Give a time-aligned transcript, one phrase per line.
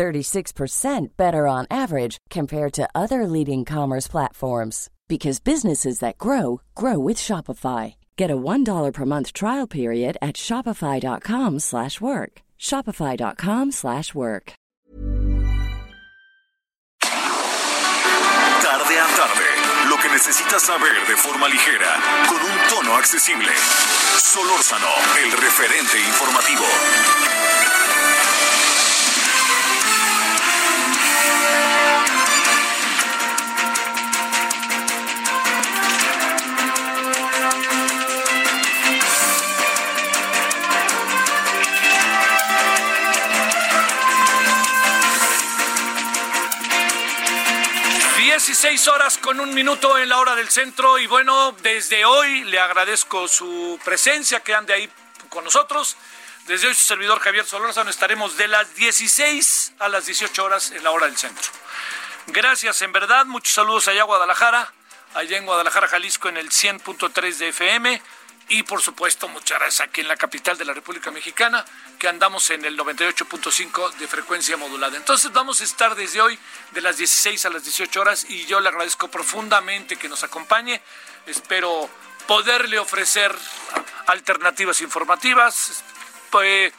[0.00, 6.98] 36% better on average compared to other leading commerce platforms because businesses that grow grow
[6.98, 7.96] with Shopify.
[8.16, 12.32] Get a $1 per month trial period at shopify.com/work.
[12.68, 14.46] shopify.com/work.
[18.64, 19.48] Tarde a tarde,
[19.90, 21.92] lo que necesitas saber de forma ligera,
[22.30, 23.52] con un tono accesible.
[24.32, 26.68] Solórzano, el referente informativo.
[48.50, 52.58] Dieciséis horas con un minuto en la hora del centro y bueno, desde hoy le
[52.58, 54.90] agradezco su presencia, que ande ahí
[55.28, 55.96] con nosotros.
[56.46, 60.82] Desde hoy su servidor Javier Solórzano estaremos de las 16 a las 18 horas en
[60.82, 61.48] la hora del centro.
[62.26, 64.72] Gracias, en verdad, muchos saludos allá a Guadalajara,
[65.14, 68.02] allá en Guadalajara, Jalisco en el 100.3 de FM
[68.50, 71.64] y por supuesto muchas gracias aquí en la capital de la República Mexicana,
[72.00, 74.96] que andamos en el 98.5 de frecuencia modulada.
[74.96, 76.36] Entonces vamos a estar desde hoy
[76.72, 80.82] de las 16 a las 18 horas y yo le agradezco profundamente que nos acompañe.
[81.26, 81.88] Espero
[82.26, 83.32] poderle ofrecer
[84.08, 85.84] alternativas informativas,
[86.30, 86.72] pues,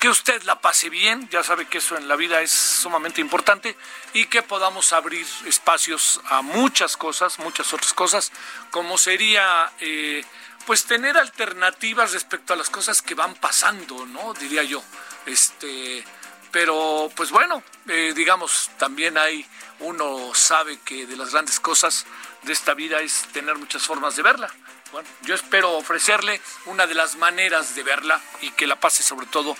[0.00, 3.76] que usted la pase bien, ya sabe que eso en la vida es sumamente importante,
[4.12, 8.32] y que podamos abrir espacios a muchas cosas, muchas otras cosas,
[8.72, 9.72] como sería...
[9.78, 10.24] Eh,
[10.66, 14.34] pues tener alternativas respecto a las cosas que van pasando, ¿no?
[14.34, 14.82] Diría yo.
[15.26, 16.04] Este,
[16.50, 19.46] pero pues bueno, eh, digamos, también hay,
[19.80, 22.06] uno sabe que de las grandes cosas
[22.42, 24.50] de esta vida es tener muchas formas de verla.
[24.92, 29.26] Bueno, yo espero ofrecerle una de las maneras de verla y que la pase sobre
[29.26, 29.56] todo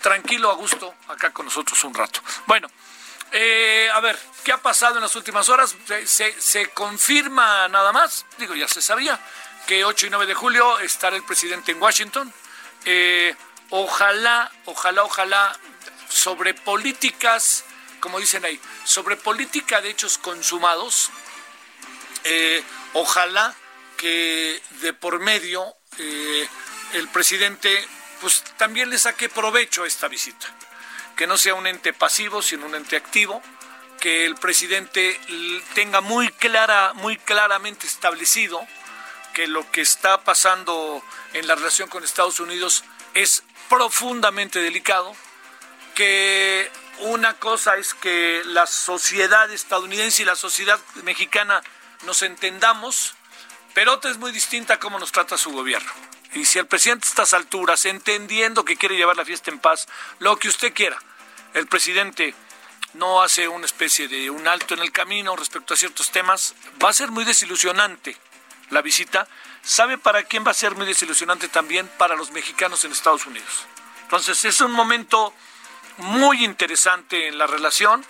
[0.00, 2.20] tranquilo, a gusto, acá con nosotros un rato.
[2.46, 2.68] Bueno,
[3.32, 5.76] eh, a ver, ¿qué ha pasado en las últimas horas?
[6.06, 9.20] Se, se confirma nada más, digo, ya se sabía,
[9.68, 12.32] que 8 y 9 de julio estará el presidente en Washington.
[12.86, 13.36] Eh,
[13.68, 15.60] ojalá, ojalá, ojalá,
[16.08, 17.66] sobre políticas,
[18.00, 21.10] como dicen ahí, sobre política de hechos consumados,
[22.24, 22.64] eh,
[22.94, 23.54] ojalá
[23.98, 26.48] que de por medio eh,
[26.94, 27.86] el presidente
[28.22, 30.46] pues también le saque provecho a esta visita,
[31.14, 33.42] que no sea un ente pasivo, sino un ente activo,
[34.00, 35.20] que el presidente
[35.74, 38.66] tenga muy clara, muy claramente establecido
[39.38, 41.00] que lo que está pasando
[41.32, 42.82] en la relación con Estados Unidos
[43.14, 45.14] es profundamente delicado,
[45.94, 46.68] que
[47.02, 51.62] una cosa es que la sociedad estadounidense y la sociedad mexicana
[52.04, 53.14] nos entendamos,
[53.74, 55.92] pero otra es muy distinta cómo nos trata su gobierno.
[56.34, 59.86] Y si el presidente a estas alturas, entendiendo que quiere llevar la fiesta en paz,
[60.18, 60.98] lo que usted quiera,
[61.54, 62.34] el presidente
[62.94, 66.88] no hace una especie de un alto en el camino respecto a ciertos temas, va
[66.88, 68.16] a ser muy desilusionante
[68.70, 69.26] la visita,
[69.62, 71.88] ¿sabe para quién va a ser muy desilusionante también?
[71.98, 73.66] Para los mexicanos en Estados Unidos.
[74.02, 75.34] Entonces es un momento
[75.98, 78.04] muy interesante en la relación.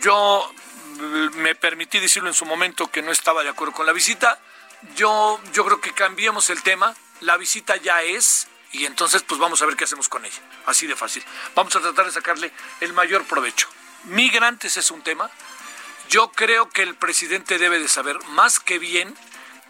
[0.00, 0.52] Yo
[0.98, 4.38] mm, me permití decirlo en su momento que no estaba de acuerdo con la visita.
[4.94, 6.94] Yo, yo creo que cambiemos el tema.
[7.20, 10.40] La visita ya es y entonces pues vamos a ver qué hacemos con ella.
[10.66, 11.24] Así de fácil.
[11.54, 13.68] Vamos a tratar de sacarle el mayor provecho.
[14.04, 15.30] Migrantes es un tema.
[16.08, 19.14] Yo creo que el presidente debe de saber más que bien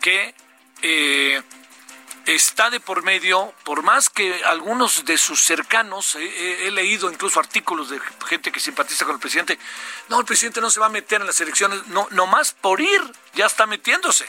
[0.00, 0.34] que
[0.82, 1.42] eh,
[2.26, 7.88] está de por medio, por más que algunos de sus cercanos, he leído incluso artículos
[7.88, 9.58] de gente que simpatiza con el presidente,
[10.08, 13.00] no, el presidente no se va a meter en las elecciones, no, nomás por ir,
[13.34, 14.26] ya está metiéndose.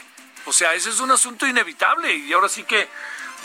[0.48, 2.88] O sea, ese es un asunto inevitable y ahora sí que,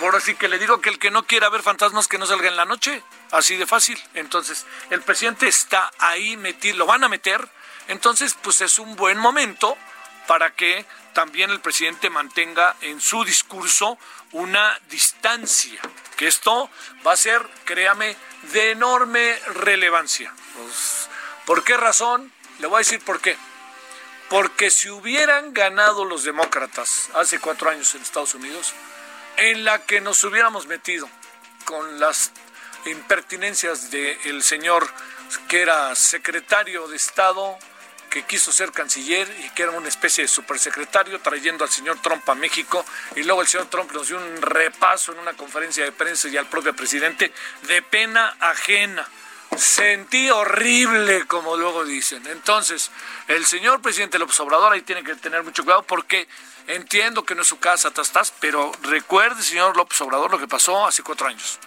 [0.01, 2.47] ahora sí que le digo que el que no quiera ver fantasmas que no salga
[2.47, 4.01] en la noche, así de fácil.
[4.13, 7.45] Entonces, el presidente está ahí metido, lo van a meter,
[7.87, 9.77] entonces pues es un buen momento
[10.27, 13.97] para que también el presidente mantenga en su discurso
[14.31, 15.79] una distancia,
[16.17, 16.69] que esto
[17.05, 18.15] va a ser, créame,
[18.51, 20.33] de enorme relevancia.
[20.55, 21.09] Pues,
[21.45, 22.31] ¿Por qué razón?
[22.59, 23.37] Le voy a decir por qué.
[24.29, 28.73] Porque si hubieran ganado los demócratas hace cuatro años en Estados Unidos,
[29.37, 31.09] en la que nos hubiéramos metido
[31.65, 32.31] con las
[32.85, 34.87] impertinencias del señor
[35.47, 37.57] que era secretario de Estado
[38.13, 42.29] que quiso ser canciller y que era una especie de supersecretario trayendo al señor Trump
[42.29, 45.91] a México y luego el señor Trump nos dio un repaso en una conferencia de
[45.91, 47.33] prensa y al propio presidente
[47.63, 49.09] de pena ajena.
[49.57, 52.27] Sentí horrible, como luego dicen.
[52.27, 52.91] Entonces,
[53.27, 56.27] el señor presidente López Obrador ahí tiene que tener mucho cuidado porque
[56.67, 60.85] entiendo que no es su casa, estás, pero recuerde, señor López Obrador, lo que pasó
[60.85, 61.57] hace cuatro años.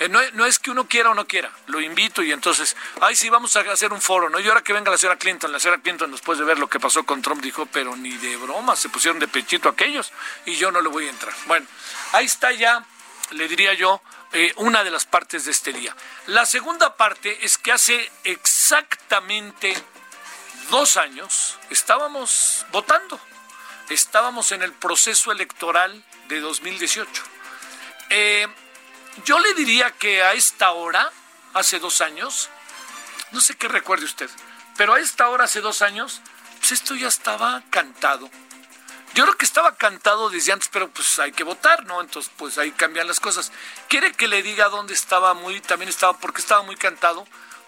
[0.00, 3.28] Eh, no, es que uno quiera o no quiera, lo invito y entonces, ay, sí,
[3.30, 4.38] vamos a hacer un foro, ¿no?
[4.38, 6.78] Y ahora que venga la señora Clinton, la señora Clinton después de ver lo que
[6.78, 10.12] pasó con Trump dijo, pero ni de broma, se pusieron de pechito aquellos
[10.46, 11.34] y yo no le voy a entrar.
[11.46, 11.66] Bueno,
[12.12, 12.84] ahí está ya,
[13.32, 14.00] le diría yo,
[14.32, 15.96] eh, una de las partes de este día.
[16.26, 19.74] La segunda parte es que hace exactamente
[20.70, 23.18] dos años estábamos votando,
[23.88, 27.22] estábamos en el proceso electoral de 2018.
[28.10, 28.46] Eh,
[29.24, 31.10] yo le diría que a esta hora,
[31.54, 32.50] hace dos años,
[33.32, 34.30] no sé qué recuerde usted,
[34.76, 36.20] pero a esta hora, hace dos años,
[36.58, 38.30] pues esto ya estaba cantado.
[39.14, 42.00] Yo creo que estaba cantado desde antes, pero pues hay que votar, ¿no?
[42.00, 43.50] Entonces, pues ahí cambian las cosas.
[43.88, 47.26] ¿Quiere que le diga dónde estaba muy, también estaba, porque estaba muy cantado?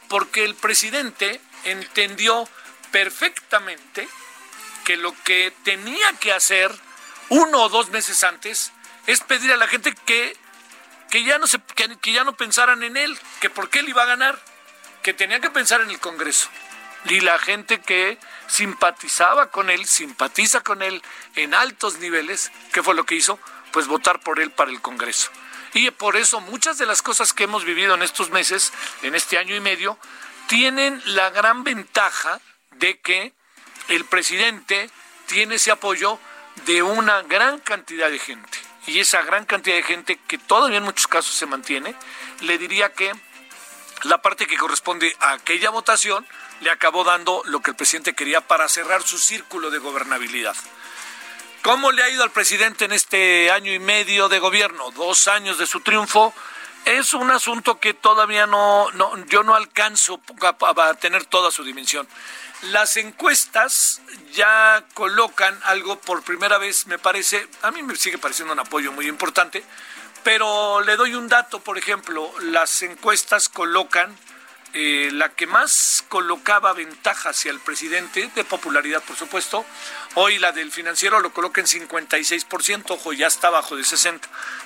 [0.08, 2.48] Porque el presidente entendió
[2.92, 4.08] perfectamente
[4.84, 6.72] que lo que tenía que hacer
[7.30, 8.72] uno o dos meses antes
[9.06, 10.36] es pedir a la gente que
[11.10, 11.58] que ya no se,
[12.00, 14.38] que, ya no pensaran en él, que por qué él iba a ganar,
[15.02, 16.48] que tenía que pensar en el Congreso.
[17.06, 21.02] Y la gente que simpatizaba con él, simpatiza con él
[21.34, 23.38] en altos niveles, ¿qué fue lo que hizo?
[23.72, 25.30] Pues votar por él para el Congreso.
[25.72, 28.72] Y por eso muchas de las cosas que hemos vivido en estos meses,
[29.02, 29.98] en este año y medio,
[30.46, 32.40] tienen la gran ventaja
[32.72, 33.32] de que
[33.88, 34.90] el presidente
[35.26, 36.18] tiene ese apoyo
[36.66, 40.84] de una gran cantidad de gente y esa gran cantidad de gente que todavía en
[40.84, 41.94] muchos casos se mantiene,
[42.40, 43.12] le diría que
[44.04, 46.26] la parte que corresponde a aquella votación
[46.60, 50.56] le acabó dando lo que el presidente quería para cerrar su círculo de gobernabilidad.
[51.62, 54.90] ¿Cómo le ha ido al presidente en este año y medio de gobierno?
[54.92, 56.32] Dos años de su triunfo.
[56.84, 61.62] Es un asunto que todavía no, no yo no alcanzo a, a tener toda su
[61.62, 62.08] dimensión.
[62.62, 68.52] Las encuestas ya colocan algo por primera vez, me parece, a mí me sigue pareciendo
[68.52, 69.64] un apoyo muy importante,
[70.22, 74.14] pero le doy un dato, por ejemplo, las encuestas colocan
[74.72, 79.64] eh, la que más colocaba ventaja hacia el presidente, de popularidad por supuesto,
[80.14, 84.20] hoy la del financiero lo coloca en 56%, ojo, ya está bajo de 60%,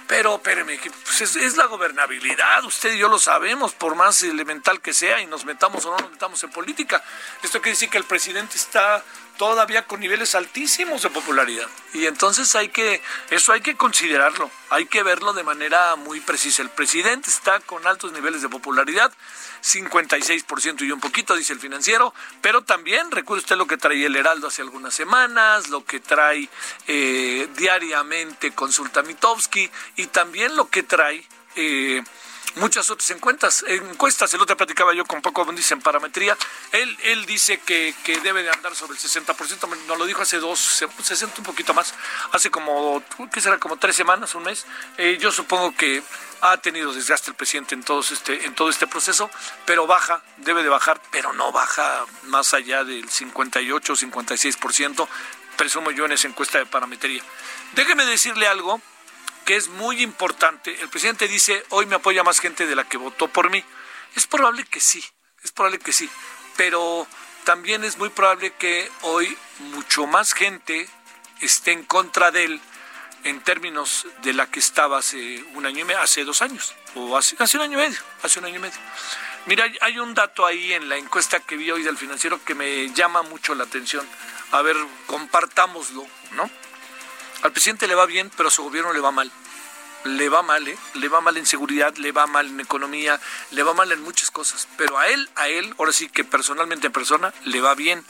[0.06, 4.80] pero espéreme, pues es, es, la gobernabilidad, usted y yo lo sabemos, por más elemental
[4.82, 7.02] que sea, y nos metamos o no nos metamos en política.
[7.42, 9.02] Esto quiere decir que el presidente está
[9.36, 11.66] todavía con niveles altísimos de popularidad.
[11.92, 16.62] Y entonces hay que, eso hay que considerarlo, hay que verlo de manera muy precisa.
[16.62, 19.12] El presidente está con altos niveles de popularidad,
[19.64, 22.12] 56% y un poquito, dice el financiero,
[22.42, 26.48] pero también recuerde usted lo que trae el Heraldo hace algunas semanas, lo que trae
[26.86, 31.26] eh, diariamente Consulta Mitowski y también lo que trae...
[31.56, 32.02] Eh,
[32.56, 33.64] muchas otras encuestas.
[33.68, 36.36] encuestas el otro platicaba yo con Paco dice en parametría.
[36.72, 40.38] Él, él dice que, que debe de andar sobre el 60%, nos lo dijo hace
[40.38, 41.94] dos, 60 un poquito más,
[42.32, 43.02] hace como,
[43.32, 43.58] ¿qué será?
[43.58, 44.66] Como tres semanas, un mes.
[44.96, 46.02] Eh, yo supongo que
[46.40, 49.30] ha tenido desgaste el presidente en todo este, en todo este proceso,
[49.64, 55.08] pero baja, debe de bajar, pero no baja más allá del 58 o 56%,
[55.56, 57.22] presumo yo en esa encuesta de parametría.
[57.72, 58.80] Déjeme decirle algo
[59.44, 60.80] que es muy importante.
[60.80, 63.62] El presidente dice, hoy me apoya más gente de la que votó por mí.
[64.16, 65.04] Es probable que sí,
[65.42, 66.08] es probable que sí,
[66.56, 67.06] pero
[67.44, 70.88] también es muy probable que hoy mucho más gente
[71.40, 72.60] esté en contra de él
[73.24, 77.16] en términos de la que estaba hace un año y medio, hace dos años, o
[77.16, 78.78] hace, hace un año y medio, hace un año y medio.
[79.46, 82.92] Mira, hay un dato ahí en la encuesta que vi hoy del financiero que me
[82.92, 84.06] llama mucho la atención.
[84.52, 86.50] A ver, compartámoslo, ¿no?
[87.44, 89.30] Al presidente le va bien, pero a su gobierno le va mal.
[90.04, 90.78] Le va mal, ¿eh?
[90.94, 93.20] Le va mal en seguridad, le va mal en economía,
[93.50, 94.66] le va mal en muchas cosas.
[94.78, 98.02] Pero a él, a él, ahora sí que personalmente en persona, le va bien.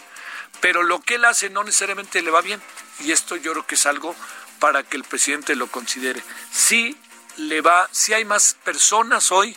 [0.61, 2.63] Pero lo que él hace no necesariamente le va bien.
[3.01, 4.15] Y esto yo creo que es algo
[4.61, 6.23] para que el presidente lo considere.
[6.53, 6.97] Si
[7.37, 9.57] le va, si hay más personas hoy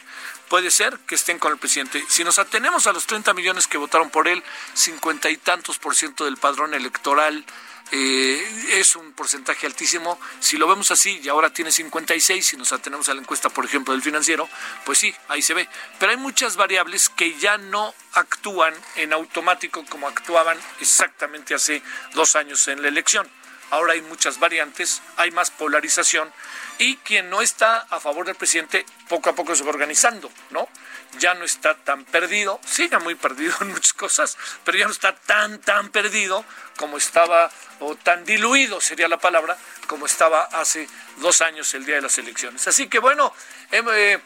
[0.50, 2.04] puede ser que estén con el presidente.
[2.10, 4.44] Si nos atenemos a los 30 millones que votaron por él,
[4.74, 7.46] cincuenta y tantos por ciento del padrón electoral,
[7.92, 10.20] eh, es un porcentaje altísimo.
[10.40, 13.66] Si lo vemos así y ahora tiene 56, si nos atenemos a la encuesta, por
[13.66, 14.50] ejemplo, del financiero,
[14.86, 15.68] pues sí, ahí se ve.
[16.00, 21.82] Pero hay muchas variables que ya no actúan en automático como actuaban exactamente hace
[22.14, 23.30] dos años en la elección.
[23.70, 26.32] Ahora hay muchas variantes, hay más polarización
[26.80, 30.70] y quien no está a favor del presidente poco a poco se va organizando, ¿no?
[31.20, 35.16] Ya no está tan perdido, sigue muy perdido en muchas cosas, pero ya no está
[35.16, 36.44] tan, tan perdido
[36.78, 37.50] como estaba,
[37.80, 40.88] o tan diluido sería la palabra, como estaba hace
[41.18, 42.68] dos años el día de las elecciones.
[42.68, 43.34] Así que bueno,
[43.72, 44.20] em, eh,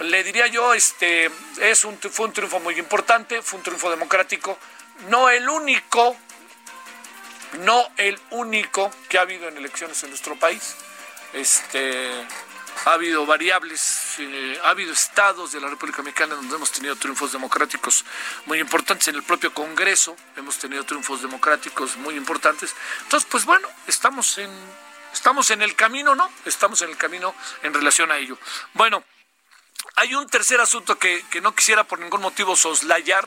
[0.00, 4.58] le diría yo, este, es un, fue un triunfo muy importante, fue un triunfo democrático,
[5.08, 6.16] no el único,
[7.60, 10.76] no el único que ha habido en elecciones en nuestro país.
[11.32, 12.10] Este,
[12.84, 17.32] ha habido variables, eh, ha habido estados de la República Mexicana donde hemos tenido triunfos
[17.32, 18.04] democráticos
[18.46, 19.08] muy importantes.
[19.08, 22.74] En el propio Congreso hemos tenido triunfos democráticos muy importantes.
[23.02, 24.50] Entonces, pues bueno, estamos en,
[25.12, 26.30] estamos en el camino, ¿no?
[26.44, 28.38] Estamos en el camino en relación a ello.
[28.74, 29.04] Bueno,
[29.96, 33.26] hay un tercer asunto que, que no quisiera por ningún motivo soslayar,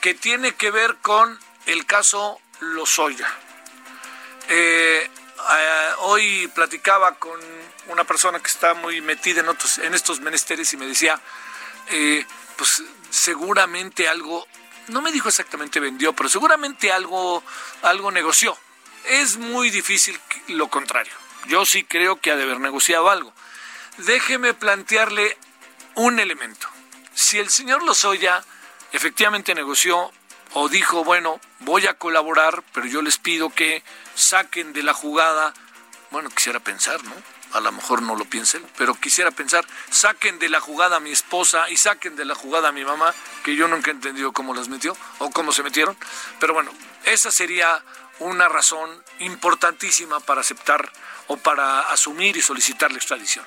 [0.00, 3.28] que tiene que ver con el caso Lozoya.
[4.48, 5.08] Eh,
[5.58, 7.38] eh, hoy platicaba con
[7.88, 11.20] una persona que está muy metida en, otros, en estos menesteres y me decía,
[11.88, 12.24] eh,
[12.56, 14.46] pues seguramente algo,
[14.88, 17.42] no me dijo exactamente vendió, pero seguramente algo,
[17.82, 18.56] algo negoció.
[19.04, 20.18] Es muy difícil
[20.48, 21.12] lo contrario.
[21.46, 23.32] Yo sí creo que ha de haber negociado algo.
[23.98, 25.36] Déjeme plantearle
[25.94, 26.68] un elemento.
[27.14, 28.44] Si el señor Lozoya
[28.92, 30.12] efectivamente negoció
[30.52, 33.82] o dijo, bueno, voy a colaborar, pero yo les pido que
[34.14, 35.54] saquen de la jugada,
[36.10, 37.14] bueno, quisiera pensar, ¿no?
[37.52, 41.10] A lo mejor no lo piensen, pero quisiera pensar, saquen de la jugada a mi
[41.10, 43.12] esposa y saquen de la jugada a mi mamá,
[43.44, 45.96] que yo nunca he entendido cómo las metió o cómo se metieron.
[46.38, 46.70] Pero bueno,
[47.04, 47.82] esa sería
[48.20, 50.92] una razón importantísima para aceptar
[51.26, 53.44] o para asumir y solicitar la extradición.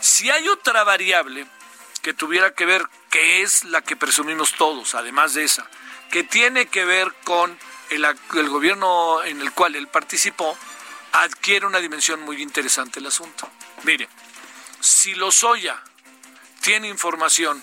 [0.00, 1.46] Si hay otra variable
[2.02, 5.68] que tuviera que ver, que es la que presumimos todos, además de esa,
[6.10, 7.58] que tiene que ver con
[7.90, 10.56] el, gobierno en el cual él participó,
[11.12, 13.48] adquiere una dimensión muy interesante el asunto.
[13.84, 14.08] Mire,
[14.80, 15.82] si Lozoya
[16.60, 17.62] tiene información,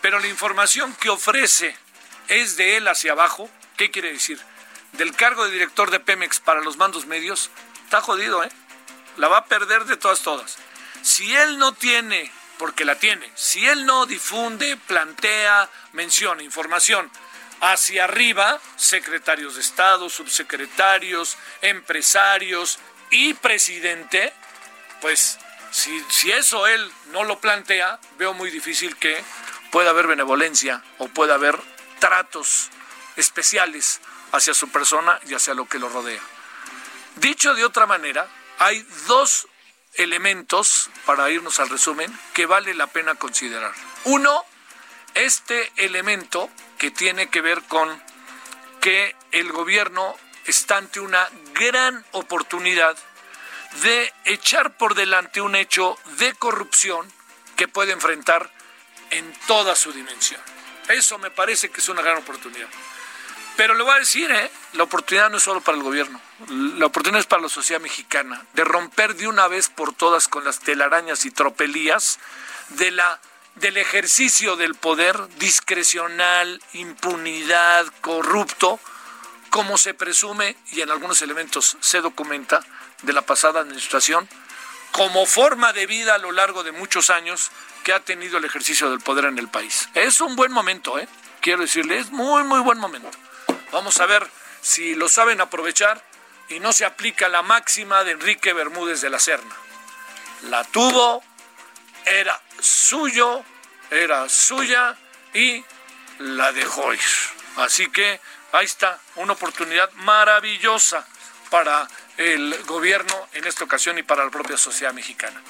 [0.00, 1.76] pero la información que ofrece
[2.28, 4.40] es de él hacia abajo, ¿qué quiere decir?
[4.92, 7.50] Del cargo de director de Pemex para los mandos medios,
[7.84, 8.50] está jodido, ¿eh?
[9.16, 10.56] La va a perder de todas, todas.
[11.02, 17.10] Si él no tiene, porque la tiene, si él no difunde, plantea, menciona información
[17.72, 22.78] hacia arriba, secretarios de Estado, subsecretarios, empresarios
[23.10, 24.34] y presidente,
[25.00, 25.38] pues
[25.70, 29.24] si, si, eso él no lo plantea, veo muy difícil que
[29.70, 31.58] pueda haber benevolencia o pueda haber
[32.00, 32.68] tratos
[33.16, 34.00] especiales
[34.32, 36.20] hacia su persona y hacia lo que lo rodea.
[37.16, 38.28] Dicho de otra manera,
[38.58, 39.48] hay dos
[39.94, 43.72] elementos, para irnos al resumen, que vale la pena considerar.
[44.04, 44.44] Uno,
[45.14, 48.02] este elemento que tiene que ver con
[48.80, 50.16] que el gobierno
[50.46, 52.96] está ante una gran oportunidad
[53.82, 57.10] de echar por delante un hecho de corrupción
[57.56, 58.50] que puede enfrentar
[59.10, 60.40] en toda su dimensión.
[60.88, 62.68] Eso me parece que es una gran oportunidad.
[63.56, 64.50] Pero le voy a decir, ¿eh?
[64.72, 68.44] la oportunidad no es solo para el gobierno, la oportunidad es para la sociedad mexicana,
[68.52, 72.18] de romper de una vez por todas con las telarañas y tropelías
[72.70, 73.20] de la
[73.56, 78.80] del ejercicio del poder discrecional, impunidad, corrupto,
[79.50, 82.60] como se presume y en algunos elementos se documenta
[83.02, 84.28] de la pasada administración,
[84.92, 87.50] como forma de vida a lo largo de muchos años
[87.84, 89.88] que ha tenido el ejercicio del poder en el país.
[89.94, 91.08] Es un buen momento, ¿eh?
[91.40, 93.10] quiero decirle, es muy, muy buen momento.
[93.70, 94.26] Vamos a ver
[94.62, 96.02] si lo saben aprovechar
[96.48, 99.54] y no se aplica la máxima de Enrique Bermúdez de la Serna.
[100.44, 101.22] La tuvo,
[102.06, 103.44] era suyo,
[103.90, 104.96] era suya
[105.32, 105.64] y
[106.18, 107.00] la dejó ir.
[107.56, 108.20] Así que
[108.52, 111.06] ahí está, una oportunidad maravillosa
[111.50, 115.40] para el gobierno en esta ocasión y para la propia sociedad mexicana.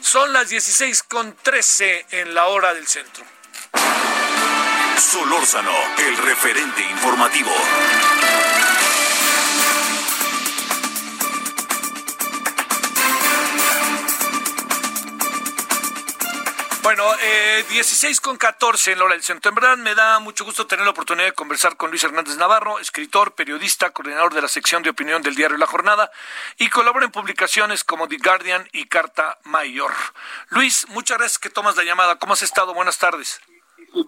[0.00, 3.24] Son las 16 con 13 en la hora del centro.
[4.98, 7.50] Solórzano, el referente informativo.
[16.88, 19.50] Bueno, eh, 16 con 14 en la hora del centro.
[19.50, 22.78] En verdad me da mucho gusto tener la oportunidad de conversar con Luis Hernández Navarro,
[22.78, 26.10] escritor, periodista, coordinador de la sección de opinión del diario La Jornada
[26.56, 29.92] y colabora en publicaciones como The Guardian y Carta Mayor.
[30.48, 32.18] Luis, muchas gracias que tomas la llamada.
[32.18, 32.72] ¿Cómo has estado?
[32.72, 33.38] Buenas tardes.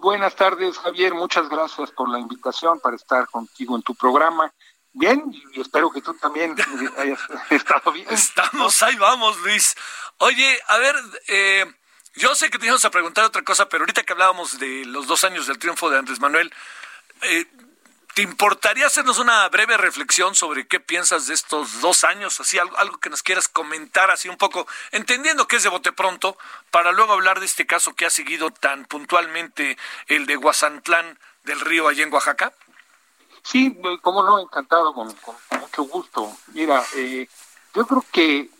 [0.00, 1.12] Buenas tardes, Javier.
[1.12, 4.54] Muchas gracias por la invitación para estar contigo en tu programa.
[4.94, 5.22] Bien,
[5.52, 6.56] y espero que tú también
[6.96, 7.20] hayas
[7.50, 8.06] estado bien.
[8.08, 9.76] Estamos, ahí vamos, Luis.
[10.16, 10.96] Oye, a ver,
[11.28, 11.66] eh,
[12.14, 15.06] yo sé que te íbamos a preguntar otra cosa, pero ahorita que hablábamos de los
[15.06, 16.52] dos años del triunfo de Andrés Manuel,
[17.22, 17.46] eh,
[18.14, 22.40] ¿Te importaría hacernos una breve reflexión sobre qué piensas de estos dos años?
[22.40, 26.36] Así, algo, que nos quieras comentar, así un poco, entendiendo que es de bote pronto,
[26.72, 31.60] para luego hablar de este caso que ha seguido tan puntualmente el de Guasantlán del
[31.60, 32.52] Río, allá en Oaxaca.
[33.42, 36.36] Sí, como no, encantado, con, con mucho gusto.
[36.48, 37.28] Mira, eh,
[37.74, 38.50] yo creo que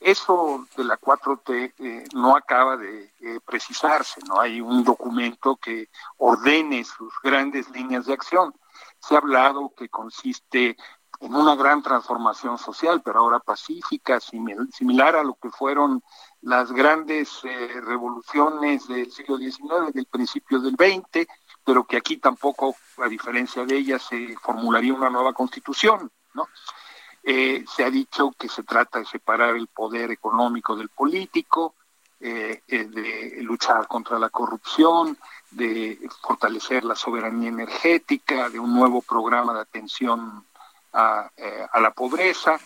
[0.00, 5.88] eso de la 4T eh, no acaba de eh, precisarse, no hay un documento que
[6.18, 8.54] ordene sus grandes líneas de acción.
[8.98, 10.76] Se ha hablado que consiste
[11.20, 16.02] en una gran transformación social, pero ahora pacífica, similar a lo que fueron
[16.40, 21.26] las grandes eh, revoluciones del siglo XIX, del principio del XX,
[21.62, 26.48] pero que aquí tampoco, a diferencia de ellas, se formularía una nueva constitución, ¿no?
[27.22, 31.74] Eh, se ha dicho que se trata de separar el poder económico del político,
[32.18, 35.18] eh, eh, de luchar contra la corrupción,
[35.50, 40.44] de fortalecer la soberanía energética, de un nuevo programa de atención
[40.92, 41.30] a,
[41.80, 42.58] la pobreza.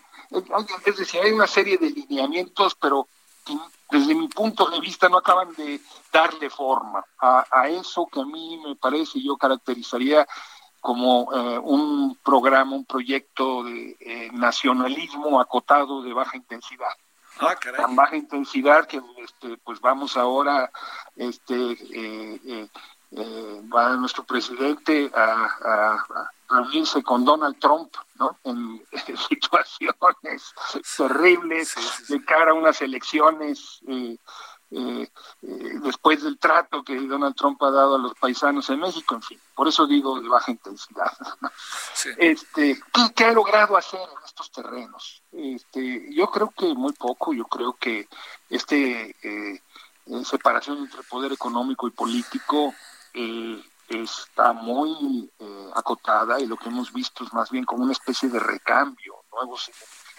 [0.84, 3.06] Es decir, hay una serie de lineamientos, pero
[3.90, 5.80] desde mi punto de vista no acaban de
[6.12, 10.26] darle forma a, a eso que a mí me parece, yo caracterizaría
[10.84, 16.92] como eh, un programa, un proyecto de eh, nacionalismo acotado de baja intensidad.
[17.40, 20.70] Ah, Tan baja intensidad que este, pues vamos ahora,
[21.16, 22.68] este, eh,
[23.74, 26.04] va nuestro presidente a,
[26.50, 28.36] reunirse con Donald Trump, ¿no?
[28.44, 28.84] En,
[29.28, 30.54] situaciones
[30.98, 31.74] terribles
[32.08, 33.80] de cara a unas elecciones
[34.76, 35.08] eh,
[35.42, 39.22] eh, después del trato que Donald Trump ha dado a los paisanos en México, en
[39.22, 41.12] fin, por eso digo de baja intensidad.
[42.18, 42.80] Este,
[43.14, 45.22] ¿qué, ha logrado hacer en estos terrenos?
[45.30, 48.08] Este, yo creo que muy poco, yo creo que
[48.50, 49.62] este eh,
[50.24, 52.74] separación entre poder económico y político
[53.88, 55.30] está muy
[55.74, 59.70] acotada y lo que hemos visto es más bien como una especie de recambio, nuevos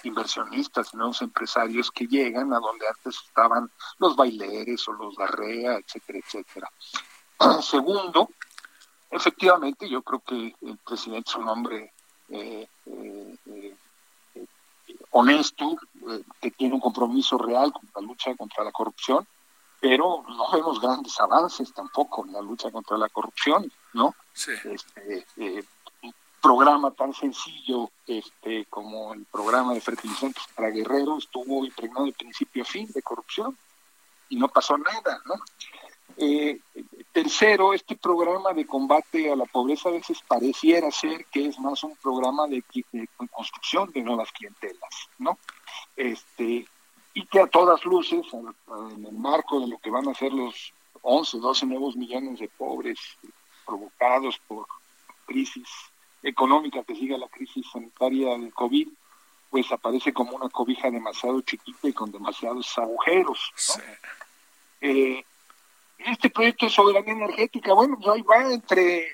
[0.06, 3.70] inversionistas nuevos empresarios que llegan a donde antes estaban
[4.00, 6.72] los baileres o los Garrea, etcétera, etcétera.
[7.62, 8.30] Segundo,
[9.12, 11.94] efectivamente, yo creo que el presidente es un hombre
[12.30, 13.76] eh, eh, eh,
[15.12, 15.78] honesto,
[16.42, 19.26] que tiene un compromiso real con la lucha contra la corrupción,
[19.80, 24.16] pero no vemos grandes avances tampoco en la lucha contra la corrupción, ¿no?
[24.34, 24.52] Sí.
[24.64, 25.26] Este,
[26.46, 32.62] programa tan sencillo este, como el programa de fertilizantes para guerreros estuvo impregnado de principio
[32.62, 33.58] a fin de corrupción
[34.30, 35.34] y no pasó nada, ¿no?
[36.18, 36.60] Eh,
[37.12, 41.84] tercero, este programa de combate a la pobreza a veces pareciera ser que es más
[41.84, 42.64] un programa de,
[43.32, 45.40] construcción de nuevas clientelas, ¿no?
[45.96, 46.68] Este,
[47.16, 50.74] y que a todas luces, en el marco de lo que van a ser los
[51.02, 53.00] 11, 12 nuevos millones de pobres
[53.66, 54.68] provocados por
[55.26, 55.68] crisis
[56.26, 58.88] económica que siga la crisis sanitaria del COVID,
[59.50, 63.52] pues aparece como una cobija demasiado chiquita y con demasiados agujeros.
[64.82, 65.24] Eh,
[66.00, 69.08] este proyecto de soberanía energética, bueno, pues ahí va entre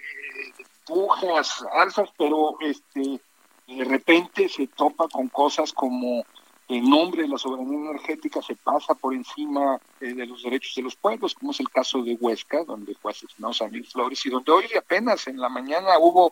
[0.86, 3.20] pujas, alzas, pero este
[3.68, 6.26] de repente se topa con cosas como
[6.72, 10.84] en nombre de la soberanía energética se pasa por encima eh, de los derechos de
[10.84, 14.52] los pueblos, como es el caso de Huesca, donde fue asesinado Samir Flores, y donde
[14.52, 16.32] hoy apenas en la mañana hubo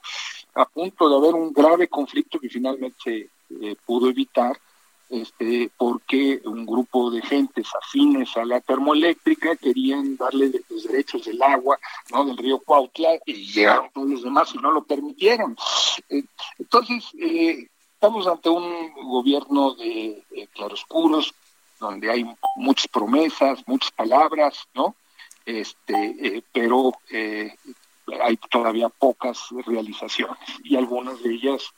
[0.55, 3.29] a punto de haber un grave conflicto que finalmente
[3.61, 4.57] eh, pudo evitar,
[5.09, 11.41] este, porque un grupo de gentes afines a la termoeléctrica querían darle los derechos del
[11.41, 11.77] agua,
[12.11, 12.23] ¿no?
[12.23, 15.57] del río Cuautla, y llegaron todos los demás y no lo permitieron.
[16.07, 16.23] Eh,
[16.59, 17.67] entonces, eh,
[18.01, 21.33] Estamos ante un gobierno de, claroscuros,
[21.81, 24.95] donde hay muchas promesas, muchas palabras, ¿no?
[25.45, 27.53] Este, eh, pero eh,
[28.23, 31.73] hay todavía pocas realizaciones y algunas de ellas,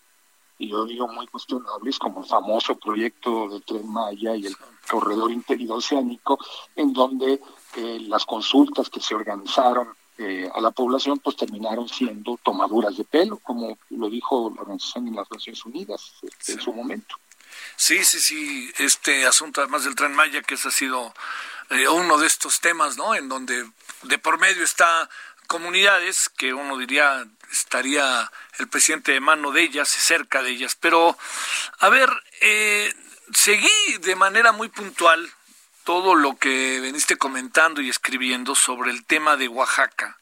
[0.59, 4.55] y yo digo muy cuestionables, como el famoso proyecto de Tren Maya y el
[4.91, 6.37] corredor interoceánico,
[6.75, 7.41] en donde
[7.77, 9.87] eh, las consultas que se organizaron
[10.21, 15.05] eh, a la población, pues terminaron siendo tomaduras de pelo, como lo dijo la Organización
[15.05, 17.15] de las Naciones Unidas este, en su momento.
[17.75, 21.13] Sí, sí, sí, este asunto además del tren Maya, que ese ha sido
[21.71, 23.15] eh, uno de estos temas, ¿no?
[23.15, 23.67] En donde
[24.03, 25.09] de por medio está
[25.47, 30.77] comunidades que uno diría estaría el presidente de mano de ellas, cerca de ellas.
[30.79, 31.17] Pero,
[31.79, 32.09] a ver,
[32.41, 32.93] eh,
[33.33, 35.29] seguí de manera muy puntual
[35.83, 40.19] todo lo que veniste comentando y escribiendo sobre el tema de Oaxaca.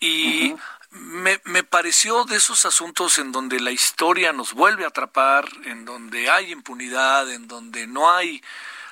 [0.00, 0.54] Y
[0.90, 5.84] me, me, pareció de esos asuntos en donde la historia nos vuelve a atrapar, en
[5.84, 8.42] donde hay impunidad, en donde no hay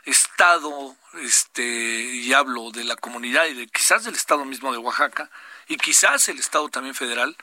[0.05, 5.31] Estado, este, y hablo de la comunidad y de quizás del Estado mismo de Oaxaca,
[5.67, 7.37] y quizás el Estado también federal,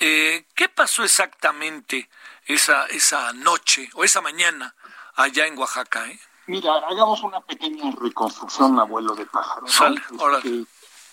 [0.00, 2.08] Eh, ¿Qué pasó exactamente
[2.46, 4.74] esa, esa noche o esa mañana
[5.16, 6.06] allá en Oaxaca?
[6.06, 6.20] Eh?
[6.48, 9.66] Mira, hagamos una pequeña reconstrucción, abuelo de pájaro.
[9.66, 10.64] Este,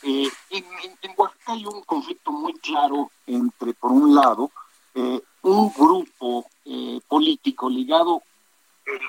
[0.03, 0.65] eh, en,
[1.01, 4.49] en, Oaxaca hay un conflicto muy claro entre, por un lado,
[4.93, 8.23] eh, un grupo eh, político ligado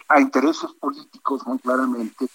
[0.09, 2.27] a intereses políticos muy claramente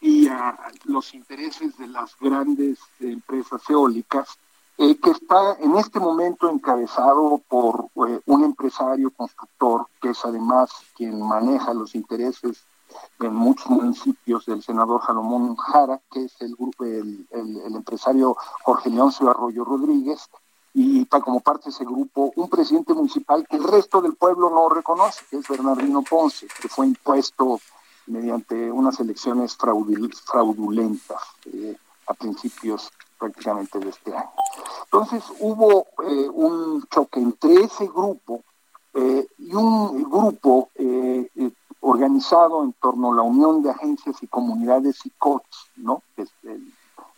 [0.00, 4.36] y a los intereses de las grandes empresas eólicas,
[4.76, 11.74] que está en este momento encabezado por un empresario constructor que es además quien maneja
[11.74, 12.64] los intereses
[13.20, 17.26] en muchos municipios del senador Salomón Jara, que es el grupo, el,
[17.74, 20.28] empresario Jorge Leoncio Arroyo Rodríguez,
[20.72, 24.68] y como parte de ese grupo un presidente municipal que el resto del pueblo no
[24.68, 27.60] reconoce, que es Bernardino Ponce, que fue impuesto
[28.06, 32.90] mediante unas elecciones fraudulentas eh, a principios
[33.24, 34.30] prácticamente de este año.
[34.84, 38.42] Entonces hubo eh, un choque entre ese grupo
[38.94, 40.70] eh, y un grupo
[41.80, 46.02] organizado en torno a la Unión de Agencias y Comunidades ICOTS, ¿no?
[46.16, 46.72] que es el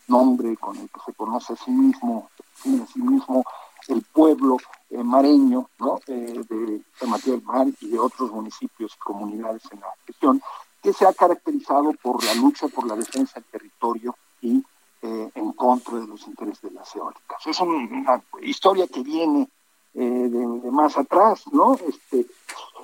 [0.09, 2.29] nombre con el que se conoce a sí mismo,
[2.65, 3.45] a sí mismo
[3.89, 4.57] el pueblo
[4.91, 6.01] eh, mareño ¿no?
[6.07, 10.43] Eh, de San del Mar y de otros municipios y comunidades en la región,
[10.83, 14.65] que se ha caracterizado por la lucha por la defensa del territorio y
[15.03, 17.47] eh, en contra de los intereses de las eólicas.
[17.47, 19.49] Es una, historia que viene
[19.95, 21.75] de, de, más atrás, ¿no?
[21.75, 22.27] Este,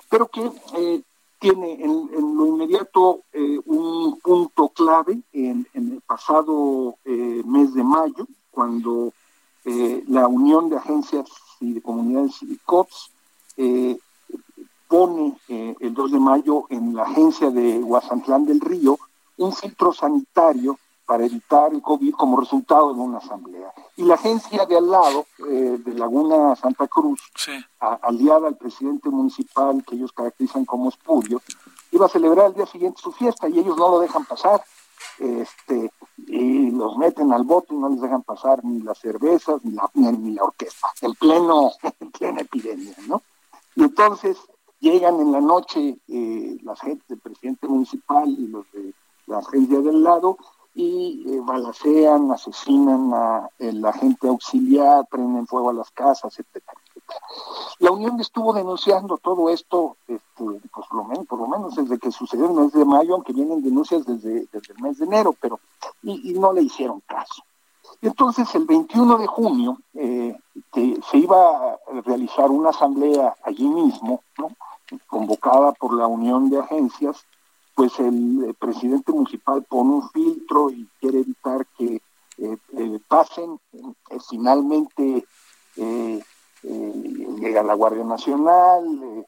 [0.08, 0.50] pero que
[1.42, 8.28] tiene en, lo inmediato eh, un punto clave en, el pasado eh, mes de mayo,
[8.52, 9.12] cuando
[9.64, 11.28] eh, la Unión de Agencias
[11.60, 13.10] y de Comunidades y COPS
[14.86, 18.98] pone el 2 de mayo en la agencia de Guasantlán del Río
[19.38, 23.72] un filtro sanitario para evitar el COVID como resultado de una asamblea.
[23.96, 27.20] Y la agencia de al lado, eh, de Laguna Santa Cruz,
[27.78, 31.42] aliada al presidente municipal, que ellos caracterizan como espurio,
[31.90, 34.62] iba a celebrar el día siguiente su fiesta y ellos no lo dejan pasar.
[35.18, 39.72] Este, y los meten al bote y no les dejan pasar ni las cervezas ni
[39.72, 43.22] la, ni, la orquesta, en pleno, en plena epidemia, ¿no?
[43.74, 44.38] Y entonces
[44.80, 48.94] llegan en la noche eh, las gentes del presidente municipal y los de
[49.26, 50.36] la agencia del lado
[50.74, 51.42] y eh,
[52.32, 56.78] asesinan a la gente auxiliar, prenden fuego a las casas, etcétera,
[57.78, 62.10] La Unión estuvo denunciando todo esto, este, pues, lo menos, por lo menos desde que
[62.10, 65.60] sucedió el mes de mayo, aunque vienen denuncias desde, desde el mes de enero, pero
[66.02, 67.42] y, no le hicieron caso.
[68.00, 70.36] Entonces, el 21 de junio, eh,
[70.72, 74.22] se iba a realizar una asamblea allí mismo,
[75.06, 77.24] convocada por la Unión de Agencias,
[77.82, 82.00] pues el, eh, presidente municipal pone un filtro y quiere evitar que
[82.38, 83.58] eh, eh, pasen.
[84.30, 85.24] finalmente
[86.62, 89.26] llega la Guardia Nacional,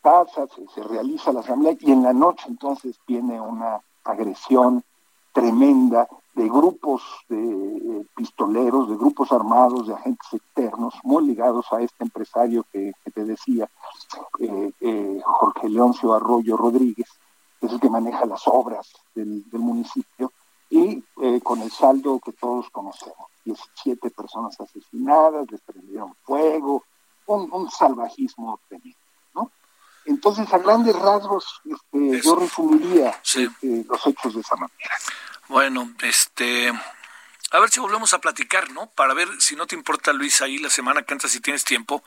[0.00, 4.84] pasa, se, realiza la asamblea y en la noche entonces viene una agresión
[5.32, 12.04] tremenda de grupos de pistoleros, de grupos armados, de agentes externos, muy ligados a este
[12.04, 13.68] empresario que te decía,
[15.24, 17.08] Jorge Leoncio Arroyo Rodríguez,
[17.60, 20.32] es el que maneja las obras del, municipio,
[20.70, 23.28] y eh, con el saldo que todos conocemos.
[23.44, 26.84] 17 personas asesinadas, les prendieron fuego,
[27.26, 28.98] un, salvajismo tremendo,
[29.34, 29.50] ¿no?
[30.04, 34.94] Entonces, a grandes rasgos, este, yo resumiría este, los hechos de esa manera.
[35.48, 36.72] Bueno, este...
[37.50, 38.90] A ver si volvemos a platicar, ¿no?
[38.90, 42.02] Para ver si no te importa, Luis, ahí la semana que antes, si tienes tiempo.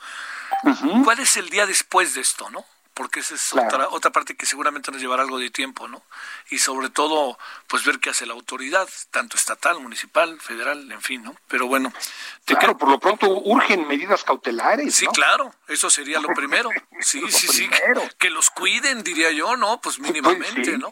[1.02, 2.64] ¿Cuál es el día después de esto, no?
[2.94, 6.02] Porque esa es otra, otra parte que seguramente nos llevará algo de tiempo, ¿no?
[6.50, 11.22] Y sobre todo, pues ver qué hace la autoridad, tanto estatal, municipal, federal, en fin,
[11.22, 11.34] ¿no?
[11.48, 11.92] Pero bueno.
[12.44, 14.94] Te claro, por lo pronto urgen medidas cautelares.
[14.94, 16.70] Sí, claro, eso sería lo primero.
[17.00, 17.68] Sí, sí, sí,
[18.18, 19.80] que, los cuiden, diría yo, ¿no?
[19.80, 20.90] Pues, pues mínimamente, ¿no?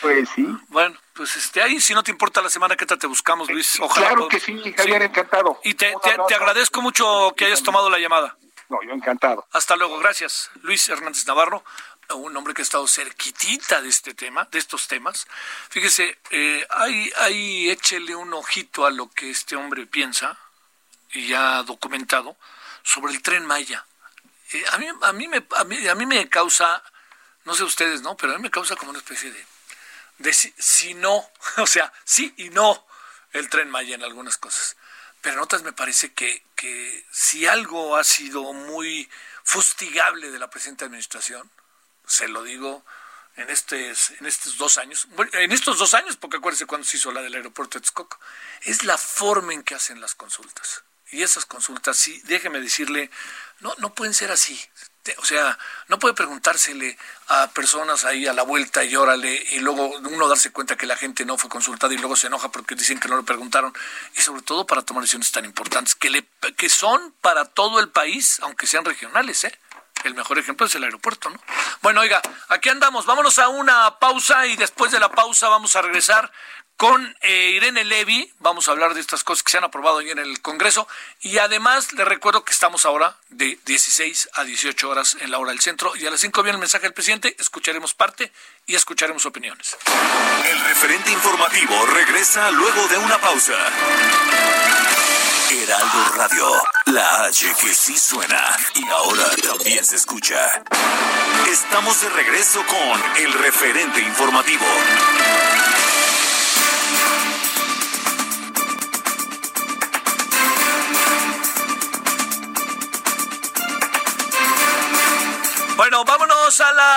[0.00, 0.46] Pues sí.
[0.68, 3.80] Bueno, pues este ahí, si no te importa la semana que te buscamos, Luis.
[3.80, 4.08] Ojalá.
[4.08, 5.58] Claro que sí, Javier, encantado.
[5.64, 5.92] Y te,
[6.28, 8.36] te agradezco mucho que hayas tomado la llamada.
[8.68, 9.46] No, yo encantado.
[9.52, 10.50] Hasta luego, gracias.
[10.62, 11.64] Luis Hernández Navarro,
[12.10, 15.26] un hombre que ha estado cerquitita de este tema, de estos temas.
[15.70, 20.38] Fíjese, eh, ahí, ahí échele un ojito a lo que este hombre piensa,
[21.12, 22.36] y ya ha documentado,
[22.82, 23.86] sobre el tren Maya.
[24.52, 26.82] Eh, a, mí, a, mí me, a, mí, a mí me causa,
[27.44, 28.16] no sé ustedes, ¿no?
[28.16, 29.46] Pero a mí me causa como una especie de,
[30.18, 31.26] de si no,
[31.56, 32.86] o sea, sí y no
[33.32, 34.76] el tren Maya en algunas cosas
[35.36, 39.10] otras me parece que, que si algo ha sido muy
[39.42, 41.50] fustigable de la presente administración,
[42.06, 42.84] se lo digo
[43.36, 47.12] en estos, en estos dos años, en estos dos años, porque acuérdense cuando se hizo
[47.12, 48.18] la del aeropuerto de Texcoco,
[48.62, 50.84] es la forma en que hacen las consultas.
[51.10, 53.10] Y esas consultas, sí, déjeme decirle,
[53.60, 54.60] no, no pueden ser así.
[55.18, 59.88] O sea, no puede preguntársele a personas ahí a la vuelta y órale, y luego
[59.88, 63.00] uno darse cuenta que la gente no fue consultada y luego se enoja porque dicen
[63.00, 63.72] que no le preguntaron.
[64.16, 67.88] Y sobre todo para tomar decisiones tan importantes, que, le, que son para todo el
[67.88, 69.58] país, aunque sean regionales, ¿eh?
[70.04, 71.40] El mejor ejemplo es el aeropuerto, ¿no?
[71.82, 73.04] Bueno, oiga, aquí andamos.
[73.04, 76.30] Vámonos a una pausa y después de la pausa vamos a regresar
[76.78, 78.32] con eh, Irene Levy.
[78.38, 80.86] Vamos a hablar de estas cosas que se han aprobado hoy en el Congreso.
[81.20, 85.50] Y además le recuerdo que estamos ahora de 16 a 18 horas en la hora
[85.50, 85.94] del centro.
[85.96, 87.34] Y a las 5 viene el mensaje del presidente.
[87.38, 88.32] Escucharemos parte
[88.66, 89.76] y escucharemos opiniones.
[90.48, 93.58] El referente informativo regresa luego de una pausa.
[95.50, 96.52] Heraldo Radio,
[96.86, 100.62] la H que sí suena y ahora también se escucha.
[101.50, 104.66] Estamos de regreso con el referente informativo.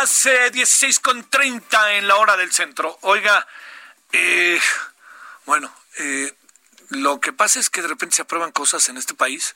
[0.01, 2.97] Las eh, 16.30 en la hora del centro.
[3.01, 3.45] Oiga,
[4.11, 4.59] eh,
[5.45, 6.33] bueno, eh,
[6.89, 9.55] lo que pasa es que de repente se aprueban cosas en este país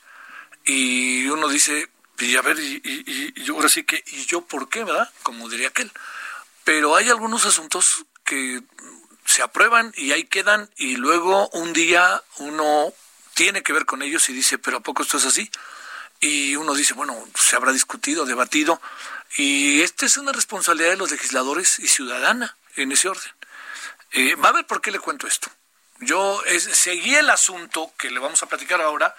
[0.64, 1.88] y uno dice,
[2.20, 2.80] y a ver, y,
[3.34, 5.12] y, ahora sí que, ¿y yo por qué, verdad?
[5.24, 5.90] Como diría aquel.
[6.62, 8.62] Pero hay algunos asuntos que
[9.24, 12.92] se aprueban y ahí quedan y luego un día uno
[13.34, 15.50] tiene que ver con ellos y dice, pero ¿a poco esto es así?
[16.20, 18.80] Y uno dice, bueno, se habrá discutido, debatido,
[19.36, 23.30] y esta es una responsabilidad de los legisladores y ciudadana en ese orden.
[24.12, 25.50] Eh, va a ver por qué le cuento esto.
[26.00, 29.14] Yo seguí el asunto que le vamos a platicar ahora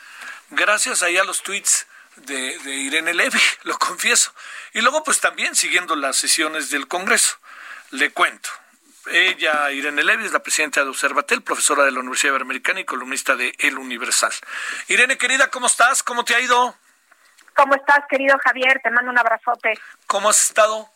[0.50, 4.34] gracias ahí a los tweets de, Irene Levy, lo confieso.
[4.74, 7.38] Y luego pues también siguiendo las sesiones del Congreso.
[7.91, 8.50] Le cuento.
[9.10, 13.36] Ella, Irene Levy, es la presidenta de Observatel, profesora de la Universidad Iberoamericana y columnista
[13.36, 14.34] de El Universal.
[14.89, 16.04] Irene, querida, ¿cómo estás?
[16.04, 16.78] ¿Cómo te ha ido?
[17.58, 18.80] ¿Cómo estás, querido Javier?
[18.84, 19.74] Te mando un abrazote.
[20.06, 20.88] ¿Cómo has estado?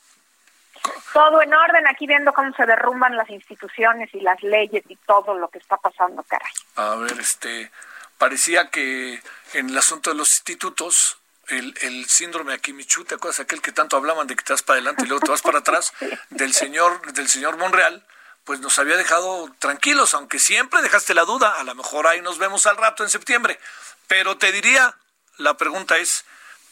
[1.11, 5.33] Todo en orden, aquí viendo cómo se derrumban las instituciones y las leyes y todo
[5.33, 6.51] lo que está pasando, caray.
[6.75, 7.71] A ver, este,
[8.19, 9.19] parecía que
[9.53, 13.97] en el asunto de los institutos, el, el síndrome Akimichu, ¿te acuerdas aquel que tanto
[13.97, 15.93] hablaban de que te vas para adelante y luego te vas para atrás?
[16.29, 18.05] Del señor, del señor Monreal,
[18.43, 22.37] pues nos había dejado tranquilos, aunque siempre dejaste la duda, a lo mejor ahí nos
[22.37, 23.59] vemos al rato en septiembre.
[24.07, 24.95] Pero te diría,
[25.37, 26.23] la pregunta es,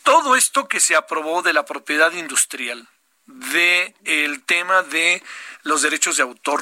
[0.04, 2.88] todo esto que se aprobó de la propiedad industrial,
[3.26, 5.24] de el tema de
[5.64, 6.62] los derechos de autor,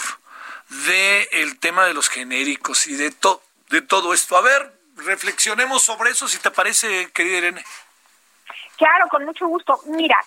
[0.88, 4.38] de el tema de los genéricos y de todo de todo esto.
[4.38, 7.63] A ver, reflexionemos sobre eso si te parece, querida Irene.
[8.78, 9.80] Claro, con mucho gusto.
[9.88, 10.17] Mira,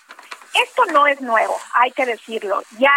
[0.53, 2.63] esto no es nuevo, hay que decirlo.
[2.77, 2.93] Ya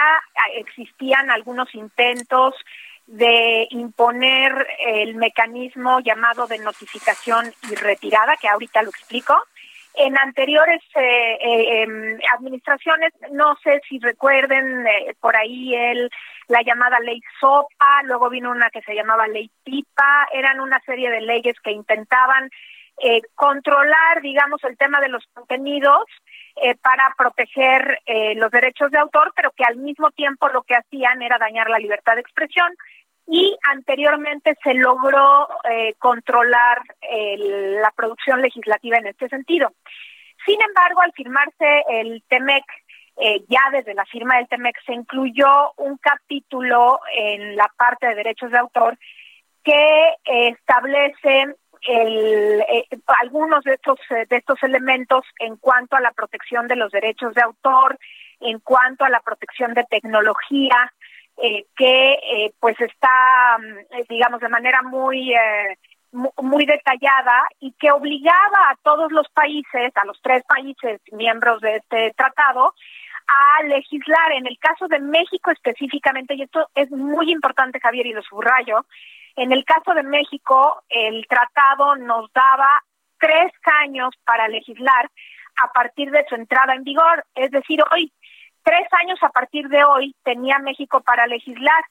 [0.55, 2.55] existían algunos intentos
[3.07, 9.37] de imponer el mecanismo llamado de notificación y retirada, que ahorita lo explico,
[9.95, 16.11] en anteriores eh, eh, em, administraciones, no sé si recuerden eh, por ahí el,
[16.49, 21.11] la llamada ley SOPA, luego vino una que se llamaba ley PIPA, eran una serie
[21.11, 22.51] de leyes que intentaban
[23.35, 26.05] controlar, digamos, el tema de los contenidos
[26.81, 27.99] para proteger
[28.37, 31.81] los derechos de autor, pero que al mismo tiempo lo que hacían era dañar la
[31.81, 32.73] libertad de expresión
[33.27, 39.73] y anteriormente se logró eh, controlar la producción legislativa en este sentido.
[40.45, 42.65] Sin embargo, al firmarse el TEMEC,
[43.17, 48.15] eh, ya desde la firma del TEMEC se incluyó un capítulo en la parte de
[48.15, 48.99] derechos de autor
[49.63, 51.55] que establece
[51.87, 52.87] eh,
[53.21, 57.43] algunos de estos de estos elementos en cuanto a la protección de los derechos de
[57.43, 57.99] autor,
[58.41, 60.93] en cuanto a la protección de tecnología,
[61.37, 65.79] eh, que eh, pues está, mm, digamos, de manera muy, eh,
[66.13, 71.77] muy detallada y que obligaba a todos los países, a los tres países miembros de
[71.77, 72.75] este tratado,
[73.27, 74.33] a legislar.
[74.33, 78.87] En el caso de México específicamente, y esto es muy importante, Javier, y lo subrayo,
[79.37, 82.83] en el caso de México, el tratado nos daba
[83.19, 85.11] tres años para legislar
[85.63, 87.25] a partir de su entrada en vigor.
[87.35, 88.13] Es decir, hoy
[88.65, 91.85] Tres años a partir de hoy tenía México para legislar.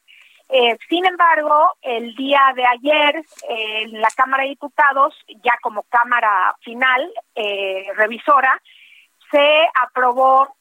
[0.49, 6.55] Eh, sin embargo, el día de ayer en la Cámara de Diputados, ya como Cámara
[6.61, 8.59] final eh, revisora,
[9.31, 10.55] se aprobó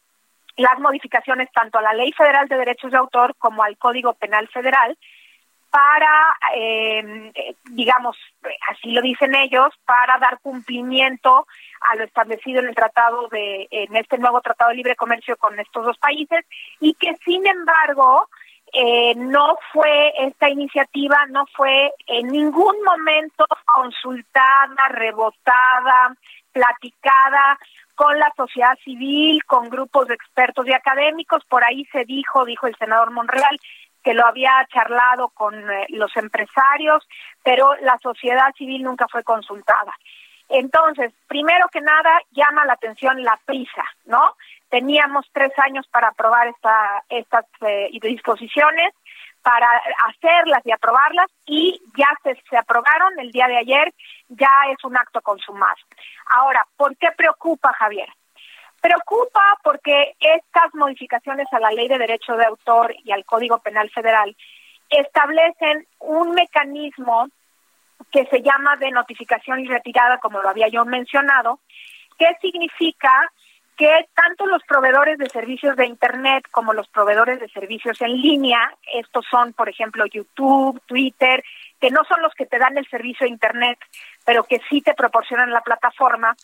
[0.57, 4.49] las modificaciones tanto a la Ley Federal de Derechos de Autor como al Código Penal
[4.49, 4.97] Federal
[5.73, 7.33] para, eh,
[7.71, 8.15] digamos,
[8.69, 11.47] así lo dicen ellos, para dar cumplimiento
[11.81, 15.59] a lo establecido en el tratado de, en este nuevo tratado de libre comercio con
[15.59, 16.45] estos dos países
[16.79, 18.29] y que sin embargo
[18.71, 26.15] eh, no fue esta iniciativa, no fue en ningún momento consultada, rebotada,
[26.53, 27.59] platicada
[27.95, 31.45] con la sociedad civil, con grupos de expertos y académicos.
[31.47, 33.59] Por ahí se dijo, dijo el senador Monreal,
[34.03, 37.07] que lo había charlado con eh, los empresarios,
[37.43, 39.93] pero la sociedad civil nunca fue consultada.
[40.49, 44.37] Entonces, primero que nada, llama la atención la prisa, ¿no?
[44.69, 48.93] Teníamos tres años para aprobar esta, estas eh, disposiciones,
[49.43, 49.67] para
[50.09, 53.93] hacerlas y aprobarlas, y ya se, se aprobaron el día de ayer,
[54.29, 55.77] ya es un acto consumado.
[56.37, 58.09] Ahora, ¿por qué preocupa, Javier?
[58.83, 63.89] Preocupa porque estas modificaciones a la Ley de Derecho de Autor y al Código Penal
[63.91, 64.37] Federal
[64.91, 67.29] establecen un mecanismo
[68.11, 71.61] que se llama de notificación y retirada, como lo había yo mencionado,
[72.19, 73.31] que significa
[73.77, 78.75] que tanto los proveedores de servicios de Internet como los proveedores de servicios en línea,
[78.93, 81.43] estos son, por ejemplo, YouTube, Twitter,
[81.81, 83.79] que no son los que te dan el servicio de Internet,
[84.25, 86.37] pero que sí te proporcionan la plataforma,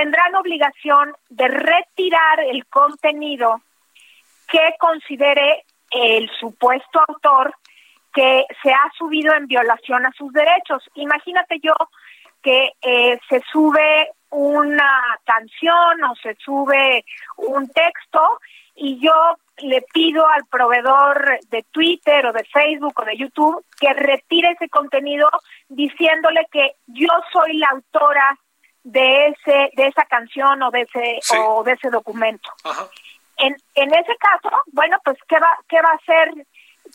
[0.00, 3.60] tendrán obligación de retirar el contenido
[4.48, 7.54] que considere el supuesto autor
[8.10, 10.82] que se ha subido en violación a sus derechos.
[10.94, 11.74] Imagínate yo
[12.42, 17.04] que eh, se sube una canción o se sube
[17.36, 18.40] un texto
[18.76, 23.92] y yo le pido al proveedor de Twitter o de Facebook o de YouTube que
[23.92, 25.28] retire ese contenido
[25.68, 28.38] diciéndole que yo soy la autora
[28.82, 32.50] de ese de esa canción o de ese o de ese documento.
[33.36, 36.46] En en ese caso, bueno, pues qué va qué va a hacer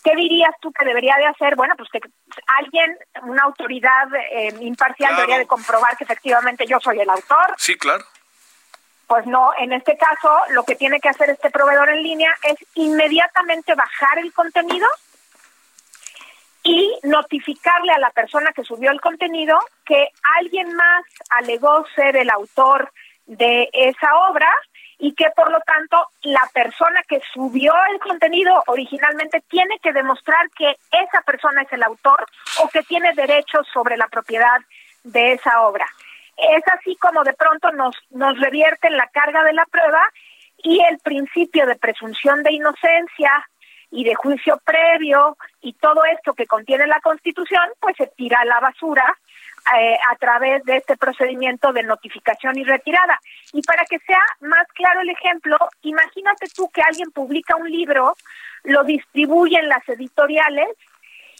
[0.03, 1.55] ¿Qué dirías tú que debería de hacer?
[1.55, 1.99] Bueno, pues que
[2.59, 7.55] alguien, una autoridad eh, imparcial debería de comprobar que efectivamente yo soy el autor.
[7.57, 8.03] Sí, claro.
[9.07, 12.55] Pues no, en este caso lo que tiene que hacer este proveedor en línea es
[12.73, 14.87] inmediatamente bajar el contenido
[16.65, 22.29] y notificarle a la persona que subió el contenido que alguien más alegó ser el
[22.31, 22.91] autor
[23.27, 24.51] de esa obra
[24.97, 30.49] y que por lo tanto la persona que subió el contenido originalmente tiene que demostrar
[30.57, 32.25] que esa persona es el autor
[32.63, 34.57] o que tiene derechos sobre la propiedad
[35.03, 35.85] de esa obra.
[36.35, 40.01] Es así como de pronto nos, nos revierten la carga de la prueba
[40.57, 43.47] y el principio de presunción de inocencia
[43.91, 48.45] y de juicio previo y todo esto que contiene la Constitución, pues se tira a
[48.45, 49.05] la basura
[49.77, 53.19] eh, a través de este procedimiento de notificación y retirada.
[53.51, 58.15] Y para que sea más claro el ejemplo, imagínate tú que alguien publica un libro,
[58.63, 60.69] lo distribuye en las editoriales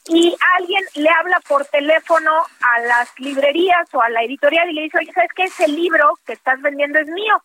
[0.07, 2.31] y alguien le habla por teléfono
[2.61, 5.43] a las librerías o a la editorial y le dice, oye, ¿sabes qué?
[5.43, 7.43] Ese libro que estás vendiendo es mío.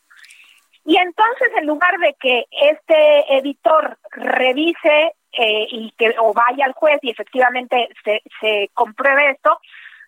[0.85, 6.73] Y entonces, en lugar de que este editor revise eh, y que o vaya al
[6.73, 9.61] juez y efectivamente se, se compruebe esto,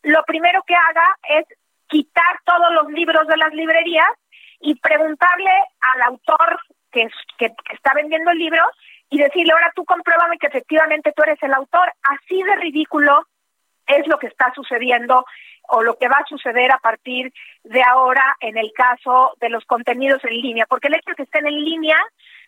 [0.02, 1.46] lo primero que haga es
[1.88, 4.08] quitar todos los libros de las librerías
[4.60, 5.50] y preguntarle
[5.94, 6.58] al autor
[6.90, 7.08] que,
[7.38, 8.62] que, está vendiendo el libro
[9.10, 11.92] y decirle, ahora tú compruébame que efectivamente tú eres el autor.
[12.02, 13.26] Así de ridículo
[13.86, 15.24] es lo que está sucediendo
[15.68, 17.32] o lo que va a suceder a partir
[17.64, 21.22] de ahora en el caso de los contenidos en línea, porque el hecho de que
[21.22, 21.96] estén en línea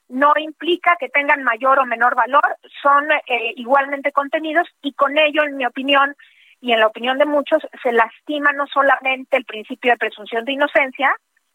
[0.09, 5.42] no implica que tengan mayor o menor valor, son eh, igualmente contenidos y con ello,
[5.44, 6.14] en mi opinión,
[6.61, 10.53] y en la opinión de muchos se lastima no solamente el principio de presunción de
[10.53, 11.14] inocencia,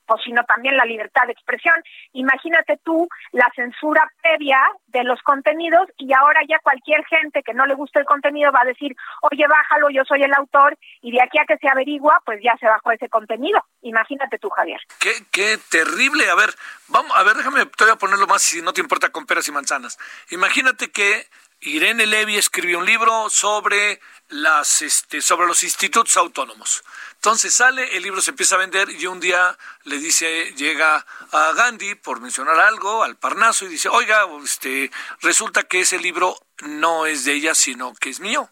[0.10, 1.76] pues, sino también la libertad de expresión.
[2.14, 7.68] Imagínate tú la censura previa de los contenidos y ahora ya cualquier gente que no
[7.68, 11.22] le guste el contenido va a decir, oye, bájalo, yo soy el autor, y de
[11.22, 13.64] aquí a que se averigua, pues ya se bajó ese contenido.
[13.84, 14.82] Imagínate tú, Javier.
[15.00, 16.30] Qué, qué terrible.
[16.30, 16.50] A ver,
[16.88, 19.48] vamos, a ver, déjame, te voy a ponerlo más si no te importa con peras
[19.48, 20.00] y manzanas.
[20.32, 21.28] Imagínate que
[21.62, 26.84] Irene Levy escribió un libro sobre las este, sobre los institutos autónomos.
[27.16, 31.52] Entonces sale, el libro se empieza a vender y un día le dice, llega a
[31.54, 34.92] Gandhi por mencionar algo, al Parnaso y dice, "Oiga, este
[35.22, 38.50] resulta que ese libro no es de ella, sino que es mío."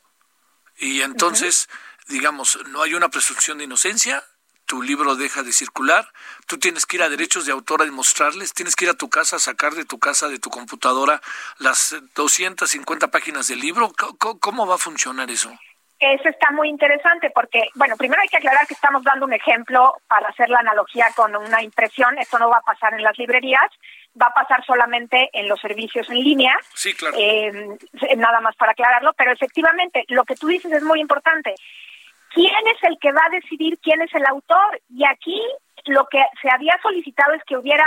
[0.78, 1.70] Y entonces,
[2.08, 4.26] digamos, no hay una presunción de inocencia,
[4.68, 6.06] tu libro deja de circular,
[6.46, 9.10] tú tienes que ir a derechos de autor a demostrarles, tienes que ir a tu
[9.10, 11.22] casa a sacar de tu casa, de tu computadora,
[11.58, 13.92] las 250 páginas del libro.
[14.40, 15.50] ¿Cómo, va a funcionar eso?
[16.00, 19.96] Eso está muy interesante porque, bueno, primero hay que aclarar que estamos dando un ejemplo
[20.08, 22.20] para hacer la analogía con una impresión.
[22.20, 23.72] Esto no va a pasar en las librerías,
[24.22, 26.56] va a pasar solamente en los servicios en línea.
[26.76, 27.16] Sí, claro.
[27.18, 27.78] Eh,
[28.18, 31.56] nada más para aclararlo, pero efectivamente lo que tú dices es muy importante
[32.38, 34.80] quién es el que va a decidir quién es el autor.
[34.90, 35.42] Y aquí
[35.86, 37.86] lo que se había solicitado es que hubiera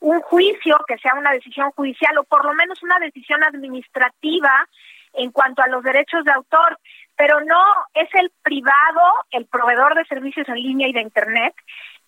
[0.00, 4.68] un juicio que sea una decisión judicial o por lo menos una decisión administrativa
[5.12, 6.76] en cuanto a los derechos de autor,
[7.14, 7.62] pero no
[7.94, 11.54] es el privado, el proveedor de servicios en línea y de Internet,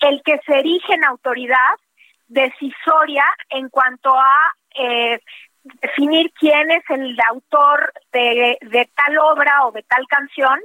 [0.01, 1.78] el que se erige en autoridad
[2.26, 5.20] decisoria en cuanto a eh,
[5.80, 10.59] definir quién es el autor de, de, tal obra o de tal canción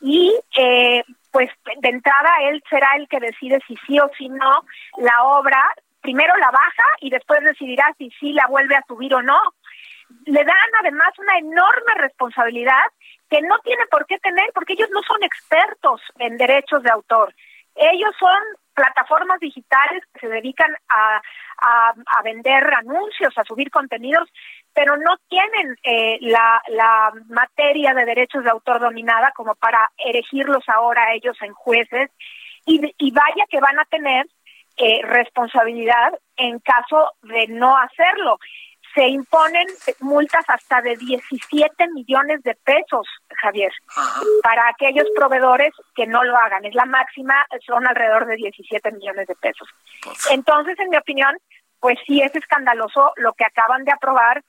[0.00, 4.64] y eh, pues de entrada él será el que decide si sí o si no
[4.96, 5.62] la obra,
[6.00, 9.40] primero la baja y después decidirá si sí la vuelve a subir o no.
[10.24, 12.84] Le dan además una enorme responsabilidad
[13.28, 17.34] que no tiene por qué tener porque ellos no son expertos en derechos de autor.
[17.74, 18.38] Ellos son
[18.74, 21.20] plataformas digitales que se dedican a,
[21.58, 24.28] a, vender anuncios, a subir contenidos,
[24.78, 30.62] pero no tienen eh, la, la materia de derechos de autor dominada como para erigirlos
[30.68, 32.12] ahora ellos en jueces
[32.64, 34.24] y, y vaya que van a tener
[34.76, 38.38] eh, responsabilidad en caso de no hacerlo
[38.94, 39.66] se imponen
[39.98, 43.06] multas hasta de 17 millones de pesos,
[43.42, 43.72] Javier,
[44.42, 46.64] para aquellos proveedores que no lo hagan.
[46.64, 49.68] Es la máxima, son alrededor de 17 millones de pesos.
[50.30, 51.36] Entonces, en mi opinión,
[51.80, 54.42] pues sí es escandaloso lo que acaban de aprobar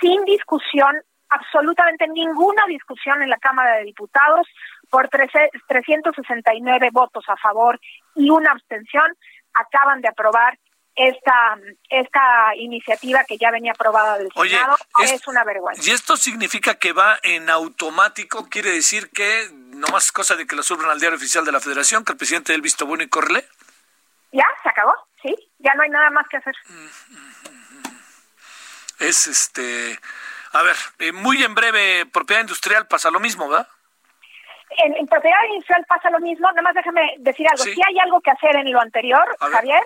[0.00, 0.96] sin discusión,
[1.28, 4.46] absolutamente ninguna discusión en la Cámara de Diputados,
[4.90, 7.80] por 369 votos a favor
[8.14, 9.16] y una abstención,
[9.54, 10.58] acaban de aprobar
[10.94, 11.58] esta,
[11.88, 15.82] esta iniciativa que ya venía aprobada del Senado es, una vergüenza.
[15.88, 18.48] ¿Y esto significa que va en automático?
[18.50, 21.60] ¿Quiere decir que no más cosa de que lo suban al diario oficial de la
[21.60, 23.46] Federación, que el presidente del visto bueno y correle?
[24.32, 26.54] Ya, se acabó, sí, ya no hay nada más que hacer.
[29.00, 29.98] Es este,
[30.52, 33.66] a ver, eh, muy en breve, propiedad industrial pasa lo mismo, ¿verdad?
[34.78, 37.64] en, propiedad industrial pasa lo mismo, nada más déjame decir algo.
[37.64, 39.82] Si hay algo que hacer en lo anterior, Javier,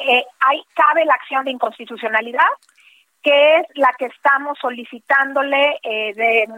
[0.00, 2.48] eh, hay, cabe la acción de inconstitucionalidad,
[3.22, 6.48] que es la que estamos solicitándole eh, de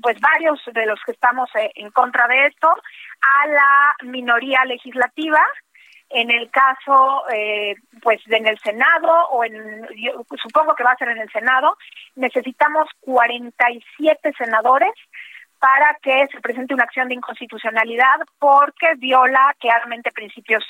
[0.00, 5.44] pues varios de los que estamos eh, en contra de esto a la minoría legislativa
[6.10, 7.24] en el caso
[8.00, 9.86] pues en el Senado o en
[10.40, 11.76] supongo que va a ser en el Senado
[12.14, 14.92] necesitamos 47 senadores
[15.58, 20.64] para que se presente una acción de inconstitucionalidad porque viola claramente principios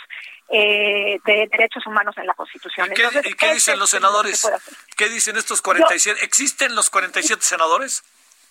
[0.49, 2.89] eh, de derechos humanos en la Constitución.
[2.91, 4.49] ¿Y qué, Entonces, qué dicen los senadores?
[4.97, 6.25] ¿Qué dicen estos 47?
[6.25, 8.05] ¿Existen los 47 senadores?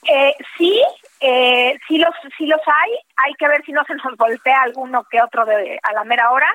[0.08, 0.84] Eh, sí,
[1.22, 2.92] eh, sí los sí los hay.
[3.16, 6.32] Hay que ver si no se nos voltea alguno que otro de, a la mera
[6.32, 6.48] hora.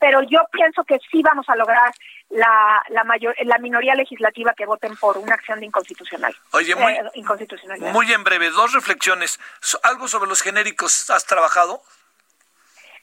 [0.00, 1.92] Pero yo pienso que sí vamos a lograr
[2.30, 6.34] la, la, mayor, la minoría legislativa que voten por una acción de inconstitucional.
[6.52, 9.38] Oye, muy, eh, muy en breve, dos reflexiones.
[9.82, 11.82] ¿Algo sobre los genéricos has trabajado?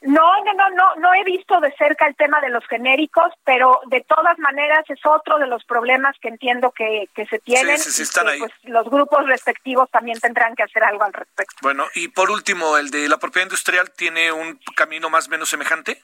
[0.00, 3.80] No, no, no, no, no he visto de cerca el tema de los genéricos, pero
[3.86, 7.78] de todas maneras es otro de los problemas que entiendo que, que se tienen.
[7.78, 8.38] Sí, sí, están ahí.
[8.38, 11.56] Pues, los grupos respectivos también tendrán que hacer algo al respecto.
[11.62, 15.48] Bueno, y por último, ¿el de la propiedad industrial tiene un camino más o menos
[15.48, 16.00] semejante?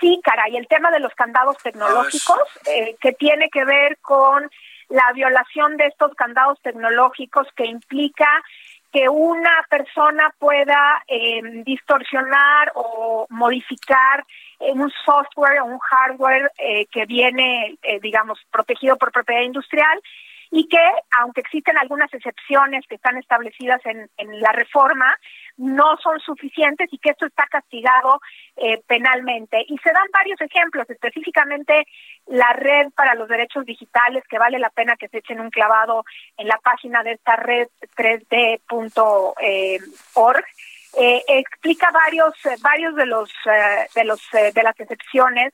[0.00, 4.48] Sí, caray, el tema de los candados tecnológicos, eh, que tiene que ver con
[4.88, 8.28] la violación de estos candados tecnológicos que implica
[8.92, 14.24] que una persona pueda eh, distorsionar o modificar
[14.60, 20.00] un software o un hardware eh, que viene, digamos, protegido por propiedad industrial
[20.50, 20.80] y que,
[21.20, 25.16] aunque existen algunas excepciones que están establecidas en, en la reforma,
[25.58, 28.20] no son suficientes y que esto está castigado
[28.56, 29.64] eh, penalmente.
[29.68, 31.86] Y se dan varios ejemplos, específicamente
[32.26, 36.04] la red para los derechos digitales, que vale la pena que se echen un clavado
[36.36, 39.34] en la página de esta red 3d.org.
[40.98, 43.30] Eh, explica varios varios de los
[43.94, 45.52] de los de las excepciones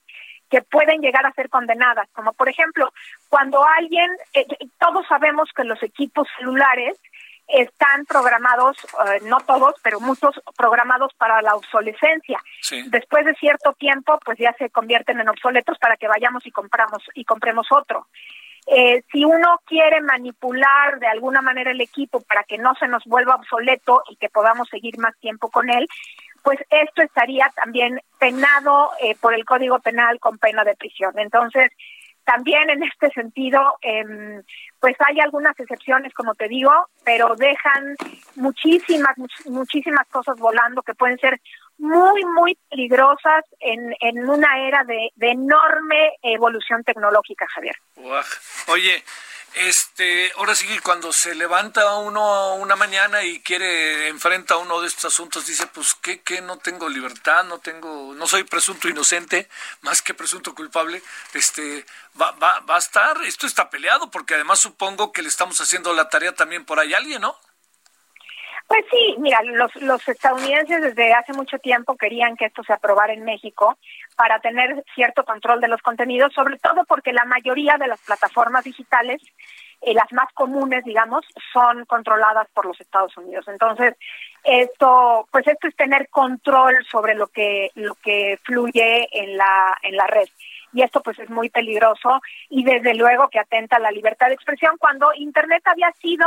[0.55, 2.93] que pueden llegar a ser condenadas, como por ejemplo,
[3.29, 4.47] cuando alguien, eh,
[4.79, 6.97] todos sabemos que los equipos celulares
[7.49, 12.39] están programados, eh, no todos, pero muchos programados para la obsolescencia.
[12.87, 17.03] Después de cierto tiempo, pues ya se convierten en obsoletos para que vayamos y compramos
[17.15, 18.07] y compremos otro.
[18.67, 23.05] Eh, si uno quiere manipular de alguna manera el equipo para que no se nos
[23.07, 25.87] vuelva obsoleto y que podamos seguir más tiempo con él,
[26.45, 31.19] pues esto estaría también penado eh, por el Código Penal con pena de prisión.
[31.19, 31.73] Entonces,
[32.25, 34.05] también en este sentido, eh,
[34.79, 36.71] pues hay algunas excepciones, como te digo,
[37.03, 37.97] pero dejan
[38.37, 39.17] muchísimas,
[39.47, 41.41] muchísimas cosas volando que pueden ser
[41.79, 47.77] muy, muy peligrosas en, en una era de enorme evolución tecnológica, Javier.
[48.69, 49.03] Oye,
[49.55, 55.07] este, ahora sí cuando se levanta uno una mañana y quiere, enfrenta uno de estos
[55.07, 56.41] asuntos, dice, pues, ¿qué, qué?
[56.41, 59.49] No tengo libertad, no tengo, no soy presunto inocente,
[59.83, 61.03] más que presunto culpable,
[61.35, 61.87] este,
[62.21, 65.93] va, va, va a estar, esto está peleado, porque además supongo que le estamos haciendo
[65.93, 67.39] la tarea también por ahí a alguien, ¿no?
[68.67, 73.13] Pues sí, mira, los, los estadounidenses desde hace mucho tiempo querían que esto se aprobara
[73.13, 73.77] en México
[74.17, 78.65] para tener cierto control de los contenidos, sobre todo porque la mayoría de las plataformas
[78.65, 79.21] digitales,
[79.83, 83.47] eh, las más comunes, digamos, son controladas por los Estados Unidos.
[83.49, 83.97] Entonces,
[84.45, 89.97] esto, pues esto es tener control sobre lo que lo que fluye en la en
[89.97, 90.29] la red
[90.75, 94.35] y esto pues es muy peligroso y desde luego que atenta a la libertad de
[94.35, 96.27] expresión cuando internet había sido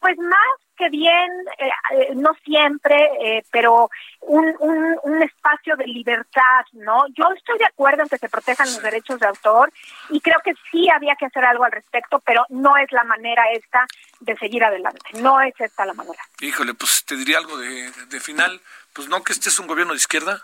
[0.00, 3.90] pues más que bien, eh, eh, no siempre, eh, pero
[4.20, 7.06] un, un, un, espacio de libertad, ¿no?
[7.08, 9.70] Yo estoy de acuerdo en que se protejan los derechos de autor
[10.08, 13.42] y creo que sí había que hacer algo al respecto, pero no es la manera
[13.52, 13.86] esta
[14.20, 16.22] de seguir adelante, no es esta la manera.
[16.40, 18.58] Híjole, pues te diría algo de, de final,
[18.94, 20.42] pues no que este es un gobierno de izquierda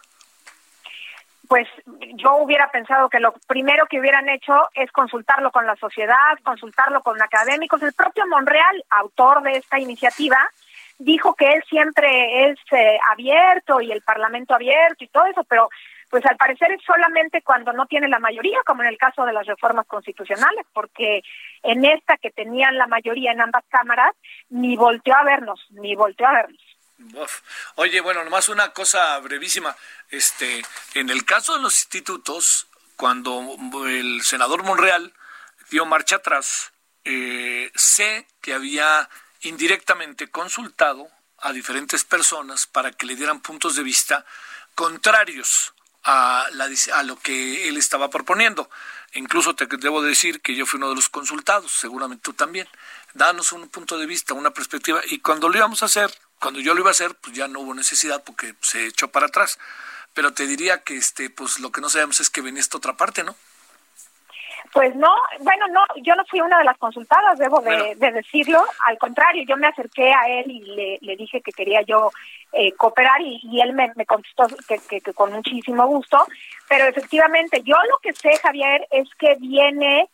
[1.48, 1.68] pues
[2.14, 7.02] yo hubiera pensado que lo primero que hubieran hecho es consultarlo con la sociedad, consultarlo
[7.02, 7.82] con académicos.
[7.82, 10.38] El propio Monreal, autor de esta iniciativa,
[10.98, 15.68] dijo que él siempre es eh, abierto y el Parlamento abierto y todo eso, pero
[16.10, 19.32] pues al parecer es solamente cuando no tiene la mayoría, como en el caso de
[19.32, 21.22] las reformas constitucionales, porque
[21.62, 24.14] en esta que tenían la mayoría en ambas cámaras,
[24.48, 26.65] ni volteó a vernos, ni volteó a vernos.
[27.76, 29.76] Oye, bueno, nomás una cosa brevísima.
[30.10, 32.66] Este, en el caso de los institutos,
[32.96, 35.12] cuando el senador Monreal
[35.70, 36.72] dio marcha atrás,
[37.04, 39.08] eh, sé que había
[39.42, 44.24] indirectamente consultado a diferentes personas para que le dieran puntos de vista
[44.74, 45.74] contrarios
[46.04, 48.70] a, la, a lo que él estaba proponiendo.
[49.14, 52.68] Incluso te debo decir que yo fui uno de los consultados, seguramente tú también.
[53.14, 55.00] Danos un punto de vista, una perspectiva.
[55.08, 57.60] Y cuando lo íbamos a hacer, cuando yo lo iba a hacer, pues ya no
[57.60, 59.58] hubo necesidad porque se echó para atrás.
[60.12, 62.96] Pero te diría que este, pues lo que no sabemos es que venía esta otra
[62.96, 63.34] parte, ¿no?
[64.72, 65.08] Pues no,
[65.40, 68.62] bueno, no, yo no fui una de las consultadas, debo de, decirlo.
[68.84, 72.10] Al contrario, yo me acerqué a él y le, dije que quería yo
[72.52, 76.26] eh, cooperar y, él me, contestó que, que, con muchísimo gusto.
[76.68, 80.08] Pero efectivamente, yo lo que sé, Javier, es que viene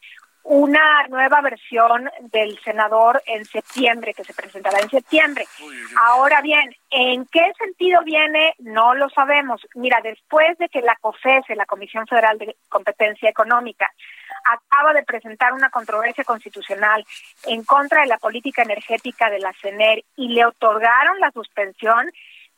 [0.45, 5.47] una nueva versión del senador en septiembre, que se presentará en septiembre.
[6.01, 8.55] Ahora bien, ¿en qué sentido viene?
[8.59, 9.66] No lo sabemos.
[9.74, 13.90] Mira, después de que la COFESE, la Comisión Federal de Competencia Económica,
[14.45, 17.05] acaba de presentar una controversia constitucional
[17.45, 22.11] en contra de la política energética de la CENER y le otorgaron la suspensión,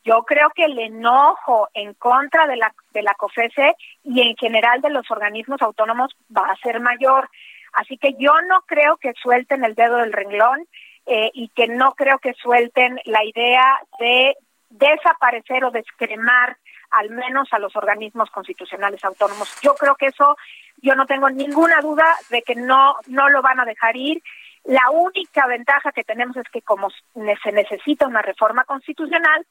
[0.03, 4.79] yo creo que el enojo en contra de la, de la COFESE y en general
[4.81, 7.29] de los organismos autónomos va a ser mayor.
[7.75, 10.67] Así que yo no creo que suelten el dedo del renglón
[11.05, 14.35] eh, y que no creo que suelten la idea de
[14.69, 16.57] desaparecer o descremar
[16.91, 19.53] al menos a los organismos constitucionales autónomos.
[19.61, 20.37] Yo creo que eso,
[20.77, 24.23] yo no tengo ninguna duda de que no, no lo van a dejar ir.
[24.63, 29.45] La única ventaja que tenemos es que como se necesita una reforma constitucional,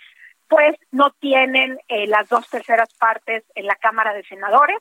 [0.49, 4.79] pues no tienen eh, las dos terceras partes en la Cámara de Senadores.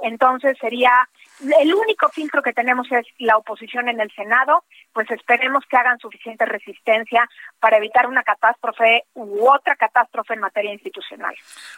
[0.00, 1.08] Entonces sería
[1.40, 5.98] el único filtro que tenemos es la oposición en el Senado, pues esperemos que hagan
[5.98, 7.28] suficiente resistencia
[7.60, 11.34] para evitar una catástrofe u otra catástrofe en materia institucional.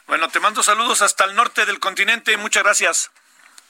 [0.07, 3.11] Bueno, te mando saludos hasta el norte del continente y muchas gracias.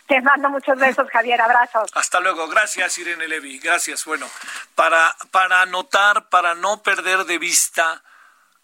[0.07, 1.39] Te mando muchos besos, Javier.
[1.41, 1.91] Abrazos.
[1.95, 2.49] Hasta luego.
[2.49, 3.59] Gracias, Irene Levy.
[3.59, 4.07] Gracias.
[4.07, 4.27] Bueno,
[4.75, 8.03] para, para anotar, para no perder de vista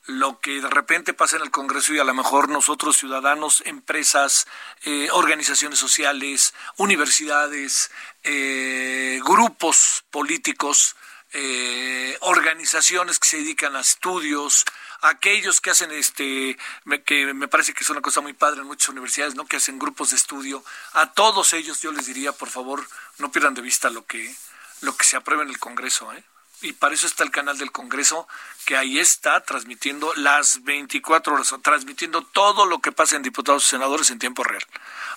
[0.06, 4.46] lo que de repente pasa en el Congreso y a lo mejor nosotros ciudadanos, empresas,
[4.84, 7.90] eh, organizaciones sociales, universidades,
[8.22, 10.96] eh, grupos políticos,
[11.32, 14.64] eh, organizaciones que se dedican a estudios,
[15.00, 16.56] aquellos que hacen este,
[17.04, 19.46] que me parece que es una cosa muy padre en muchas universidades, ¿no?
[19.46, 20.64] Que hacen grupos de estudio.
[20.92, 22.86] A todos ellos yo les diría, por favor,
[23.18, 24.34] no pierdan de vista lo que,
[24.82, 26.22] lo que se aprueba en el Congreso, ¿eh?
[26.64, 28.26] Y para eso está el canal del Congreso,
[28.64, 33.70] que ahí está transmitiendo las 24 horas, transmitiendo todo lo que pasa en diputados y
[33.70, 34.64] senadores en tiempo real.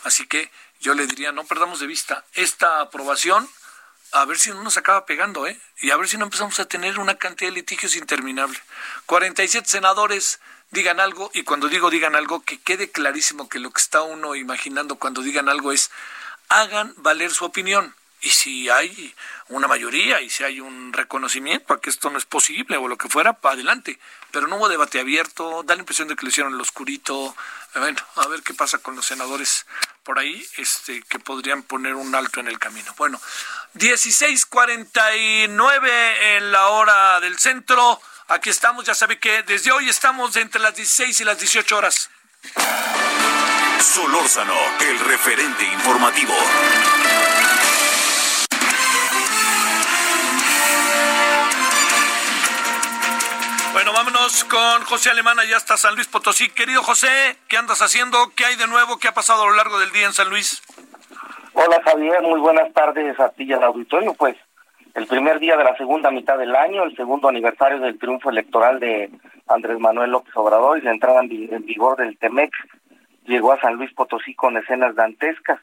[0.03, 3.49] Así que yo le diría, no perdamos de vista esta aprobación,
[4.11, 5.59] a ver si no nos acaba pegando, ¿eh?
[5.81, 8.59] Y a ver si no empezamos a tener una cantidad de litigios interminable.
[9.05, 10.39] 47 senadores
[10.71, 14.35] digan algo, y cuando digo digan algo, que quede clarísimo que lo que está uno
[14.35, 15.91] imaginando cuando digan algo es,
[16.49, 19.13] hagan valer su opinión y si hay
[19.49, 22.97] una mayoría y si hay un reconocimiento a que esto no es posible o lo
[22.97, 23.99] que fuera, para adelante.
[24.32, 27.36] Pero no hubo debate abierto, da la impresión de que lo hicieron el oscurito.
[27.76, 29.65] Bueno, a ver qué pasa con los senadores
[30.03, 32.93] por ahí, este, que podrían poner un alto en el camino.
[32.97, 33.22] Bueno,
[33.76, 38.01] 16:49 en la hora del centro.
[38.30, 42.09] Aquí estamos, ya sabe que desde hoy estamos entre las 16 y las 18 horas.
[43.80, 46.36] Solórzano, el referente informativo.
[53.78, 56.49] Bueno, vámonos con José Alemán, allá hasta San Luis Potosí.
[56.49, 58.17] Querido José, ¿qué andas haciendo?
[58.36, 58.97] ¿Qué hay de nuevo?
[58.97, 60.63] ¿Qué ha pasado a lo largo del día en San Luis?
[61.53, 64.15] Hola Javier, muy buenas tardes a ti y al auditorio.
[64.15, 64.36] Pues
[64.95, 68.80] el primer día de la segunda mitad del año, el segundo aniversario del triunfo electoral
[68.80, 69.11] de
[69.45, 72.51] Andrés Manuel López Obrador y la entrada en vigor del TEMEC,
[73.25, 75.59] llegó a San Luis Potosí con escenas dantescas,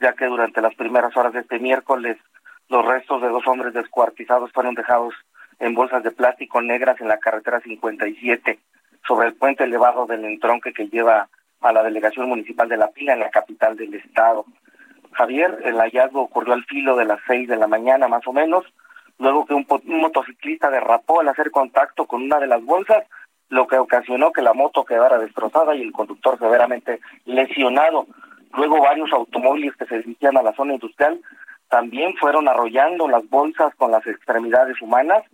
[0.00, 2.16] ya que durante las primeras horas de este miércoles
[2.68, 5.14] los restos de dos hombres descuartizados fueron dejados
[5.64, 8.58] en bolsas de plástico negras en la carretera 57
[9.06, 11.28] sobre el puente elevado del entronque que lleva
[11.62, 14.44] a la delegación municipal de La Pila en la capital del estado.
[15.12, 18.66] Javier, el hallazgo ocurrió al filo de las seis de la mañana más o menos,
[19.18, 23.04] luego que un, un, motociclista derrapó al hacer contacto con una de las bolsas,
[23.48, 28.06] lo que ocasionó que la moto quedara destrozada y el conductor severamente lesionado.
[28.52, 31.22] Luego varios automóviles que se dirigían a la zona industrial
[31.70, 35.24] también fueron arrollando las bolsas con las extremidades humanas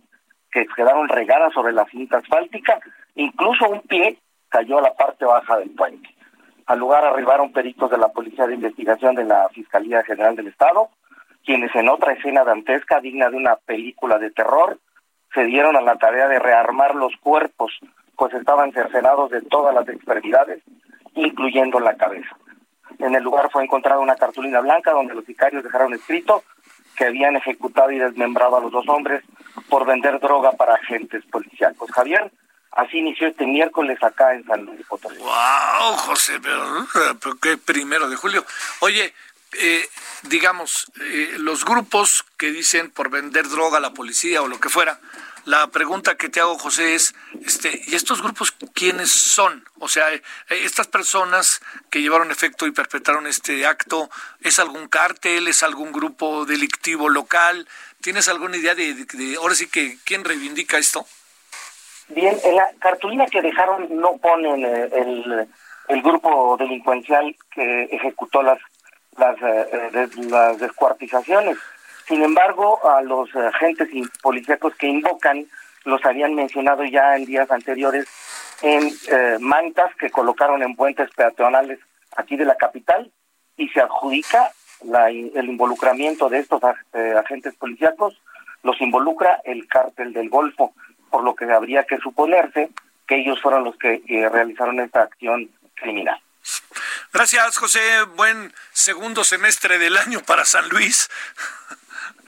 [0.51, 2.79] que quedaron regadas sobre la cinta asfáltica,
[3.15, 4.17] incluso un pie
[4.49, 6.09] cayó a la parte baja del puente.
[6.65, 10.89] Al lugar arribaron peritos de la Policía de Investigación de la Fiscalía General del Estado,
[11.45, 14.77] quienes en otra escena dantesca digna de una película de terror,
[15.33, 17.79] se dieron a la tarea de rearmar los cuerpos,
[18.15, 20.61] pues estaban cercenados de todas las extremidades,
[21.15, 22.35] incluyendo la cabeza.
[22.99, 26.43] En el lugar fue encontrada una cartulina blanca donde los sicarios dejaron escrito
[27.01, 29.23] que habían ejecutado y desmembrado a los dos hombres
[29.69, 31.89] por vender droga para agentes policíacos.
[31.89, 32.31] Javier,
[32.73, 35.17] así inició este miércoles acá en San Luis Potosí.
[35.17, 36.39] ¡Wow, José!
[36.39, 36.85] Pero,
[37.19, 38.45] pero qué primero de julio.
[38.81, 39.15] Oye,
[39.53, 39.89] eh,
[40.29, 44.69] digamos, eh, los grupos que dicen por vender droga a la policía o lo que
[44.69, 44.99] fuera,
[45.45, 47.13] la pregunta que te hago, José, es,
[47.45, 49.63] este, ¿y estos grupos quiénes son?
[49.79, 54.09] O sea, eh, estas personas que llevaron efecto y perpetraron este acto,
[54.41, 55.47] ¿es algún cártel?
[55.47, 57.67] ¿Es algún grupo delictivo local?
[58.01, 58.95] ¿Tienes alguna idea de,
[59.37, 61.05] ahora sí que quién reivindica esto?
[62.09, 65.47] Bien, en la cartulina que dejaron no ponen eh, el,
[65.87, 68.59] el grupo delincuencial que ejecutó las
[69.17, 71.57] las, eh, las descuartizaciones.
[72.07, 73.89] Sin embargo, a los agentes
[74.21, 75.47] policíacos que invocan
[75.83, 78.05] los habían mencionado ya en días anteriores
[78.61, 81.79] en eh, mantas que colocaron en puentes peatonales
[82.15, 83.11] aquí de la capital
[83.57, 84.51] y se adjudica
[84.83, 86.61] la, el involucramiento de estos
[86.93, 88.19] eh, agentes policíacos,
[88.63, 90.73] los involucra el cártel del Golfo,
[91.09, 92.69] por lo que habría que suponerse
[93.07, 96.21] que ellos fueron los que eh, realizaron esta acción criminal.
[97.13, 97.81] Gracias, José.
[98.15, 101.09] Buen segundo semestre del año para San Luis.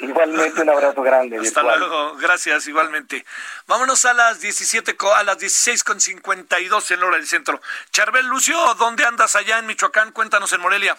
[0.04, 1.38] Igualmente un abrazo grande.
[1.38, 1.80] Hasta virtual.
[1.80, 3.26] luego, gracias, igualmente.
[3.68, 7.62] Vámonos a las 17, a las 16 con 52 en la hora del centro.
[7.92, 10.12] Charbel Lucio, ¿dónde andas allá en Michoacán?
[10.12, 10.98] Cuéntanos en Morelia.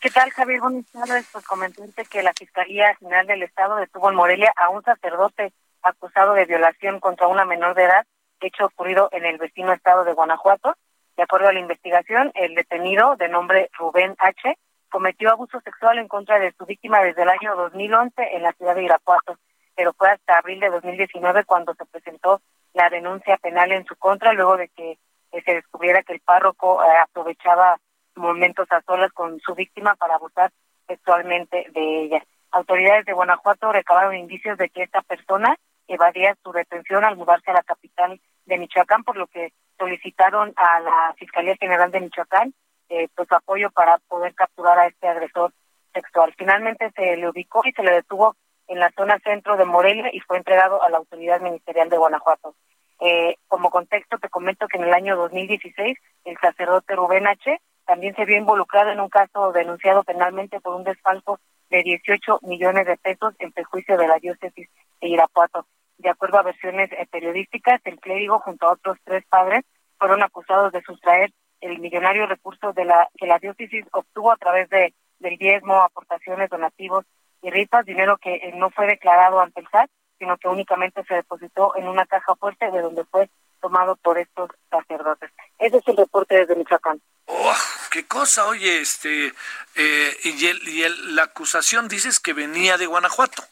[0.00, 0.60] ¿Qué tal, Javier?
[0.60, 1.26] Buenas tardes.
[1.32, 6.34] Pues comentarte que la Fiscalía General del Estado detuvo en Morelia a un sacerdote acusado
[6.34, 8.06] de violación contra una menor de edad,
[8.40, 10.76] hecho ocurrido en el vecino estado de Guanajuato.
[11.16, 14.56] De acuerdo a la investigación, el detenido, de nombre Rubén H.,
[14.88, 18.74] cometió abuso sexual en contra de su víctima desde el año 2011 en la ciudad
[18.74, 19.38] de Irapuato,
[19.74, 22.40] pero fue hasta abril de 2019 cuando se presentó
[22.74, 24.98] la denuncia penal en su contra, luego de que
[25.32, 27.78] eh, se descubriera que el párroco eh, aprovechaba
[28.14, 30.50] momentos a solas con su víctima para abusar
[30.86, 32.24] sexualmente de ella.
[32.50, 37.54] Autoridades de Guanajuato recabaron indicios de que esta persona evadía su detención al mudarse a
[37.54, 42.54] la capital de Michoacán, por lo que solicitaron a la Fiscalía General de Michoacán
[42.88, 45.52] eh, pues apoyo para poder capturar a este agresor
[45.92, 46.34] sexual.
[46.36, 48.36] Finalmente se le ubicó y se le detuvo
[48.66, 52.54] en la zona centro de Morelia y fue entregado a la autoridad ministerial de Guanajuato.
[53.00, 57.60] Eh, como contexto te comento que en el año 2016 el sacerdote Rubén H.
[57.86, 61.38] también se vio involucrado en un caso denunciado penalmente por un desfalco
[61.70, 64.68] de 18 millones de pesos en perjuicio de la diócesis
[65.00, 65.66] de Irapuato.
[65.98, 69.64] De acuerdo a versiones eh, periodísticas, el clérigo junto a otros tres padres
[69.98, 74.68] fueron acusados de sustraer el millonario recurso de la que la diócesis obtuvo a través
[74.70, 77.04] de del diezmo, aportaciones, donativos
[77.42, 81.14] y rifas, dinero que eh, no fue declarado ante el SAT, sino que únicamente se
[81.14, 83.28] depositó en una caja fuerte de donde fue
[83.60, 85.30] tomado por estos sacerdotes.
[85.58, 87.00] Ese es el reporte desde Michoacán.
[87.26, 87.54] Oh,
[87.90, 89.32] qué cosa, oye, este,
[89.76, 93.42] eh, y, el, y el, la acusación dices que venía de Guanajuato.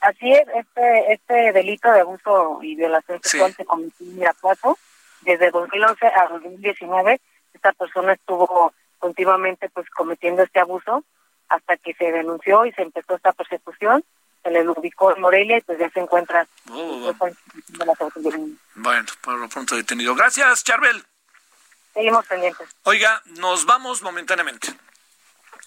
[0.00, 4.76] Así es, este, este delito de abuso y violación sexual se cometió en Irapuato.
[5.24, 7.20] Desde 2011 a 2019,
[7.54, 11.04] esta persona estuvo continuamente pues cometiendo este abuso
[11.48, 14.04] hasta que se denunció y se empezó esta persecución.
[14.42, 16.46] Se le ubicó en Morelia y pues ya se encuentra.
[16.70, 17.14] Oh,
[18.74, 20.14] bueno, por lo pronto detenido.
[20.14, 21.02] Gracias, Charbel.
[21.94, 22.68] Seguimos pendientes.
[22.82, 24.68] Oiga, nos vamos momentáneamente.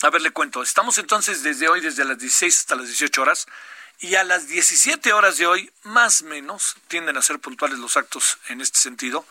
[0.04, 0.62] A ver, le cuento.
[0.62, 3.48] Estamos entonces desde hoy, desde las 16 hasta las 18 horas
[4.00, 8.38] y a las 17 horas de hoy, más menos, tienden a ser puntuales los actos
[8.48, 9.26] en este sentido,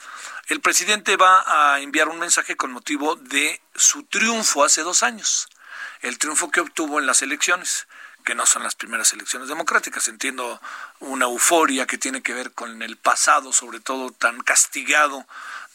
[0.48, 1.44] el presidente va
[1.74, 5.48] a enviar un mensaje con motivo de su triunfo hace dos años,
[6.00, 7.86] el triunfo que obtuvo en las elecciones
[8.24, 10.08] que no son las primeras elecciones democráticas.
[10.08, 10.60] Entiendo
[10.98, 15.24] una euforia que tiene que ver con el pasado, sobre todo tan castigado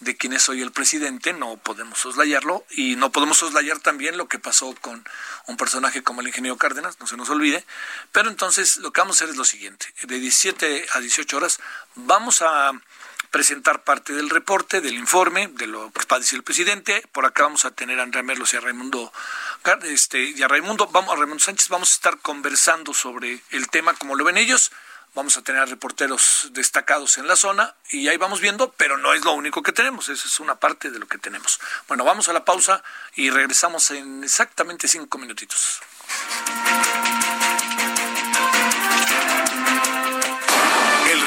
[0.01, 4.27] de quien es hoy el presidente, no podemos soslayarlo y no podemos soslayar también lo
[4.27, 5.03] que pasó con
[5.47, 7.65] un personaje como el ingeniero Cárdenas, no se nos olvide.
[8.11, 11.59] Pero entonces lo que vamos a hacer es lo siguiente, de 17 a 18 horas
[11.95, 12.71] vamos a
[13.29, 17.01] presentar parte del reporte, del informe, de lo que va a decir el presidente.
[17.13, 19.11] Por acá vamos a tener a Andrea Merlos y a Raimundo,
[19.83, 23.93] este, y a Raimundo, vamos, a Raimundo Sánchez, vamos a estar conversando sobre el tema
[23.93, 24.71] como lo ven ellos.
[25.13, 29.23] Vamos a tener reporteros destacados en la zona y ahí vamos viendo, pero no es
[29.25, 31.59] lo único que tenemos, esa es una parte de lo que tenemos.
[31.87, 32.83] Bueno, vamos a la pausa
[33.15, 35.81] y regresamos en exactamente cinco minutitos.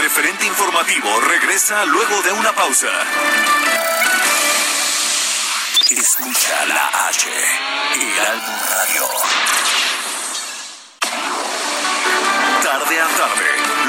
[0.05, 2.87] referente informativo regresa luego de una pausa.
[5.91, 7.28] Escucha la H,
[8.30, 9.09] álbum Radio.
[12.62, 13.74] Tarde a tarde,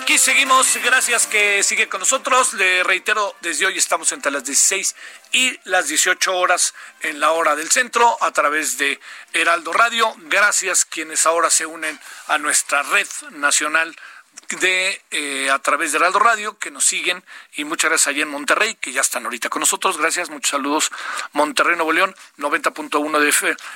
[0.00, 2.52] Aquí seguimos, gracias que sigue con nosotros.
[2.54, 4.96] Le reitero, desde hoy estamos entre las 16
[5.30, 8.98] y las 18 horas en la hora del centro a través de
[9.32, 10.12] Heraldo Radio.
[10.22, 13.94] Gracias quienes ahora se unen a nuestra red nacional
[14.50, 17.24] de eh, a través de Heraldo Radio que nos siguen
[17.54, 19.98] y muchas gracias allí en Monterrey que ya están ahorita con nosotros.
[19.98, 20.90] Gracias, muchos saludos.
[21.32, 23.28] Monterrey, Nuevo León, 90.1 de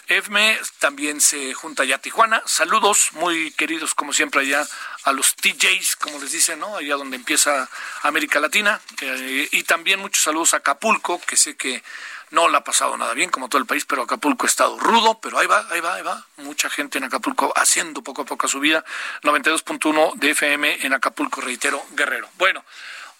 [0.08, 0.58] FM.
[0.78, 2.42] También se junta ya Tijuana.
[2.46, 4.66] Saludos muy queridos como siempre allá
[5.04, 6.76] a los TJs, como les dicen, ¿no?
[6.76, 7.68] Allá donde empieza
[8.02, 8.80] América Latina.
[9.00, 11.82] Eh, y también muchos saludos a Acapulco, que sé que
[12.30, 15.18] no le ha pasado nada bien, como todo el país, pero Acapulco ha estado rudo,
[15.20, 16.26] pero ahí va, ahí va, ahí va.
[16.36, 18.84] Mucha gente en Acapulco haciendo poco a poco su vida.
[19.22, 22.28] 92.1 de FM en Acapulco, reitero, Guerrero.
[22.36, 22.64] Bueno,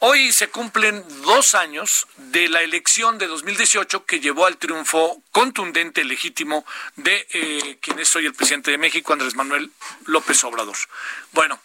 [0.01, 6.05] hoy se cumplen dos años de la elección de 2018 que llevó al triunfo contundente,
[6.05, 6.65] legítimo,
[6.97, 9.71] de eh, quien es hoy el presidente de México, Andrés Manuel
[10.07, 10.77] López Obrador.
[11.33, 11.61] Bueno,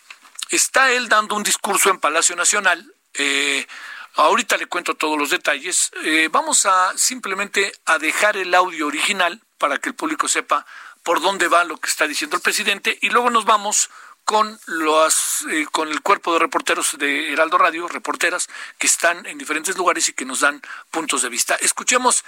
[0.50, 2.94] está él dando un discurso en Palacio Nacional.
[3.16, 3.68] Eh,
[4.16, 5.92] Ahorita le cuento todos los detalles.
[6.04, 10.66] Eh, vamos a simplemente a dejar el audio original para que el público sepa
[11.02, 13.90] por dónde va lo que está diciendo el presidente y luego nos vamos
[14.24, 18.48] con los eh, con el cuerpo de reporteros de Heraldo Radio, reporteras
[18.78, 20.62] que están en diferentes lugares y que nos dan
[20.92, 21.56] puntos de vista.
[21.56, 22.24] Escuchemos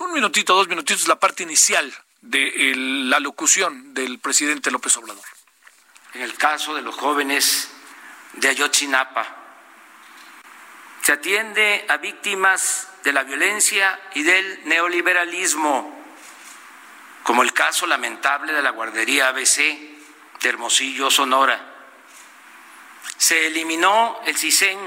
[0.00, 5.24] un minutito, dos minutitos la parte inicial de la locución del presidente López Obrador.
[6.14, 7.68] En el caso de los jóvenes
[8.34, 9.35] de Ayotzinapa,
[11.06, 16.04] se atiende a víctimas de la violencia y del neoliberalismo,
[17.22, 21.64] como el caso lamentable de la guardería ABC de Hermosillo, Sonora.
[23.18, 24.80] Se eliminó el CISEN,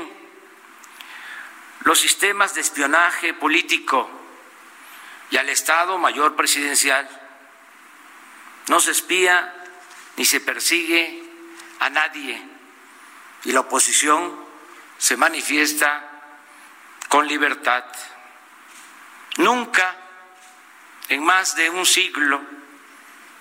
[1.86, 4.10] los sistemas de espionaje político
[5.32, 7.08] y al Estado Mayor Presidencial.
[8.68, 9.56] No se espía
[10.18, 11.24] ni se persigue
[11.80, 12.46] a nadie
[13.46, 14.50] y la oposición
[14.98, 16.08] se manifiesta
[17.10, 17.84] con libertad.
[19.38, 19.98] Nunca
[21.10, 22.40] en más de un siglo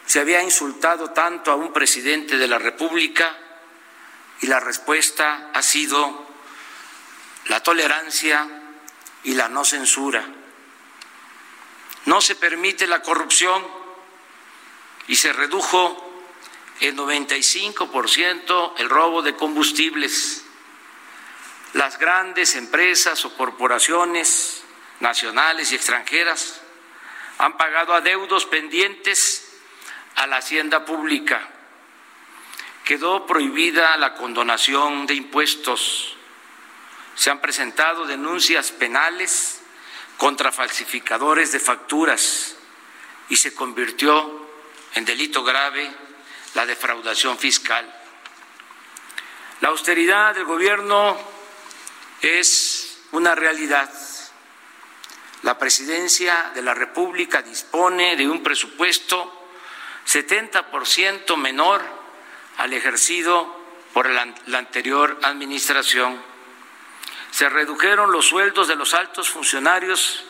[0.07, 3.37] se había insultado tanto a un presidente de la República
[4.41, 6.27] y la respuesta ha sido
[7.49, 8.49] la tolerancia
[9.25, 10.25] y la no censura.
[12.07, 13.67] No se permite la corrupción
[15.09, 16.25] y se redujo
[16.81, 20.48] en 95% el robo de combustibles
[21.75, 24.63] las grandes empresas o corporaciones
[25.01, 26.61] nacionales y extranjeras
[27.39, 29.49] han pagado adeudos pendientes
[30.17, 31.49] a la hacienda pública.
[32.85, 36.17] Quedó prohibida la condonación de impuestos.
[37.15, 39.61] Se han presentado denuncias penales
[40.17, 42.57] contra falsificadores de facturas
[43.29, 44.49] y se convirtió
[44.95, 45.89] en delito grave
[46.55, 47.95] la defraudación fiscal.
[49.61, 51.38] La austeridad del gobierno
[52.23, 53.91] es una realidad.
[55.43, 59.35] La presidencia de la República dispone de un presupuesto
[60.07, 61.83] 70% menor
[62.57, 63.57] al ejercido
[63.93, 64.23] por la,
[64.59, 66.21] anterior administración.
[67.31, 70.25] Se redujeron los sueldos de los altos funcionarios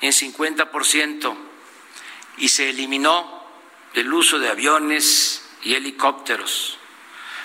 [0.00, 1.36] en 50%
[2.38, 3.44] y se eliminó
[3.94, 6.78] el uso de aviones y helicópteros.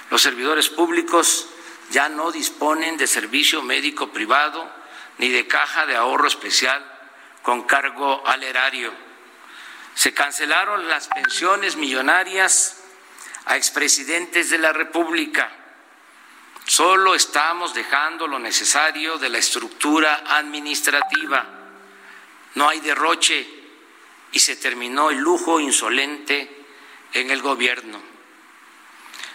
[0.10, 1.48] Los servidores públicos
[1.94, 4.70] ya no disponen de servicio médico privado
[5.20, 6.84] ni de caja de ahorro especial
[7.42, 8.92] con cargo al erario
[9.96, 12.82] se cancelaron las pensiones millonarias
[13.46, 15.52] a expresidentes de la República.
[16.66, 21.46] Solo estamos dejando lo necesario de la estructura administrativa.
[22.56, 23.48] No hay derroche
[24.32, 26.66] y se terminó el lujo insolente
[27.14, 28.13] en el gobierno.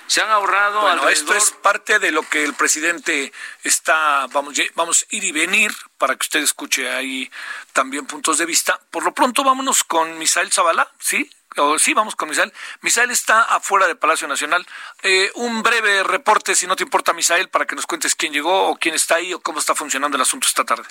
[0.09, 0.81] Se han ahorrado.
[0.81, 3.33] Bueno, esto es parte de lo que el presidente
[3.63, 7.31] está, vamos, vamos a ir y venir para que usted escuche ahí
[7.73, 8.81] también puntos de vista.
[8.91, 11.31] Por lo pronto, vámonos con Misael Zavala, ¿sí?
[11.79, 12.53] sí, vamos con Misael.
[12.81, 14.67] Misael está afuera del Palacio Nacional.
[15.03, 18.69] Eh, un breve reporte, si no te importa, Misael, para que nos cuentes quién llegó
[18.69, 20.89] o quién está ahí o cómo está funcionando el asunto esta tarde.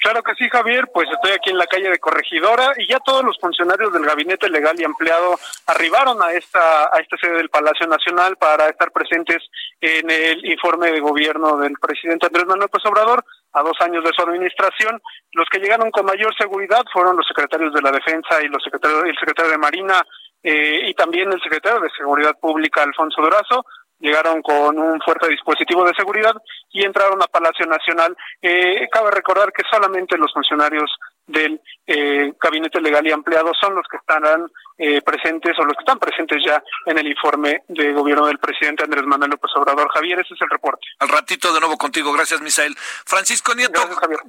[0.00, 3.22] Claro que sí, Javier, pues estoy aquí en la calle de Corregidora y ya todos
[3.22, 7.86] los funcionarios del Gabinete Legal y Empleado arribaron a esta a esta sede del Palacio
[7.86, 9.42] Nacional para estar presentes
[9.78, 13.22] en el informe de gobierno del presidente Andrés Manuel López Obrador
[13.52, 15.02] a dos años de su administración.
[15.32, 19.04] Los que llegaron con mayor seguridad fueron los secretarios de la Defensa y los secretarios,
[19.04, 20.02] el secretario de Marina
[20.42, 23.66] eh, y también el secretario de Seguridad Pública, Alfonso Durazo
[24.00, 26.34] llegaron con un fuerte dispositivo de seguridad
[26.70, 28.16] y entraron a Palacio Nacional.
[28.42, 30.90] Eh, cabe recordar que solamente los funcionarios
[31.26, 35.82] del eh, Gabinete Legal y Ampliado son los que estarán eh, presentes o los que
[35.82, 39.88] están presentes ya en el informe de gobierno del presidente Andrés Manuel López Obrador.
[39.92, 40.86] Javier, ese es el reporte.
[40.98, 42.12] Al ratito de nuevo contigo.
[42.12, 42.74] Gracias, Misael.
[42.76, 43.80] Francisco Nieto,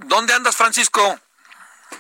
[0.06, 1.02] ¿dónde andas, Francisco?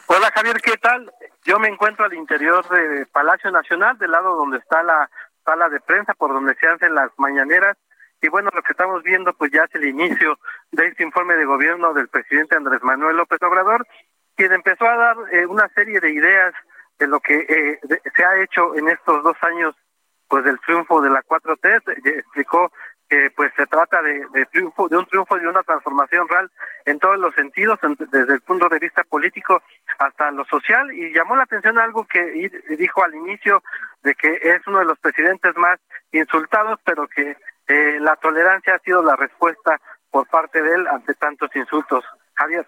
[0.07, 1.11] Hola, Javier, ¿qué tal?
[1.43, 5.09] Yo me encuentro al interior de Palacio Nacional, del lado donde está la
[5.43, 7.77] sala de prensa por donde se hacen las mañaneras.
[8.21, 10.37] Y bueno, lo que estamos viendo pues ya es el inicio
[10.71, 13.85] de este informe de gobierno del presidente Andrés Manuel López Obrador,
[14.35, 16.53] quien empezó a dar eh, una serie de ideas
[16.99, 17.79] de lo que eh,
[18.15, 19.75] se ha hecho en estos dos años
[20.27, 22.71] pues del triunfo de la 4T, explicó
[23.11, 26.49] que pues se trata de, triunfo, de un triunfo y una transformación real
[26.85, 27.77] en todos los sentidos,
[28.09, 29.61] desde el punto de vista político
[29.99, 33.61] hasta lo social, y llamó la atención algo que dijo al inicio
[34.01, 35.77] de que es uno de los presidentes más
[36.13, 37.35] insultados, pero que
[37.67, 42.05] eh, la tolerancia ha sido la respuesta por parte de él ante tantos insultos.
[42.35, 42.65] Javier.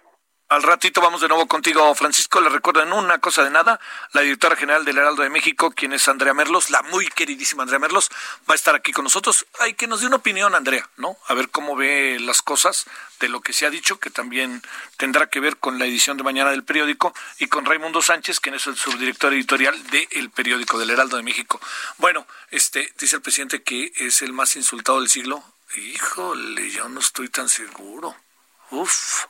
[0.53, 2.39] Al ratito vamos de nuevo contigo, Francisco.
[2.39, 3.79] Le recuerdo en una cosa de nada,
[4.11, 7.79] la directora general del Heraldo de México, quien es Andrea Merlos, la muy queridísima Andrea
[7.79, 8.11] Merlos,
[8.47, 9.47] va a estar aquí con nosotros.
[9.61, 11.17] Hay que nos dé una opinión, Andrea, ¿no?
[11.27, 12.85] A ver cómo ve las cosas
[13.19, 14.61] de lo que se ha dicho, que también
[14.97, 18.53] tendrá que ver con la edición de mañana del periódico, y con Raimundo Sánchez, quien
[18.53, 21.59] es el subdirector editorial del periódico del Heraldo de México.
[21.97, 25.43] Bueno, este dice el presidente que es el más insultado del siglo.
[25.75, 28.15] Híjole, yo no estoy tan seguro.
[28.69, 29.25] Uf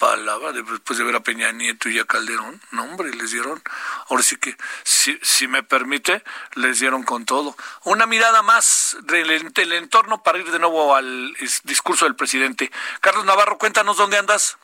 [0.00, 2.58] palabra después de ver a Peña Nieto y a Calderón.
[2.72, 3.60] No, hombre, les dieron,
[4.08, 6.24] ahora sí que, si, si me permite,
[6.56, 7.54] les dieron con todo.
[7.84, 11.34] Una mirada más del, entorno para ir de nuevo al
[11.64, 12.70] discurso del presidente.
[13.00, 14.58] Carlos Navarro, cuéntanos dónde andas.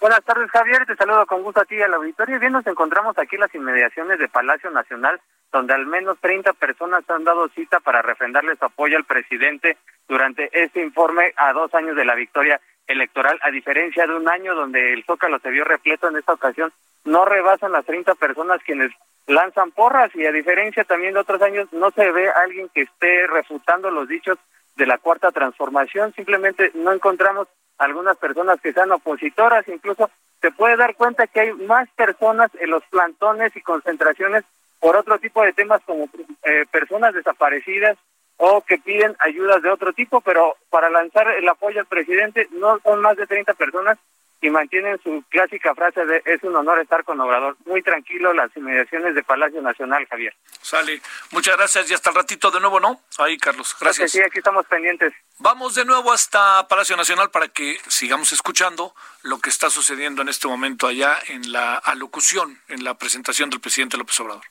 [0.00, 0.86] Buenas tardes, Javier.
[0.86, 2.38] Te saludo con gusto a ti y al auditorio.
[2.38, 5.20] Bien, nos encontramos aquí en las inmediaciones de Palacio Nacional,
[5.52, 9.76] donde al menos 30 personas han dado cita para refrendarle su apoyo al presidente
[10.08, 12.60] durante este informe a dos años de la victoria
[12.90, 16.72] electoral, a diferencia de un año donde el Zócalo se vio repleto en esta ocasión,
[17.04, 18.90] no rebasan las 30 personas quienes
[19.26, 23.26] lanzan porras y a diferencia también de otros años no se ve alguien que esté
[23.26, 24.38] refutando los dichos
[24.76, 30.10] de la cuarta transformación, simplemente no encontramos algunas personas que sean opositoras, incluso
[30.40, 34.44] se puede dar cuenta que hay más personas en los plantones y concentraciones
[34.78, 36.08] por otro tipo de temas como
[36.42, 37.98] eh, personas desaparecidas,
[38.42, 42.80] o que piden ayudas de otro tipo, pero para lanzar el apoyo al presidente no
[42.82, 43.98] son más de 30 personas
[44.40, 47.58] y mantienen su clásica frase de es un honor estar con Obrador.
[47.66, 50.34] Muy tranquilo las inmediaciones de Palacio Nacional, Javier.
[50.62, 51.02] Sale.
[51.32, 53.02] Muchas gracias y hasta el ratito de nuevo, ¿no?
[53.18, 53.76] Ahí, Carlos.
[53.78, 54.12] Gracias.
[54.12, 55.12] Sí, aquí estamos pendientes.
[55.38, 60.30] Vamos de nuevo hasta Palacio Nacional para que sigamos escuchando lo que está sucediendo en
[60.30, 64.44] este momento allá en la alocución, en la presentación del presidente López Obrador.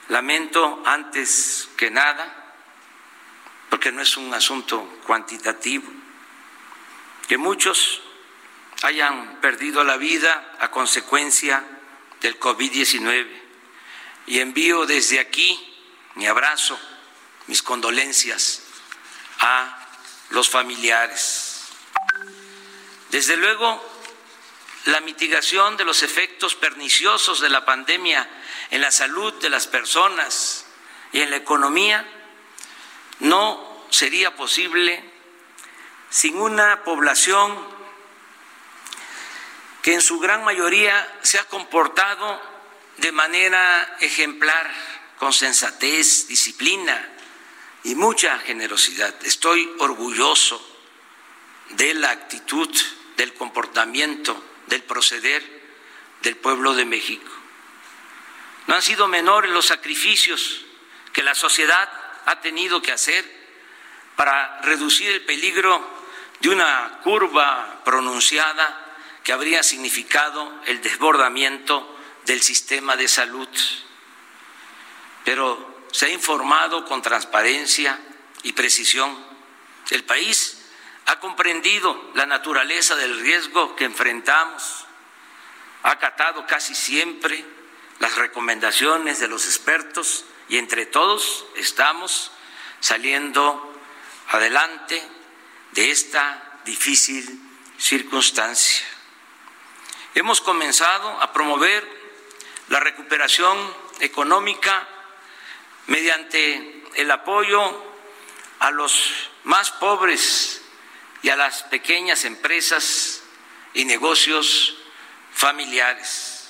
[0.08, 2.54] Lamento antes que nada,
[3.70, 5.92] porque no es un asunto cuantitativo,
[7.28, 8.02] que muchos
[8.82, 11.64] hayan perdido la vida a consecuencia
[12.22, 13.28] del COVID-19
[14.26, 15.66] y envío desde aquí
[16.16, 16.80] mi abrazo,
[17.48, 18.64] mis condolencias
[19.40, 19.79] a
[20.30, 21.64] los familiares.
[23.10, 23.84] Desde luego,
[24.86, 28.28] la mitigación de los efectos perniciosos de la pandemia
[28.72, 30.66] en la salud de las personas
[31.12, 32.06] y en la economía
[33.20, 35.04] no sería posible
[36.10, 37.80] sin una población
[39.82, 42.42] que en su gran mayoría se ha comportado
[42.98, 44.70] de manera ejemplar,
[45.18, 47.19] con sensatez, disciplina
[47.84, 49.16] y mucha generosidad.
[49.26, 50.66] Estoy orgulloso
[51.70, 52.70] de la actitud,
[53.16, 55.60] del comportamiento, del proceder
[56.22, 57.32] del pueblo de México.
[58.68, 60.66] No han sido menores los sacrificios
[61.14, 61.90] que la sociedad
[62.26, 63.26] ha tenido que hacer
[64.16, 66.00] para reducir el peligro
[66.40, 68.86] de una curva pronunciada
[69.24, 73.48] que habría significado el desbordamiento del sistema de salud.
[75.24, 78.00] Pero se ha informado con transparencia
[78.44, 79.18] y precisión.
[79.90, 80.60] El país
[81.06, 84.86] ha comprendido la naturaleza del riesgo que enfrentamos,
[85.84, 87.44] ha acatado casi siempre
[88.00, 92.32] las recomendaciones de los expertos y entre todos estamos
[92.80, 93.74] saliendo
[94.30, 95.02] adelante
[95.72, 97.40] de esta difícil
[97.78, 98.86] circunstancia.
[100.16, 101.88] Hemos comenzado a promover
[102.68, 103.58] la recuperación
[104.00, 104.88] económica
[105.90, 107.84] mediante el apoyo
[108.60, 109.12] a los
[109.44, 110.62] más pobres
[111.22, 113.24] y a las pequeñas empresas
[113.74, 114.76] y negocios
[115.34, 116.50] familiares.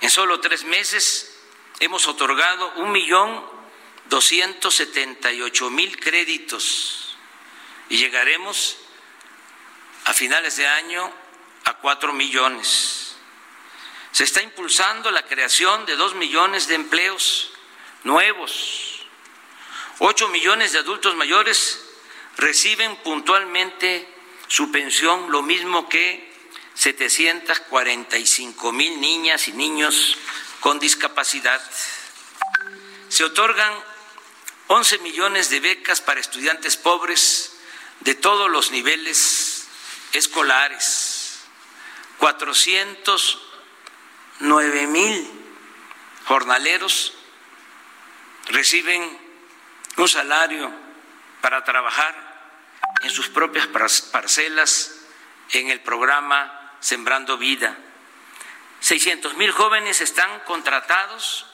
[0.00, 1.36] En solo tres meses
[1.80, 3.44] hemos otorgado un millón
[4.06, 7.16] doscientos setenta y ocho mil créditos
[7.88, 8.78] y llegaremos
[10.04, 11.12] a finales de año
[11.64, 13.16] a cuatro millones.
[14.10, 17.51] Se está impulsando la creación de dos millones de empleos
[18.04, 19.06] nuevos.
[19.98, 21.80] Ocho millones de adultos mayores
[22.36, 24.06] reciben puntualmente
[24.48, 26.32] su pensión, lo mismo que
[26.74, 30.18] 745 mil niñas y niños
[30.60, 31.62] con discapacidad.
[33.08, 33.72] Se otorgan
[34.68, 37.56] 11 millones de becas para estudiantes pobres
[38.00, 39.66] de todos los niveles
[40.12, 41.40] escolares,
[42.18, 45.28] 409 mil
[46.24, 47.14] jornaleros
[48.52, 49.18] reciben
[49.96, 50.72] un salario
[51.40, 52.32] para trabajar
[53.02, 55.00] en sus propias parcelas
[55.50, 57.76] en el programa Sembrando Vida.
[58.80, 61.46] 600 mil jóvenes están contratados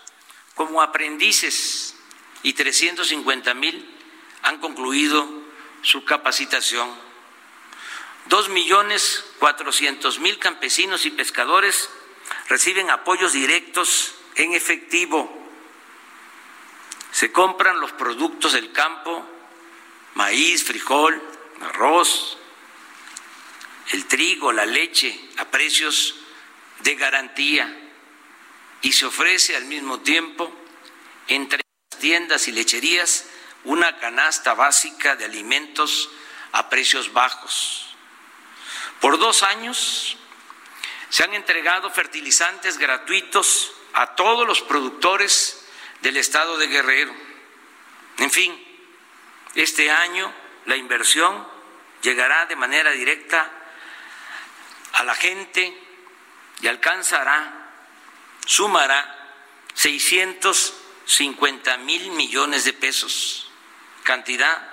[0.54, 1.94] como aprendices
[2.42, 3.94] y 350 mil
[4.42, 5.28] han concluido
[5.82, 6.88] su capacitación.
[8.26, 11.90] Dos millones cuatrocientos mil campesinos y pescadores
[12.48, 15.37] reciben apoyos directos en efectivo.
[17.18, 19.28] Se compran los productos del campo,
[20.14, 21.20] maíz, frijol,
[21.62, 22.38] arroz,
[23.90, 26.14] el trigo, la leche, a precios
[26.78, 27.76] de garantía
[28.82, 30.54] y se ofrece al mismo tiempo
[31.26, 31.60] entre
[31.98, 33.24] tiendas y lecherías
[33.64, 36.10] una canasta básica de alimentos
[36.52, 37.96] a precios bajos.
[39.00, 40.16] Por dos años
[41.08, 45.57] se han entregado fertilizantes gratuitos a todos los productores
[46.02, 47.14] del estado de Guerrero.
[48.18, 48.52] En fin,
[49.54, 50.32] este año
[50.66, 51.46] la inversión
[52.02, 53.50] llegará de manera directa
[54.92, 55.76] a la gente
[56.60, 57.70] y alcanzará,
[58.44, 59.14] sumará
[59.74, 60.74] 600
[61.08, 63.50] 50 mil millones de pesos,
[64.02, 64.70] cantidad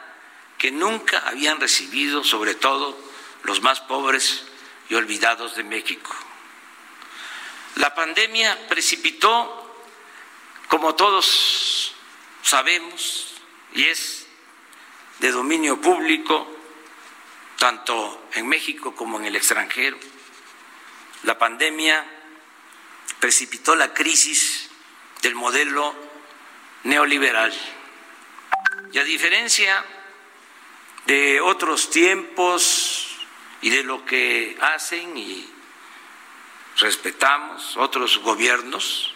[0.57, 2.99] que nunca habían recibido, sobre todo
[3.43, 4.43] los más pobres
[4.89, 6.13] y olvidados de México.
[7.76, 9.64] La pandemia precipitó,
[10.68, 11.93] como todos
[12.41, 13.36] sabemos,
[13.74, 14.28] y es
[15.20, 16.51] de dominio público,
[17.57, 19.97] tanto en México como en el extranjero,
[21.24, 22.05] la pandemia
[23.20, 24.70] precipitó la crisis
[25.22, 25.95] del modelo
[26.84, 27.53] neoliberal.
[28.91, 29.84] Y a diferencia
[31.07, 33.18] de otros tiempos
[33.61, 35.49] y de lo que hacen y
[36.78, 39.14] respetamos otros gobiernos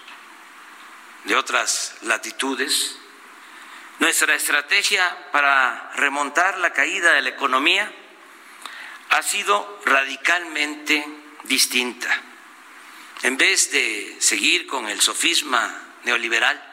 [1.26, 2.98] de otras latitudes,
[4.00, 7.92] nuestra estrategia para remontar la caída de la economía
[9.10, 11.06] ha sido radicalmente
[11.44, 12.10] distinta.
[13.24, 16.64] En vez de seguir con el sofisma neoliberal,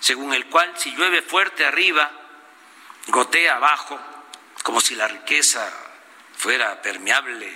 [0.00, 2.10] según el cual si llueve fuerte arriba,
[3.06, 3.98] gotea abajo,
[4.62, 5.72] como si la riqueza
[6.36, 7.50] fuera permeable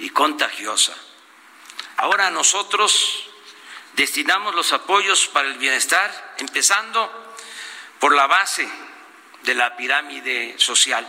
[0.00, 0.96] y contagiosa.
[1.98, 3.30] Ahora nosotros
[3.96, 7.34] destinamos los apoyos para el bienestar, empezando
[7.98, 8.68] por la base
[9.42, 11.04] de la pirámide social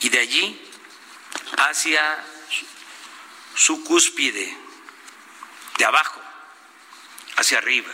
[0.00, 0.70] y de allí
[1.58, 2.24] hacia
[3.54, 4.56] su cúspide,
[5.78, 6.22] de abajo
[7.36, 7.92] hacia arriba.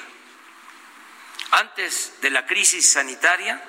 [1.53, 3.63] Antes de la crisis sanitaria,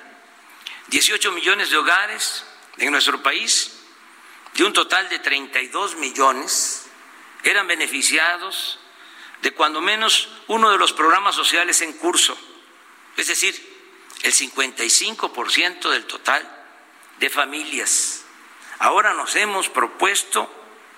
[0.88, 2.44] 18 millones de hogares
[2.76, 3.80] en nuestro país,
[4.52, 6.86] de un total de 32 millones,
[7.42, 8.78] eran beneficiados
[9.44, 12.34] de cuando menos uno de los programas sociales en curso,
[13.14, 13.54] es decir,
[14.22, 16.64] el 55% del total
[17.18, 18.24] de familias.
[18.78, 20.50] Ahora nos hemos propuesto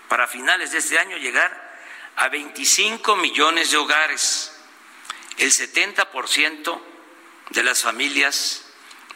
[0.06, 1.76] para finales de este año llegar
[2.14, 4.56] a 25 millones de hogares,
[5.38, 6.80] el 70%
[7.50, 8.64] de las familias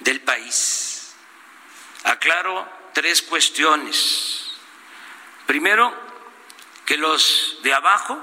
[0.01, 1.15] del país.
[2.03, 4.51] Aclaro tres cuestiones.
[5.47, 5.95] Primero,
[6.85, 8.21] que los de abajo,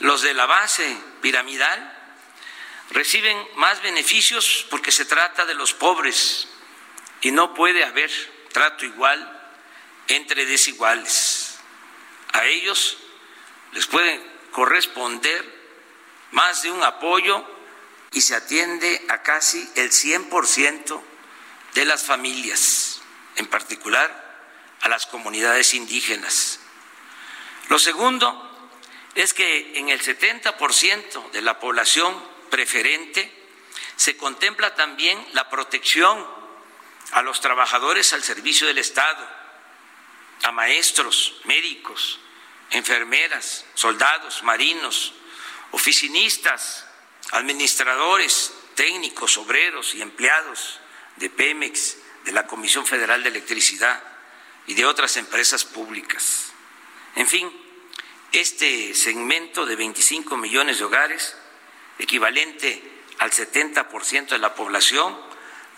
[0.00, 1.94] los de la base piramidal,
[2.90, 6.48] reciben más beneficios porque se trata de los pobres
[7.20, 8.10] y no puede haber
[8.52, 9.34] trato igual
[10.06, 11.58] entre desiguales.
[12.32, 12.98] A ellos
[13.72, 14.20] les puede
[14.52, 15.58] corresponder
[16.30, 17.44] más de un apoyo
[18.12, 21.02] y se atiende a casi el 100%
[21.74, 23.00] de las familias,
[23.36, 24.26] en particular
[24.80, 26.60] a las comunidades indígenas.
[27.68, 28.47] Lo segundo
[29.18, 32.16] es que en el 70% de la población
[32.50, 33.32] preferente
[33.96, 36.24] se contempla también la protección
[37.10, 39.28] a los trabajadores al servicio del Estado,
[40.44, 42.20] a maestros, médicos,
[42.70, 45.14] enfermeras, soldados, marinos,
[45.72, 46.86] oficinistas,
[47.32, 50.78] administradores, técnicos, obreros y empleados
[51.16, 54.00] de Pemex, de la Comisión Federal de Electricidad
[54.68, 56.52] y de otras empresas públicas.
[57.16, 57.67] En fin,
[58.32, 61.36] este segmento de 25 millones de hogares,
[61.98, 62.82] equivalente
[63.18, 65.18] al 70% de la población,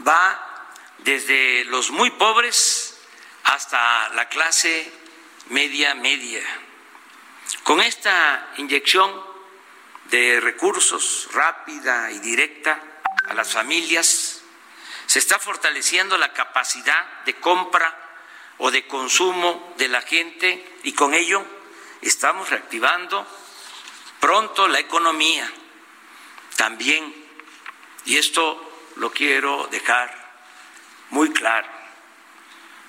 [0.06, 2.98] va desde los muy pobres
[3.44, 4.92] hasta la clase
[5.48, 6.42] media media.
[7.62, 9.10] Con esta inyección
[10.10, 12.82] de recursos rápida y directa
[13.28, 14.42] a las familias,
[15.06, 17.96] se está fortaleciendo la capacidad de compra
[18.58, 21.44] o de consumo de la gente y con ello
[22.02, 23.26] estamos reactivando
[24.20, 25.50] pronto la economía
[26.56, 27.14] también.
[28.04, 30.14] Y esto lo quiero dejar
[31.10, 31.68] muy claro.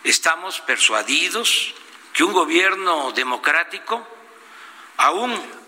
[0.03, 1.73] Estamos persuadidos
[2.13, 4.07] que un gobierno democrático
[4.97, 5.61] aún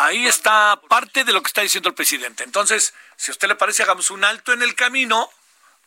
[0.00, 2.44] Ahí está parte de lo que está diciendo el presidente.
[2.44, 5.28] Entonces, si a usted le parece, hagamos un alto en el camino.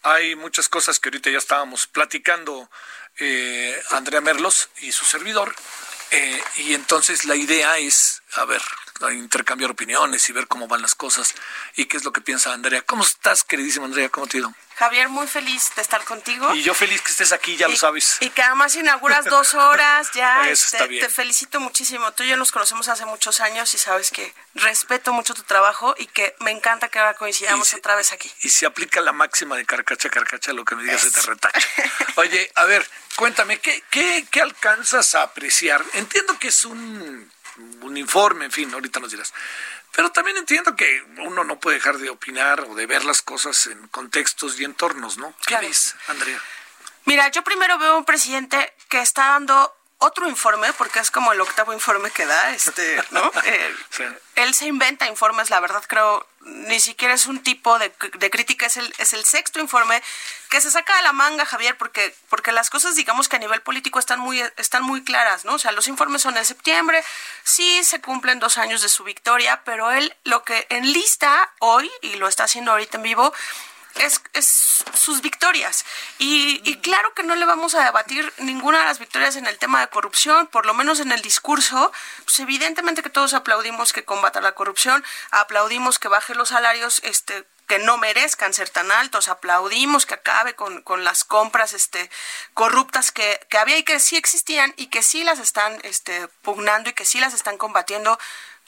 [0.02, 2.70] Hay muchas cosas que ahorita ya estábamos platicando
[3.20, 5.56] eh, Andrea Merlos y su servidor.
[6.12, 8.62] Eh, y entonces la idea es, a ver,
[9.10, 11.34] intercambiar opiniones y ver cómo van las cosas
[11.76, 12.82] y qué es lo que piensa Andrea.
[12.82, 14.10] ¿Cómo estás, queridísima Andrea?
[14.10, 14.54] ¿Cómo te ha ido?
[14.76, 16.56] Javier, muy feliz de estar contigo.
[16.56, 18.18] Y yo feliz que estés aquí, ya lo sabes.
[18.20, 20.50] Y que además inauguras dos horas, ya.
[20.50, 21.06] Eso está bien.
[21.06, 22.12] Te felicito muchísimo.
[22.14, 25.94] Tú y yo nos conocemos hace muchos años y sabes que respeto mucho tu trabajo
[26.00, 28.32] y que me encanta que ahora coincidamos otra vez aquí.
[28.42, 31.68] Y se aplica la máxima de carcacha, carcacha, lo que me digas se te retacha.
[32.16, 35.86] Oye, a ver, cuéntame, ¿qué, qué, qué alcanzas a apreciar?
[35.94, 37.32] Entiendo que es un,
[37.82, 39.34] un informe, en fin, ahorita nos dirás.
[39.92, 43.68] Pero también entiendo que uno no puede dejar de opinar o de ver las cosas
[43.68, 45.34] en contextos y entornos, ¿no?
[45.46, 46.42] ¿Qué ves, Andrea?
[47.06, 51.40] Mira, yo primero veo un presidente que está dando otro informe, porque es como el
[51.42, 53.32] octavo informe que da, este, ¿no?
[53.46, 53.76] Eh,
[54.36, 57.92] él se inventa informes, la verdad creo, ni siquiera es un tipo de,
[58.32, 60.02] crítica, es el, es el sexto informe
[60.50, 63.62] que se saca de la manga, Javier, porque, porque las cosas, digamos que a nivel
[63.62, 65.54] político están muy, están muy claras, ¿no?
[65.54, 67.04] O sea, los informes son en septiembre,
[67.44, 72.16] sí se cumplen dos años de su victoria, pero él lo que enlista hoy, y
[72.16, 73.34] lo está haciendo ahorita en vivo,
[74.00, 75.86] es, es sus victorias.
[76.20, 79.58] Y, y, claro que no le vamos a debatir ninguna de las victorias en el
[79.58, 81.92] tema de corrupción, por lo menos en el discurso.
[82.24, 87.46] Pues evidentemente que todos aplaudimos que combata la corrupción, aplaudimos que baje los salarios este,
[87.72, 92.10] que no merezcan ser tan altos, aplaudimos que acabe con, con las compras este,
[92.54, 96.90] corruptas que, que, había y que sí existían y que sí las están este, pugnando
[96.90, 98.20] y que sí las están combatiendo,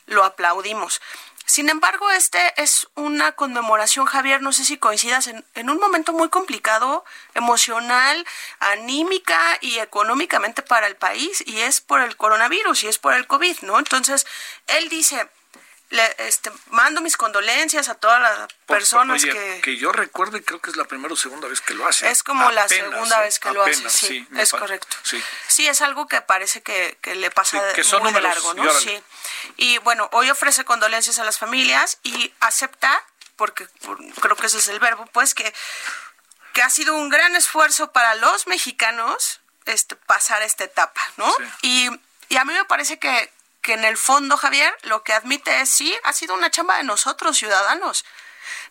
[0.06, 1.02] lo aplaudimos.
[1.46, 6.14] Sin embargo, este es una conmemoración, Javier, no sé si coincidas, en, en, un momento
[6.14, 7.04] muy complicado,
[7.34, 8.26] emocional,
[8.60, 13.28] anímica y económicamente para el país, y es por el coronavirus y es por el
[13.28, 13.78] COVID, ¿no?
[13.78, 14.26] Entonces,
[14.68, 15.30] él dice,
[15.94, 19.62] le, este, mando mis condolencias a todas las personas que...
[19.62, 22.10] Que yo recuerdo y creo que es la primera o segunda vez que lo hace.
[22.10, 24.98] Es como la segunda vez que lo hace, sí, es correcto.
[25.04, 25.24] Sí.
[25.48, 25.68] sí.
[25.68, 28.74] es algo que parece que, que le pasa que son muy largo, ¿no?
[28.74, 29.00] Sí.
[29.58, 33.04] Y bueno, hoy ofrece condolencias a las familias y acepta,
[33.36, 33.68] porque
[34.20, 35.54] creo que ese es el verbo, pues que,
[36.54, 41.32] que ha sido un gran esfuerzo para los mexicanos este, pasar esta etapa, ¿no?
[41.62, 41.88] Y,
[42.30, 43.32] y a mí me parece que,
[43.64, 46.84] que en el fondo, Javier, lo que admite es, sí, ha sido una chamba de
[46.84, 48.06] nosotros, ciudadanos.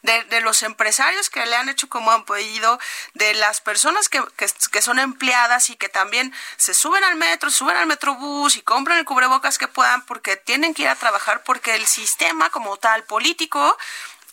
[0.03, 2.79] De, de, los empresarios que le han hecho como han podido,
[3.15, 7.51] de las personas que, que, que, son empleadas y que también se suben al metro,
[7.51, 11.43] suben al metrobús y compran el cubrebocas que puedan porque tienen que ir a trabajar,
[11.45, 13.79] porque el sistema como tal político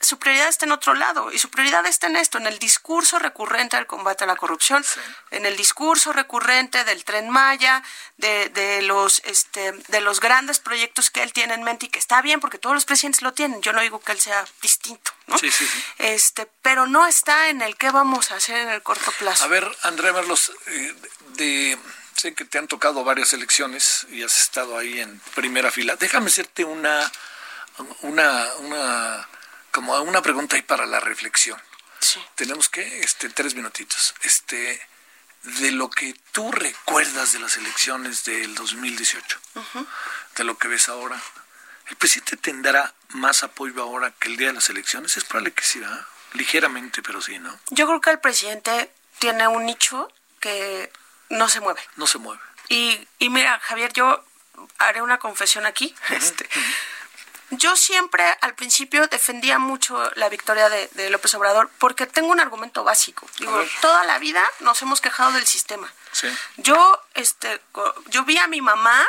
[0.01, 3.19] su prioridad está en otro lado y su prioridad está en esto, en el discurso
[3.19, 4.83] recurrente al combate a la corrupción,
[5.31, 7.83] en el discurso recurrente del tren Maya,
[8.17, 11.99] de, de, los este de los grandes proyectos que él tiene en mente y que
[11.99, 13.61] está bien porque todos los presidentes lo tienen.
[13.61, 15.37] Yo no digo que él sea distinto, ¿no?
[15.37, 15.67] Sí, sí,
[15.97, 19.43] Este, pero no está en el qué vamos a hacer en el corto plazo.
[19.43, 20.95] A ver, Andrea Merlos, eh,
[21.35, 21.77] de
[22.15, 25.95] sé que te han tocado varias elecciones y has estado ahí en primera fila.
[25.95, 27.09] Déjame hacerte una
[28.01, 29.27] una una
[29.79, 31.57] como una pregunta ahí para la reflexión.
[32.01, 32.21] Sí.
[32.35, 34.13] Tenemos que, este, tres minutitos.
[34.23, 34.81] Este,
[35.43, 39.39] de lo que tú recuerdas de las elecciones del 2018,
[40.35, 41.17] de lo que ves ahora,
[41.87, 45.15] ¿el presidente tendrá más apoyo ahora que el día de las elecciones?
[45.15, 46.05] Es probable que sí, ¿verdad?
[46.33, 47.57] ligeramente, pero sí, ¿no?
[47.69, 50.11] Yo creo que el presidente tiene un nicho
[50.41, 50.91] que
[51.29, 51.79] no se mueve.
[51.95, 52.41] No se mueve.
[52.67, 54.25] Y, y mira, Javier, yo
[54.77, 55.95] haré una confesión aquí.
[56.09, 56.49] este,
[57.51, 62.83] yo siempre al principio defendía mucho la victoria de, López Obrador porque tengo un argumento
[62.83, 63.27] básico.
[63.39, 65.91] Digo, toda la vida nos hemos quejado del sistema.
[66.57, 67.61] Yo, este,
[68.07, 69.07] yo vi a mi mamá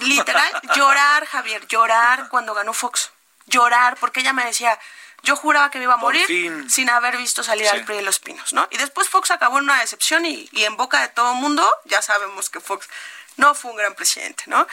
[0.00, 3.10] literal llorar, Javier, llorar cuando ganó Fox.
[3.46, 4.78] Llorar porque ella me decía,
[5.22, 8.18] yo juraba que me iba a morir sin haber visto salir al PRI de los
[8.18, 8.66] pinos, ¿no?
[8.70, 11.68] Y después Fox acabó en una decepción y, y en boca de todo el mundo
[11.84, 12.88] ya sabemos que Fox
[13.36, 14.66] no fue un gran presidente, ¿no?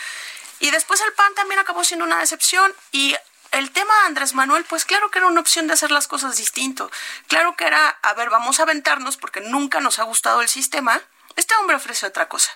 [0.61, 3.15] Y después el PAN también acabó siendo una decepción y
[3.51, 6.38] el tema de Andrés Manuel, pues claro que era una opción de hacer las cosas
[6.38, 6.89] distinto.
[7.27, 11.01] Claro que era, a ver, vamos a aventarnos porque nunca nos ha gustado el sistema.
[11.35, 12.51] Este hombre ofrece otra cosa.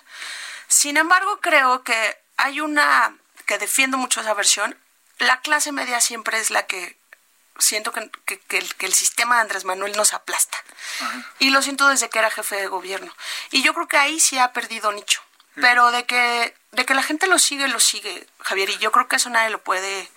[0.68, 3.14] Sin embargo, creo que hay una
[3.44, 4.78] que defiendo mucho esa versión.
[5.18, 6.96] La clase media siempre es la que
[7.58, 8.10] siento que,
[8.80, 10.58] el, sistema de Andrés Manuel nos aplasta.
[11.38, 13.12] Y lo siento desde que era jefe de gobierno.
[13.50, 15.22] Y yo creo que ahí sí ha perdido nicho.
[15.54, 19.08] Pero de que de que la gente lo sigue, lo sigue, Javier, y yo creo
[19.08, 20.08] que eso nadie lo puede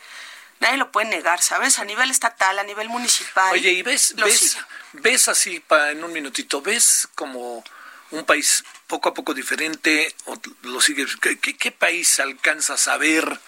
[0.60, 1.80] nadie lo puede negar, ¿sabes?
[1.80, 3.54] A nivel estatal, a nivel municipal.
[3.54, 4.58] Oye, y ves ves
[4.94, 7.64] ves así para en un minutito, ves como
[8.12, 13.40] un país poco a poco diferente o lo sigue ¿Qué, qué, país alcanzas a ver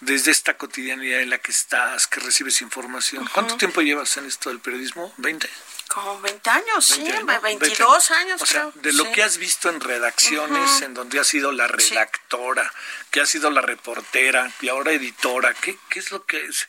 [0.00, 3.28] desde esta cotidianidad en la que estás, que recibes información?
[3.32, 5.12] ¿Cuánto tiempo llevas en esto del periodismo?
[5.18, 5.48] ¿20?
[5.92, 7.04] Como 20 años, sí,
[7.42, 8.40] 22 años.
[8.40, 12.72] O sea, de lo que has visto en redacciones, en donde has sido la redactora,
[13.10, 16.68] que has sido la reportera y ahora editora, ¿qué, qué es lo que es?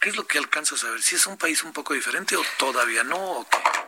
[0.00, 1.02] ¿Qué es lo que alcanzas a ver?
[1.02, 3.46] ¿Si es un país un poco diferente o todavía no?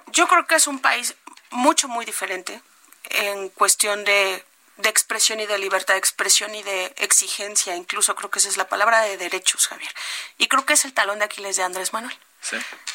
[0.09, 1.15] Yo creo que es un país
[1.51, 2.61] mucho, muy diferente
[3.05, 4.45] en cuestión de,
[4.77, 8.59] de expresión y de libertad de expresión y de exigencia, incluso creo que esa es
[8.59, 9.93] la palabra de derechos, Javier.
[10.37, 12.17] Y creo que es el talón de Aquiles de Andrés Manuel.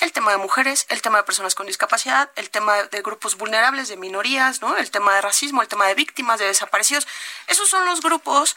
[0.01, 3.87] El tema de mujeres, el tema de personas con discapacidad, el tema de grupos vulnerables,
[3.87, 4.77] de minorías, ¿no?
[4.77, 7.07] El tema de racismo, el tema de víctimas, de desaparecidos.
[7.47, 8.55] Esos son los grupos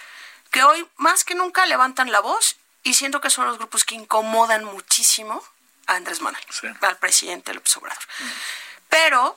[0.50, 3.94] que hoy más que nunca levantan la voz y siento que son los grupos que
[3.94, 5.42] incomodan muchísimo
[5.86, 6.44] a Andrés Manuel,
[6.80, 8.04] al presidente López Obrador.
[8.88, 9.36] Pero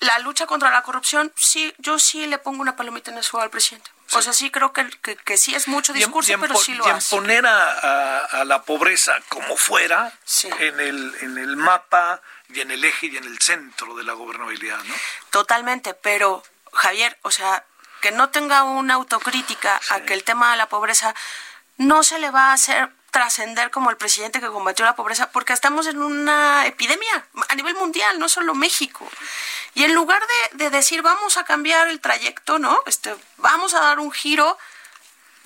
[0.00, 3.44] la lucha contra la corrupción, sí, yo sí le pongo una palomita en el suelo
[3.44, 3.90] al presidente.
[4.14, 4.88] O sea, sí creo que,
[5.24, 7.14] que, sí es mucho discurso, pero sí lo y hace.
[7.14, 10.12] poner a, a, la pobreza como fuera
[10.60, 14.12] en, el, en el mapa y en el eje y en el centro de la
[14.12, 14.94] gobernabilidad, ¿no?
[15.30, 17.64] Totalmente, pero Javier, o sea,
[18.00, 21.14] que no tenga una autocrítica a que el tema de la pobreza
[21.78, 25.52] no se le va a hacer trascender como el presidente que combatió la pobreza, porque
[25.52, 29.06] estamos en una epidemia a nivel mundial, no solo México.
[29.74, 30.20] Y en lugar
[30.52, 32.82] de, de decir vamos a cambiar el trayecto, ¿no?
[32.86, 34.58] Este, vamos a dar un giro,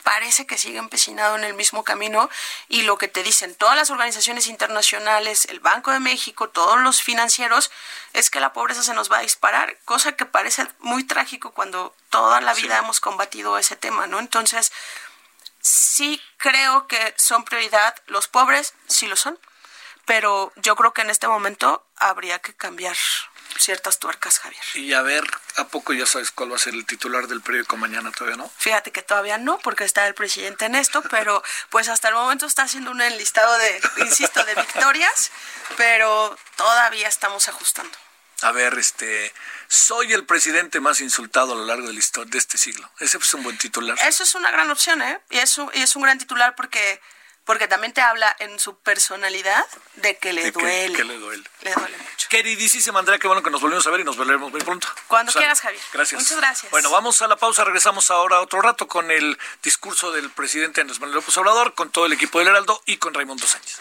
[0.05, 2.31] parece que sigue empecinado en el mismo camino
[2.69, 7.03] y lo que te dicen todas las organizaciones internacionales, el Banco de México, todos los
[7.03, 7.73] financieros,
[8.13, 11.97] es que la pobreza se nos va a disparar, cosa que parece muy trágico cuando
[12.11, 14.21] toda la vida hemos combatido ese tema, ¿no?
[14.21, 14.71] Entonces,
[15.67, 19.39] sí creo que son prioridad los pobres, sí lo son,
[20.05, 22.97] pero yo creo que en este momento habría que cambiar
[23.59, 24.63] ciertas tuercas, Javier.
[24.75, 25.25] Y a ver,
[25.57, 28.13] ¿a poco ya sabes cuál va a ser el titular del periódico mañana?
[28.13, 28.49] ¿Todavía no?
[28.59, 32.47] Fíjate que todavía no, porque está el presidente en esto, pero pues hasta el momento
[32.47, 35.33] está haciendo un enlistado de, insisto, de victorias,
[35.77, 37.99] pero todavía estamos ajustando.
[38.43, 39.33] A ver, este,
[39.69, 42.89] soy el presidente más insultado a lo largo de, la historia, de este siglo.
[43.01, 43.97] Ese es un buen titular.
[44.07, 45.21] Eso es una gran opción, ¿eh?
[45.31, 47.01] Y es un, y es un gran titular porque
[47.47, 49.65] porque también te habla en su personalidad
[49.95, 50.97] de que le duele.
[50.97, 51.45] Que, le duele.
[51.63, 52.29] Le duele mucho.
[52.29, 54.89] Queridísima Andrea, qué bueno que nos volvemos a ver y nos veremos muy pronto.
[55.07, 55.81] Cuando quieras, Javier.
[55.93, 56.21] Gracias.
[56.21, 56.73] Muchas gracias.
[56.73, 60.99] Bueno, vamos a la pausa, regresamos ahora otro rato con el discurso del presidente Andrés
[60.99, 63.81] Manuel López Obrador, con todo el equipo del Heraldo y con Raimundo Sánchez.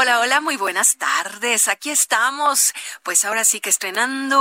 [0.00, 1.66] Hola, hola, muy buenas tardes.
[1.66, 2.72] Aquí estamos,
[3.02, 4.40] pues ahora sí que estrenando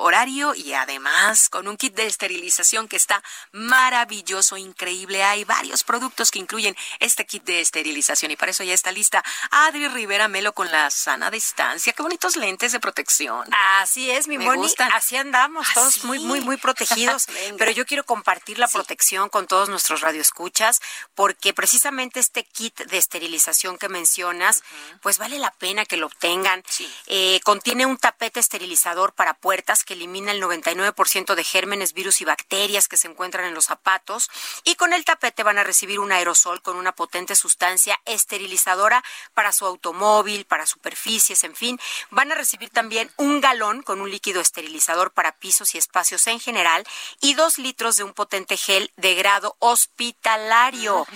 [0.00, 3.20] horario y además con un kit de esterilización que está
[3.50, 5.24] maravilloso, increíble.
[5.24, 9.24] Hay varios productos que incluyen este kit de esterilización y para eso ya está lista
[9.50, 11.92] Adri Rivera Melo con la sana distancia.
[11.92, 13.52] Qué bonitos lentes de protección.
[13.80, 14.72] Así es, mi Moni.
[14.94, 17.26] Así andamos, todos muy, muy, muy protegidos.
[17.58, 20.80] Pero yo quiero compartir la protección con todos nuestros radioescuchas
[21.16, 24.62] porque precisamente este kit de esterilización que mencionas,
[25.00, 26.62] pues vale la pena que lo obtengan.
[27.06, 32.24] Eh, contiene un tapete esterilizador para puertas que elimina el 99% de gérmenes, virus y
[32.24, 34.30] bacterias que se encuentran en los zapatos.
[34.64, 39.02] Y con el tapete van a recibir un aerosol con una potente sustancia esterilizadora
[39.34, 41.80] para su automóvil, para superficies, en fin.
[42.10, 46.40] Van a recibir también un galón con un líquido esterilizador para pisos y espacios en
[46.40, 46.84] general
[47.20, 51.06] y dos litros de un potente gel de grado hospitalario.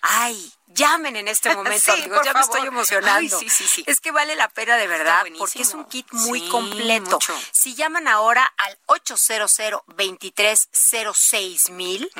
[0.00, 2.20] Ay, llamen en este momento, amigos.
[2.24, 3.38] Ya me estoy emocionando.
[3.38, 3.84] sí, sí, sí.
[3.86, 7.18] Es que vale la pena de verdad porque es un kit muy completo.
[7.52, 12.10] Si llaman ahora al 800 2306 mil,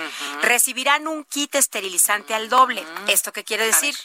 [0.42, 2.84] recibirán un kit esterilizante al doble.
[3.06, 3.96] ¿Esto qué quiere decir?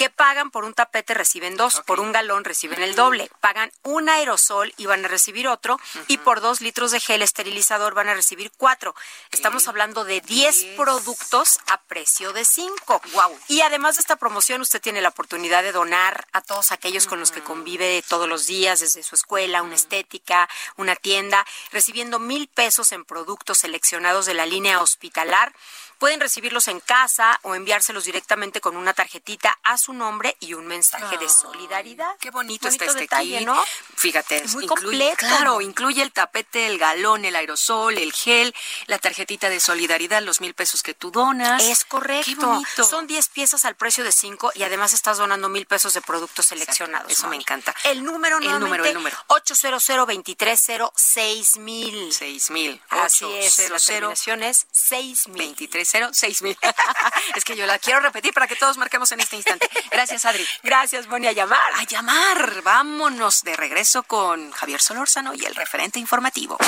[0.00, 4.08] Que pagan por un tapete reciben dos, por un galón reciben el doble, pagan un
[4.08, 5.78] aerosol y van a recibir otro,
[6.08, 8.94] y por dos litros de gel esterilizador van a recibir cuatro.
[9.30, 13.02] Estamos hablando de 10 productos a precio de cinco.
[13.12, 13.38] Wow.
[13.48, 17.20] Y además de esta promoción, usted tiene la oportunidad de donar a todos aquellos con
[17.20, 20.48] los que convive todos los días, desde su escuela, una estética,
[20.78, 25.52] una tienda, recibiendo mil pesos en productos seleccionados de la línea hospitalar.
[26.00, 30.66] Pueden recibirlos en casa o enviárselos directamente con una tarjetita a su nombre y un
[30.66, 32.16] mensaje de solidaridad.
[32.18, 33.62] Qué bonito, está este detalle, ¿no?
[33.96, 35.18] Fíjate, es muy completo.
[35.18, 38.54] Claro, incluye el tapete, el galón, el aerosol, el gel,
[38.86, 41.62] la tarjetita de solidaridad, los mil pesos que tú donas.
[41.62, 42.30] Es correcto.
[42.30, 42.84] Qué bonito.
[42.84, 46.46] Son 10 piezas al precio de 5 y además estás donando mil pesos de productos
[46.46, 47.12] seleccionados.
[47.12, 47.74] Eso me encanta.
[47.84, 49.16] El número el número, el número.
[49.26, 55.54] 800 230 6000 6000 Así es, la terminación es 6000
[55.92, 56.56] 2306000
[57.34, 59.68] es que yo la quiero repetir para que todos marquemos en este instante.
[59.90, 60.46] Gracias, Adri.
[60.62, 61.72] Gracias, Moni, a llamar.
[61.76, 62.62] A llamar.
[62.62, 66.58] Vámonos de regreso con Javier Solórzano y el referente informativo.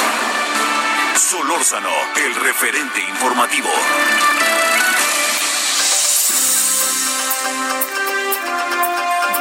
[1.16, 3.68] Solórzano, el referente informativo.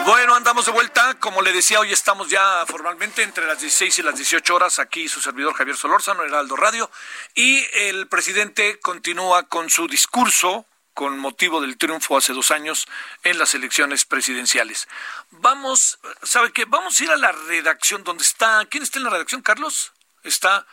[0.05, 1.13] Bueno, andamos de vuelta.
[1.19, 4.79] Como le decía, hoy estamos ya formalmente entre las 16 y las 18 horas.
[4.79, 6.89] Aquí su servidor Javier Solórzano, Heraldo Radio.
[7.35, 12.87] Y el presidente continúa con su discurso con motivo del triunfo hace dos años
[13.23, 14.87] en las elecciones presidenciales.
[15.29, 16.65] Vamos, ¿sabe qué?
[16.65, 18.65] Vamos a ir a la redacción donde está.
[18.69, 19.93] ¿Quién está en la redacción, Carlos?
[20.23, 20.65] Está.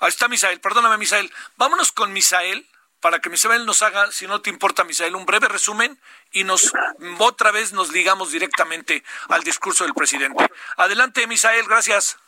[0.00, 1.32] Ahí está Misael, perdóname, Misael.
[1.56, 2.66] Vámonos con Misael
[3.00, 5.98] para que Misael nos haga, si no te importa, Misael, un breve resumen
[6.32, 6.72] y nos
[7.20, 10.48] otra vez nos ligamos directamente al discurso del presidente.
[10.76, 12.18] Adelante, Misael, gracias.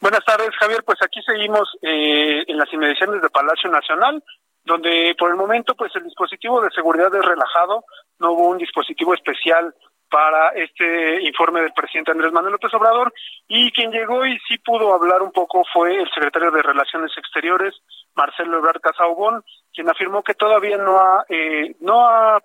[0.00, 0.82] Buenas tardes, Javier.
[0.84, 4.22] Pues aquí seguimos eh, en las inmediaciones de Palacio Nacional,
[4.64, 7.84] donde por el momento, pues el dispositivo de seguridad es relajado.
[8.18, 9.74] No hubo un dispositivo especial
[10.12, 13.14] para este informe del presidente Andrés Manuel López Obrador
[13.48, 17.74] y quien llegó y sí pudo hablar un poco fue el secretario de Relaciones Exteriores,
[18.14, 22.42] Marcelo Ebrard Casaubon, quien afirmó que todavía no ha, eh, no ha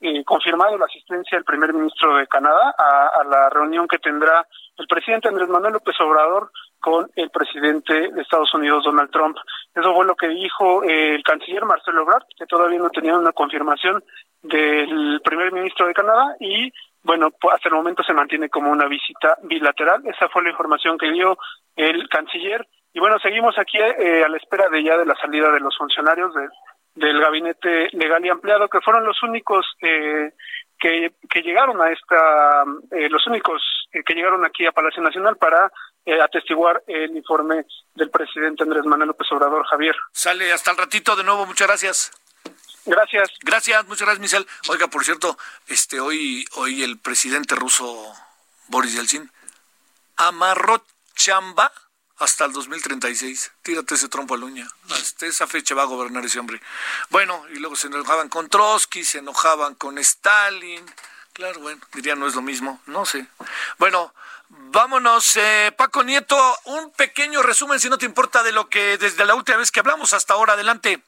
[0.00, 4.86] eh, confirmado la asistencia del primer ministro de Canadá a, la reunión que tendrá el
[4.86, 9.36] presidente Andrés Manuel López Obrador con el presidente de Estados Unidos, Donald Trump.
[9.74, 13.32] Eso fue lo que dijo eh, el canciller Marcelo Ebrard, que todavía no tenía una
[13.32, 14.04] confirmación
[14.42, 16.72] del primer ministro de Canadá y
[17.02, 20.02] bueno, pues, hasta el momento se mantiene como una visita bilateral.
[20.06, 21.38] Esa fue la información que dio
[21.74, 22.66] el canciller.
[22.98, 25.76] Y bueno, seguimos aquí eh, a la espera de ya de la salida de los
[25.78, 26.34] funcionarios
[26.96, 30.32] del gabinete legal y ampliado, que fueron los únicos eh,
[30.76, 33.62] que, que, llegaron a esta, eh, los únicos
[34.04, 35.70] que llegaron aquí a Palacio Nacional para
[36.24, 39.94] atestiguar el informe del presidente Andrés Manuel López Obrador, Javier.
[40.10, 42.10] Sale hasta el ratito de nuevo, muchas gracias.
[42.84, 43.28] Gracias.
[43.42, 44.46] Gracias, muchas gracias, Michelle.
[44.70, 45.38] Oiga, por cierto,
[45.68, 48.12] este hoy, hoy el presidente ruso
[48.66, 49.30] Boris Yeltsin
[50.16, 50.82] amarró
[51.14, 51.70] chamba
[52.18, 53.52] hasta el 2036.
[53.62, 54.66] Tírate ese trompo a la uña.
[54.90, 56.60] Hasta esa fecha va a gobernar ese hombre.
[57.10, 60.84] Bueno, y luego se enojaban con Trotsky, se enojaban con Stalin.
[61.32, 63.26] Claro, bueno, diría no es lo mismo, no sé.
[63.78, 64.12] Bueno,
[64.48, 69.24] vámonos, eh, Paco Nieto, un pequeño resumen, si no te importa, de lo que desde
[69.24, 71.00] la última vez que hablamos hasta ahora, adelante.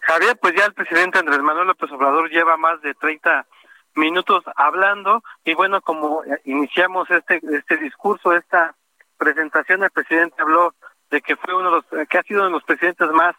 [0.00, 3.46] Javier, pues ya el presidente Andrés Manuel López Obrador lleva más de 30
[3.94, 8.74] minutos hablando y bueno, como iniciamos este este discurso, esta
[9.22, 10.74] presentación, el presidente habló
[11.10, 13.36] de que fue uno de los que ha sido uno de los presidentes más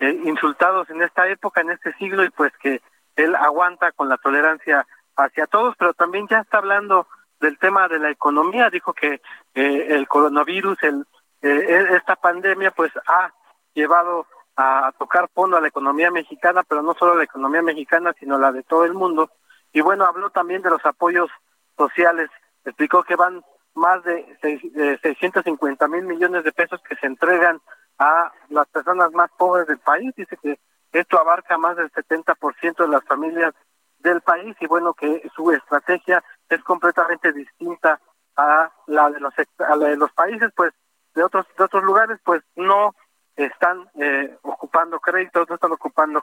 [0.00, 2.82] eh, insultados en esta época, en este siglo y pues que
[3.16, 4.86] él aguanta con la tolerancia
[5.16, 7.06] hacia todos, pero también ya está hablando
[7.40, 9.22] del tema de la economía, dijo que
[9.54, 11.06] eh, el coronavirus, el
[11.42, 13.32] eh, esta pandemia pues ha
[13.74, 14.26] llevado
[14.56, 18.38] a tocar fondo a la economía mexicana, pero no solo a la economía mexicana, sino
[18.38, 19.30] la de todo el mundo.
[19.72, 21.30] Y bueno, habló también de los apoyos
[21.76, 22.30] sociales,
[22.64, 23.44] explicó que van
[23.74, 27.60] más de 650 mil millones de pesos que se entregan
[27.98, 30.12] a las personas más pobres del país.
[30.16, 30.58] Dice que
[30.92, 33.54] esto abarca más del 70% de las familias
[33.98, 38.00] del país y bueno, que su estrategia es completamente distinta
[38.36, 40.72] a la de los a la de los países pues
[41.14, 42.94] de otros de otros lugares pues no
[43.36, 46.22] están eh, ocupando créditos, no están ocupando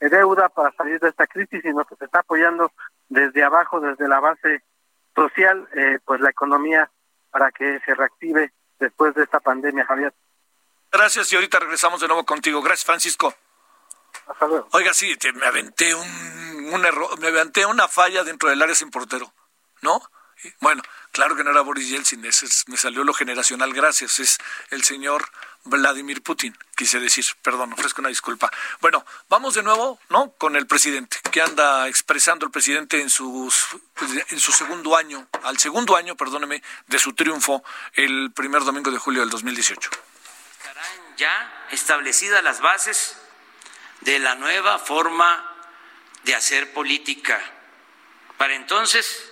[0.00, 2.70] deuda para salir de esta crisis, sino que se está apoyando
[3.08, 4.62] desde abajo, desde la base
[5.14, 6.90] social, eh, pues la economía
[7.30, 10.12] para que se reactive después de esta pandemia, Javier.
[10.90, 12.60] Gracias y ahorita regresamos de nuevo contigo.
[12.60, 13.34] Gracias, Francisco.
[14.26, 14.68] Hasta luego.
[14.72, 18.90] Oiga, sí, me aventé un, un error, me aventé una falla dentro del área sin
[18.90, 19.32] portero,
[19.80, 20.02] ¿no?
[20.60, 20.82] Bueno,
[21.12, 24.38] claro que no era Boris Yeltsin, me salió lo generacional, gracias, es
[24.70, 25.30] el señor
[25.64, 28.50] Vladimir Putin, quise decir, perdón, ofrezco una disculpa.
[28.80, 30.32] Bueno, vamos de nuevo, ¿no?
[30.32, 33.68] Con el presidente, que anda expresando el presidente en sus
[34.30, 37.62] en su segundo año, al segundo año, perdóneme, de su triunfo
[37.94, 39.90] el primer domingo de julio del 2018.
[40.58, 43.16] Estarán ya establecidas las bases
[44.00, 45.48] de la nueva forma
[46.24, 47.40] de hacer política.
[48.36, 49.31] Para entonces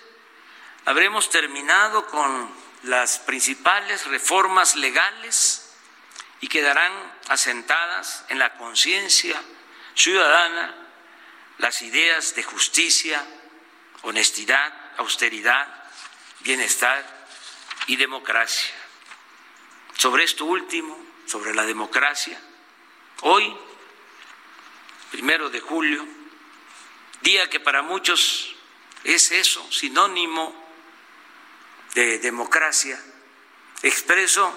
[0.90, 2.52] habremos terminado con
[2.82, 5.72] las principales reformas legales
[6.40, 6.92] y quedarán
[7.28, 9.40] asentadas en la conciencia
[9.94, 10.74] ciudadana
[11.58, 13.24] las ideas de justicia,
[14.02, 15.68] honestidad, austeridad,
[16.40, 17.06] bienestar
[17.86, 18.74] y democracia.
[19.96, 22.36] Sobre esto último, sobre la democracia,
[23.20, 23.56] hoy,
[25.12, 26.04] primero de julio,
[27.20, 28.56] día que para muchos
[29.04, 30.59] es eso, sinónimo
[31.94, 33.00] de democracia,
[33.82, 34.52] expreso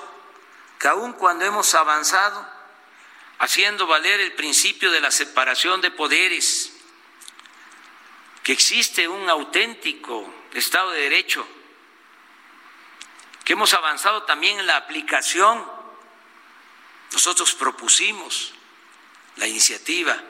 [0.79, 2.47] que aun cuando hemos avanzado
[3.39, 6.71] haciendo valer el principio de la separación de poderes,
[8.43, 11.47] que existe un auténtico Estado de Derecho,
[13.43, 15.65] que hemos avanzado también en la aplicación,
[17.11, 18.53] nosotros propusimos
[19.35, 20.21] la iniciativa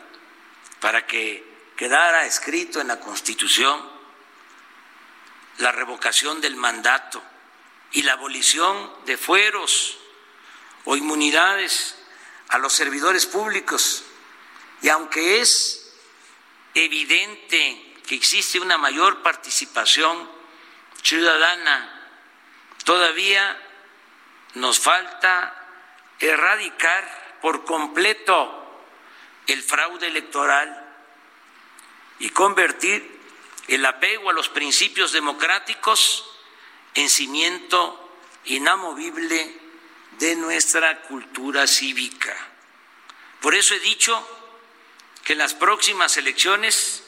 [0.80, 1.44] para que
[1.76, 3.93] quedara escrito en la Constitución
[5.58, 7.24] la revocación del mandato
[7.92, 9.98] y la abolición de fueros
[10.86, 11.96] o inmunidades
[12.50, 14.04] a los servidores públicos.
[14.82, 15.94] Y aunque es
[16.74, 20.30] evidente que existe una mayor participación
[21.02, 22.10] ciudadana,
[22.84, 23.60] todavía
[24.56, 25.56] nos falta
[26.20, 28.60] erradicar por completo
[29.48, 30.80] el fraude electoral
[32.20, 33.13] y convertir
[33.68, 36.26] el apego a los principios democráticos
[36.94, 39.60] en cimiento inamovible
[40.20, 42.36] de nuestra cultura cívica.
[43.42, 44.28] Por eso he dicho
[45.24, 47.04] que en las próximas elecciones,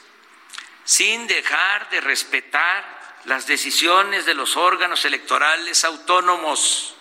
[0.84, 2.96] sin dejar de respetar
[3.26, 6.96] las decisiones de los órganos electorales autónomos,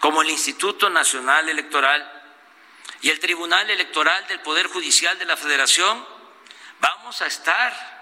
[0.00, 2.12] como el Instituto Nacional Electoral
[3.00, 6.06] y el Tribunal Electoral del Poder Judicial de la Federación,
[6.80, 7.97] vamos a estar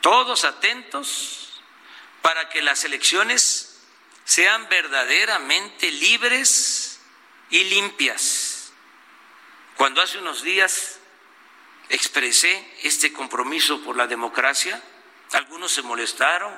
[0.00, 1.60] todos atentos
[2.22, 3.80] para que las elecciones
[4.24, 7.00] sean verdaderamente libres
[7.50, 8.72] y limpias.
[9.76, 10.98] Cuando hace unos días
[11.88, 14.80] expresé este compromiso por la democracia,
[15.32, 16.52] algunos se molestaron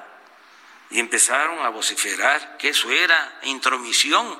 [0.90, 4.38] y empezaron a vociferar que eso era intromisión,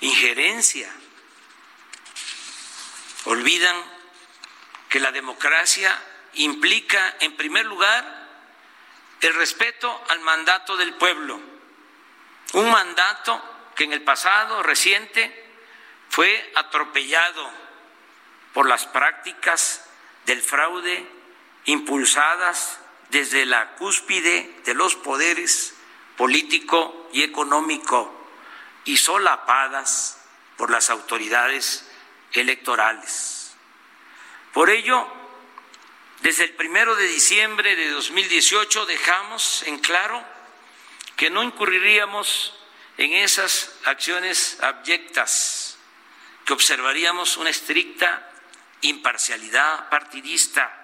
[0.00, 0.92] injerencia.
[3.26, 3.76] Olvidan
[4.88, 5.96] que la democracia
[6.34, 8.20] implica, en primer lugar,
[9.20, 11.40] el respeto al mandato del pueblo,
[12.54, 13.42] un mandato
[13.76, 15.46] que en el pasado reciente
[16.08, 17.50] fue atropellado
[18.52, 19.84] por las prácticas
[20.26, 21.06] del fraude
[21.66, 22.80] impulsadas
[23.10, 25.74] desde la cúspide de los poderes
[26.16, 28.14] político y económico
[28.84, 30.18] y solapadas
[30.56, 31.88] por las autoridades
[32.32, 33.54] electorales.
[34.52, 35.06] Por ello,
[36.22, 40.22] desde el primero de diciembre de 2018 dejamos en claro
[41.16, 42.54] que no incurriríamos
[42.98, 45.78] en esas acciones abyectas,
[46.44, 48.30] que observaríamos una estricta
[48.82, 50.76] imparcialidad partidista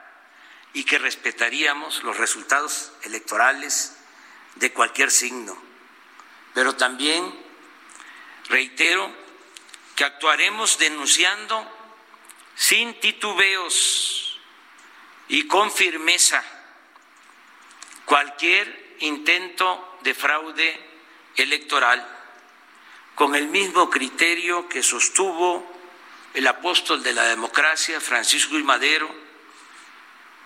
[0.73, 3.97] y que respetaríamos los resultados electorales
[4.55, 5.57] de cualquier signo.
[6.55, 7.35] Pero también
[8.49, 9.15] reitero
[9.95, 11.71] que actuaremos denunciando
[12.55, 14.26] sin titubeos
[15.29, 16.43] y con firmeza
[18.05, 20.81] cualquier intento de fraude
[21.37, 22.17] electoral
[23.17, 25.67] con el mismo criterio que sostuvo
[26.35, 29.13] el apóstol de la democracia, Francisco y Madero,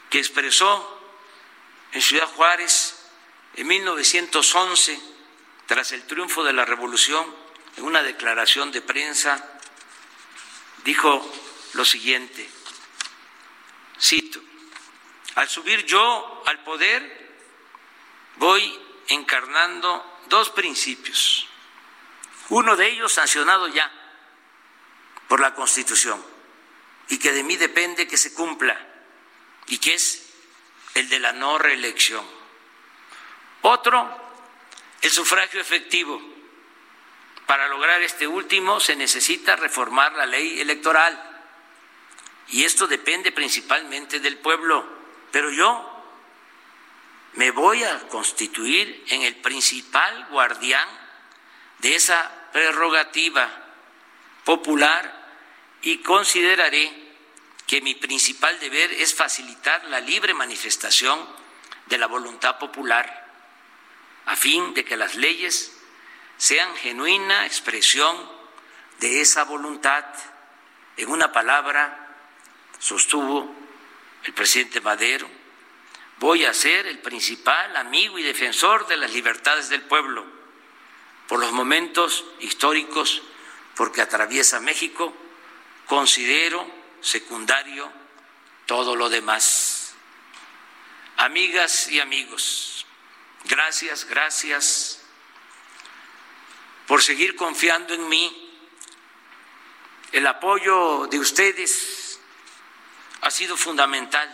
[0.08, 0.98] que expresó
[1.92, 2.96] en Ciudad Juárez
[3.56, 5.00] en 1911,
[5.66, 7.26] tras el triunfo de la revolución,
[7.76, 9.44] en una declaración de prensa,
[10.84, 11.28] dijo
[11.74, 12.48] lo siguiente,
[14.00, 14.40] cito,
[15.40, 17.32] al subir yo al poder,
[18.36, 21.48] voy encarnando dos principios.
[22.50, 23.90] Uno de ellos sancionado ya
[25.28, 26.22] por la Constitución
[27.08, 28.78] y que de mí depende que se cumpla
[29.68, 30.30] y que es
[30.92, 32.26] el de la no reelección.
[33.62, 34.14] Otro,
[35.00, 36.20] el sufragio efectivo.
[37.46, 41.18] Para lograr este último se necesita reformar la ley electoral
[42.48, 44.99] y esto depende principalmente del pueblo
[45.30, 45.86] pero yo
[47.34, 50.88] me voy a constituir en el principal guardián
[51.78, 53.48] de esa prerrogativa
[54.44, 55.20] popular
[55.82, 56.92] y consideraré
[57.66, 61.24] que mi principal deber es facilitar la libre manifestación
[61.86, 63.20] de la voluntad popular
[64.26, 65.72] a fin de que las leyes
[66.36, 68.16] sean genuina expresión
[68.98, 70.04] de esa voluntad.
[70.96, 72.14] En una palabra,
[72.78, 73.54] sostuvo
[74.24, 75.28] el presidente Madero,
[76.18, 80.24] voy a ser el principal amigo y defensor de las libertades del pueblo
[81.26, 83.22] por los momentos históricos
[83.76, 85.14] porque atraviesa México,
[85.86, 86.70] considero
[87.00, 87.90] secundario
[88.66, 89.94] todo lo demás.
[91.16, 92.86] Amigas y amigos,
[93.44, 95.00] gracias, gracias
[96.86, 98.50] por seguir confiando en mí.
[100.12, 101.99] El apoyo de ustedes
[103.22, 104.28] ha sido fundamental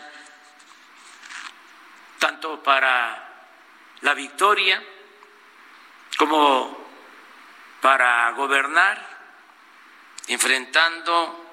[2.19, 3.45] tanto para
[4.01, 4.81] la victoria
[6.17, 6.85] como
[7.81, 9.17] para gobernar
[10.27, 11.45] enfrentando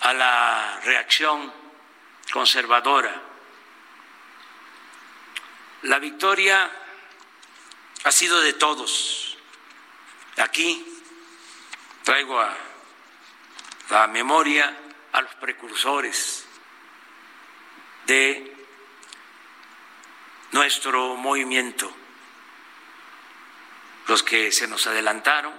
[0.00, 1.52] a la reacción
[2.32, 3.20] conservadora.
[5.82, 6.70] La victoria
[8.04, 9.36] ha sido de todos.
[10.36, 11.02] Aquí
[12.04, 12.56] traigo a
[13.90, 14.76] la memoria
[15.12, 16.39] a los precursores
[18.06, 18.56] de
[20.52, 21.92] nuestro movimiento,
[24.08, 25.52] los que se nos adelantaron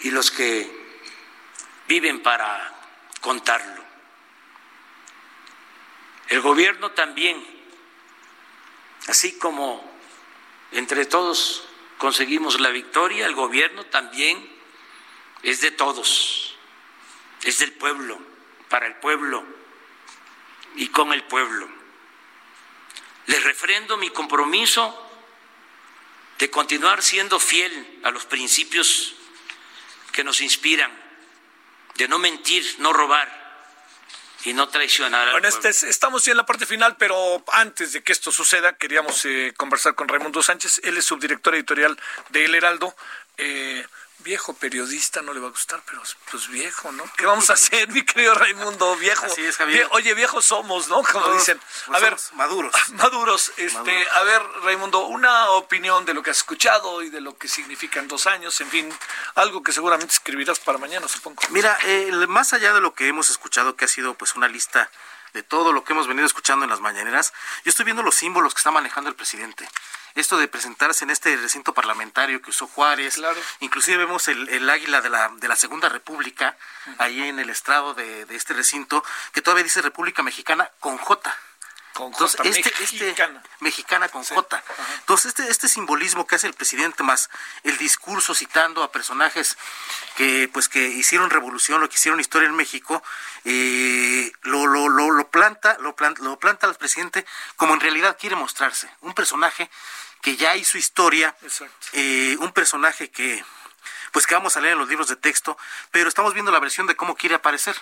[0.00, 0.98] y los que
[1.86, 2.74] viven para
[3.20, 3.82] contarlo.
[6.28, 7.44] El gobierno también,
[9.06, 9.92] así como
[10.72, 11.68] entre todos
[11.98, 14.52] conseguimos la victoria, el gobierno también
[15.42, 16.54] es de todos
[17.44, 18.18] es del pueblo,
[18.68, 19.44] para el pueblo
[20.76, 21.68] y con el pueblo.
[23.26, 25.00] Les refrendo mi compromiso
[26.38, 29.14] de continuar siendo fiel a los principios
[30.12, 30.90] que nos inspiran,
[31.94, 33.44] de no mentir, no robar
[34.44, 35.30] y no traicionar.
[35.32, 39.24] Bueno, este estamos ya en la parte final, pero antes de que esto suceda, queríamos
[39.24, 40.80] eh, conversar con Raimundo Sánchez.
[40.84, 41.98] Él es subdirector editorial
[42.30, 42.94] de El Heraldo.
[43.38, 43.86] Eh,
[44.18, 47.04] viejo periodista no le va a gustar, pero pues viejo, ¿no?
[47.16, 48.96] ¿Qué vamos a hacer, mi querido Raimundo?
[48.96, 49.26] Viejo.
[49.26, 49.88] Así es, Javier.
[49.92, 51.02] oye, viejos somos, ¿no?
[51.02, 51.60] Como dicen.
[51.86, 52.74] Pues a ver, maduros.
[52.94, 53.52] Maduros.
[53.56, 57.48] Este, a ver, Raimundo, una opinión de lo que has escuchado y de lo que
[57.48, 58.98] significan dos años, en fin,
[59.34, 61.42] algo que seguramente escribirás para mañana, supongo.
[61.50, 64.90] Mira, eh, más allá de lo que hemos escuchado, que ha sido pues una lista
[65.34, 67.32] de todo lo que hemos venido escuchando en las mañaneras,
[67.64, 69.68] yo estoy viendo los símbolos que está manejando el presidente
[70.14, 73.20] esto de presentarse en este recinto parlamentario que usó Juárez.
[73.60, 76.56] Inclusive vemos el, águila de la, de la Segunda República
[76.98, 81.36] ahí en el estrado de, de este recinto, que todavía dice República Mexicana con J.
[81.94, 83.42] Con Entonces, este, este, mexicana.
[83.60, 84.62] mexicana con J.
[84.98, 87.30] Entonces, este, este simbolismo que hace el presidente, más
[87.62, 89.56] el discurso citando a personajes
[90.16, 93.00] que, pues, que hicieron revolución, lo que hicieron historia en México,
[93.44, 97.24] eh, lo, lo, lo, lo, planta, lo, planta, lo planta al presidente
[97.54, 98.90] como en realidad quiere mostrarse.
[99.02, 99.70] Un personaje
[100.24, 101.36] que ya hizo historia,
[101.92, 103.44] eh, un personaje que,
[104.10, 105.58] pues, que vamos a leer en los libros de texto,
[105.90, 107.76] pero estamos viendo la versión de cómo quiere aparecer.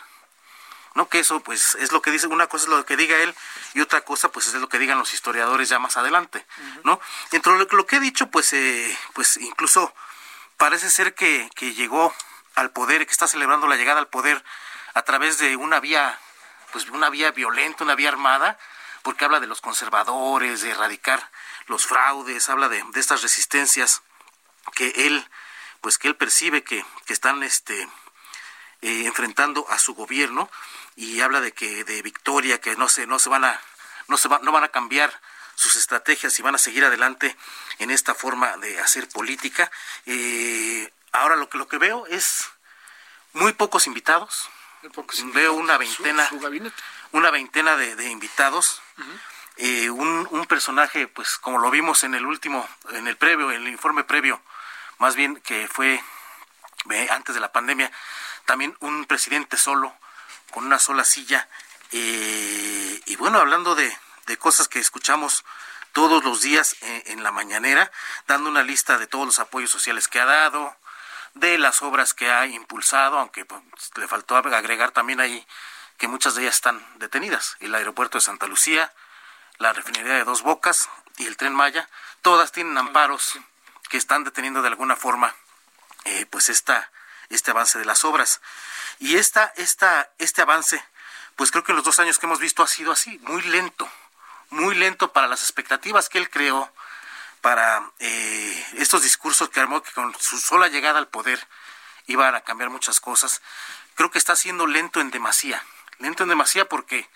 [0.95, 1.09] ¿no?
[1.09, 3.35] Que eso pues es lo que dice, una cosa es lo que diga él
[3.73, 6.45] y otra cosa pues es lo que digan los historiadores ya más adelante,
[6.85, 7.01] ¿no?
[7.31, 9.95] Entre lo, lo, que he dicho pues eh, pues incluso
[10.59, 12.15] parece ser que, que llegó
[12.57, 14.45] al poder, que está celebrando la llegada al poder
[14.93, 16.19] a través de una vía
[16.73, 18.59] pues una vía violenta, una vía armada,
[19.03, 21.31] porque habla de los conservadores, de erradicar
[21.67, 24.03] los fraudes, habla de, de estas resistencias
[24.75, 25.27] que él
[25.83, 27.89] pues que él percibe que, que están este
[28.83, 30.51] eh, enfrentando a su gobierno
[30.97, 33.61] y habla de que de victoria, que no se, no se van a,
[34.09, 35.13] no se no van a cambiar
[35.55, 37.37] sus estrategias y van a seguir adelante
[37.79, 39.71] en esta forma de hacer política.
[40.07, 42.49] Eh, ahora lo que lo que veo es
[43.33, 44.49] muy pocos invitados.
[45.33, 46.29] Veo una veintena,
[47.13, 48.83] una veintena de, invitados.
[49.59, 53.69] Un, un, personaje, pues como lo vimos en el último, en el previo, en el
[53.69, 54.41] informe previo,
[54.99, 56.03] más bien que fue
[57.11, 57.91] antes de la pandemia,
[58.45, 59.95] también un presidente solo,
[60.51, 61.49] con una sola silla.
[61.93, 63.97] Eh, y bueno, hablando de,
[64.39, 65.45] cosas que escuchamos
[65.93, 67.93] todos los días eh, en, la mañanera,
[68.27, 70.75] dando una lista de todos los apoyos sociales que ha dado,
[71.35, 73.63] de las obras que ha impulsado, aunque pues,
[73.97, 75.47] le faltó agregar también ahí
[75.99, 77.57] que muchas de ellas están detenidas.
[77.61, 78.93] El aeropuerto de Santa Lucía,
[79.63, 81.89] la refinería de Dos Bocas y el tren Maya,
[82.21, 83.39] todas tienen amparos
[83.89, 85.35] que están deteniendo de alguna forma
[86.05, 86.91] eh, pues esta,
[87.29, 88.41] este avance de las obras.
[88.99, 90.85] Y esta, esta, este avance,
[91.37, 93.89] pues creo que en los dos años que hemos visto ha sido así, muy lento,
[94.51, 96.73] muy lento para las expectativas que él creó,
[97.41, 101.47] para eh, estos discursos que armó que con su sola llegada al poder
[102.09, 103.43] iban a cambiar muchas cosas.
[103.95, 105.63] Creo que está siendo lento en demasía,
[105.99, 107.09] lento en demasía porque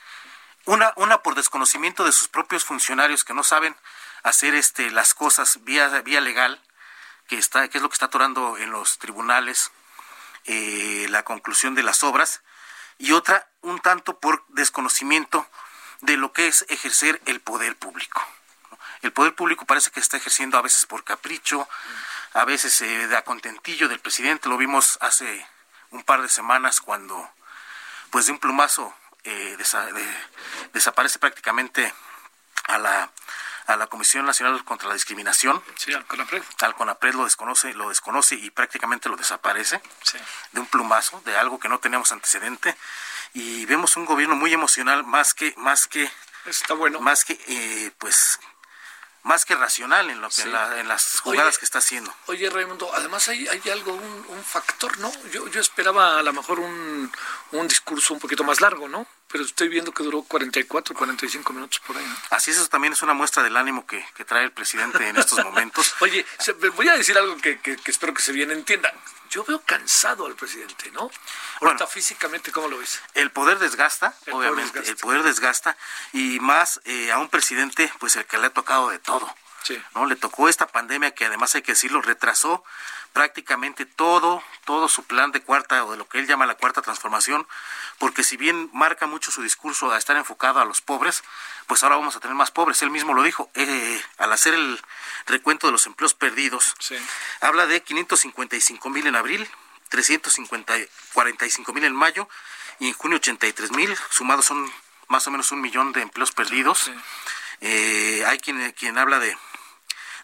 [0.66, 3.74] una, una por desconocimiento de sus propios funcionarios que no saben
[4.22, 6.60] hacer este las cosas vía, vía legal,
[7.28, 9.70] que está, que es lo que está atorando en los tribunales,
[10.44, 12.42] eh, la conclusión de las obras
[12.98, 15.46] y otra un tanto por desconocimiento
[16.00, 18.22] de lo que es ejercer el poder público.
[19.02, 21.68] El poder público parece que está ejerciendo a veces por capricho,
[22.32, 24.48] a veces eh, da contentillo del presidente.
[24.48, 25.46] Lo vimos hace
[25.90, 27.30] un par de semanas cuando,
[28.10, 28.94] pues de un plumazo,
[29.26, 29.56] eh,
[30.72, 31.92] desaparece prácticamente
[32.68, 33.10] a la
[33.66, 35.62] a la Comisión Nacional contra la Discriminación.
[35.74, 36.42] Sí, al CONAPRED.
[36.60, 39.80] Al CONAPRED lo desconoce, lo desconoce y prácticamente lo desaparece
[40.52, 42.76] de un plumazo, de algo que no teníamos antecedente.
[43.34, 46.10] Y vemos un gobierno muy emocional, más que, más que,
[46.46, 47.00] Está bueno.
[47.00, 48.38] más que, eh, pues,
[49.26, 52.14] más que racional en, lo que, en, las jugadas que está haciendo.
[52.26, 55.10] Oye, Raimundo, además hay, hay algo, un, un, factor, ¿no?
[55.32, 57.12] Yo, yo esperaba a lo mejor un,
[57.50, 59.04] un discurso un poquito más largo, ¿no?
[59.28, 62.06] Pero estoy viendo que duró 44, 45 minutos por ahí.
[62.30, 65.16] Así es, eso también es una muestra del ánimo que, que trae el presidente en
[65.16, 65.94] estos momentos.
[66.00, 66.24] Oye,
[66.76, 68.92] voy a decir algo que, que, que espero que se bien entienda
[69.30, 71.10] yo veo cansado al presidente, ¿no?
[71.60, 73.00] Ahorita físicamente, ¿cómo lo ves?
[73.14, 75.76] El poder desgasta, obviamente, el poder desgasta,
[76.12, 79.34] y más eh, a un presidente, pues el que le ha tocado de todo.
[79.62, 79.82] Sí.
[79.94, 80.06] ¿no?
[80.06, 82.64] Le tocó esta pandemia que además hay que decirlo, retrasó
[83.16, 86.82] prácticamente todo, todo su plan de cuarta o de lo que él llama la cuarta
[86.82, 87.48] transformación,
[87.96, 91.24] porque si bien marca mucho su discurso a estar enfocado a los pobres,
[91.66, 92.82] pues ahora vamos a tener más pobres.
[92.82, 94.78] Él mismo lo dijo, eh, al hacer el
[95.24, 96.74] recuento de los empleos perdidos,
[97.40, 99.48] habla de 555 mil en abril,
[99.88, 102.28] 345 mil en mayo
[102.80, 104.70] y en junio 83 mil, sumados son
[105.08, 106.90] más o menos un millón de empleos perdidos.
[107.62, 109.34] Eh, hay quien, quien habla de,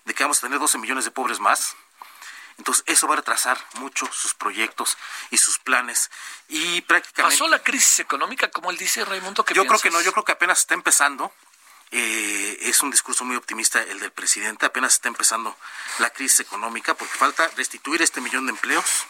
[0.05, 1.75] de que vamos a tener 12 millones de pobres más.
[2.63, 4.97] Entonces, eso va a retrasar mucho sus proyectos
[5.31, 6.13] y sus planes.
[6.47, 7.37] Y prácticamente.
[7.37, 9.45] ¿Pasó la crisis económica, como él dice, Raimundo?
[9.53, 11.33] yo creo que no, yo creo que apenas está empezando.
[11.91, 14.65] Eh, es un discurso muy optimista el del presidente.
[14.65, 15.59] Apenas está empezando
[15.99, 19.07] la crisis económica porque falta restituir este millón de empleos.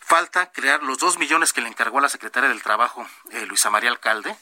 [0.00, 3.70] Falta crear los dos millones que le encargó a la secretaria del Trabajo, eh, Luisa
[3.70, 4.36] María Alcalde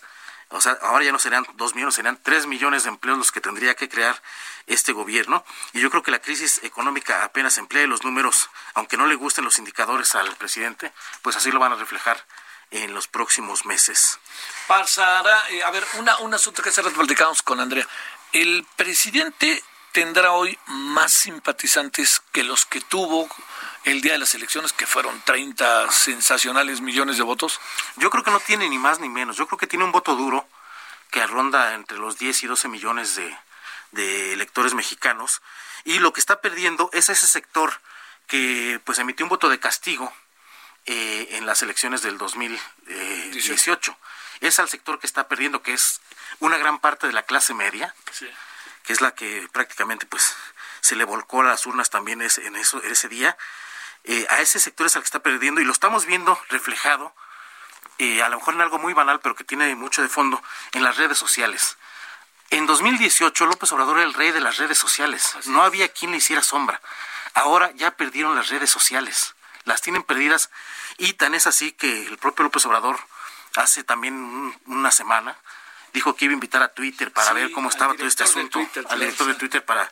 [0.50, 3.40] o sea, ahora ya no serían dos millones, serían tres millones de empleos los que
[3.40, 4.20] tendría que crear
[4.68, 5.44] este gobierno.
[5.72, 9.44] Y yo creo que la crisis económica apenas emplee los números, aunque no le gusten
[9.44, 10.92] los indicadores al presidente,
[11.22, 12.24] pues así lo van a reflejar
[12.70, 14.18] en los próximos meses.
[14.66, 17.86] Pasará, eh, a ver, una, un asunto que se platicamos con Andrea.
[18.32, 19.62] El presidente
[19.92, 23.28] tendrá hoy más simpatizantes que los que tuvo
[23.84, 27.60] el día de las elecciones, que fueron 30 sensacionales millones de votos?
[27.96, 29.36] Yo creo que no tiene ni más ni menos.
[29.36, 30.46] Yo creo que tiene un voto duro
[31.10, 33.36] que ronda entre los 10 y 12 millones de,
[33.92, 35.42] electores mexicanos.
[35.84, 37.80] Y lo que está perdiendo es ese sector
[38.26, 40.12] que pues emitió un voto de castigo
[40.86, 43.96] eh, en las elecciones del 2018.
[44.40, 46.00] Es al sector que está perdiendo, que es
[46.40, 47.94] una gran parte de la clase media,
[48.84, 50.34] que es la que prácticamente pues
[50.80, 53.36] se le volcó a las urnas también en eso, ese día
[54.04, 57.14] eh, a ese sector es al que está perdiendo y lo estamos viendo reflejado,
[57.98, 60.42] eh, a lo mejor en algo muy banal, pero que tiene mucho de fondo,
[60.72, 61.76] en las redes sociales.
[62.50, 65.34] En 2018 López Obrador era el rey de las redes sociales.
[65.46, 66.80] no había quien le hiciera sombra.
[67.34, 69.34] Ahora ya perdieron las redes sociales.
[69.64, 70.50] Las tienen perdidas
[70.96, 72.98] y tan es así que el propio López Obrador
[73.56, 75.36] hace también una semana
[75.92, 78.58] dijo que iba a invitar a Twitter para ver cómo estaba todo este asunto,
[78.88, 79.90] al director de Twitter para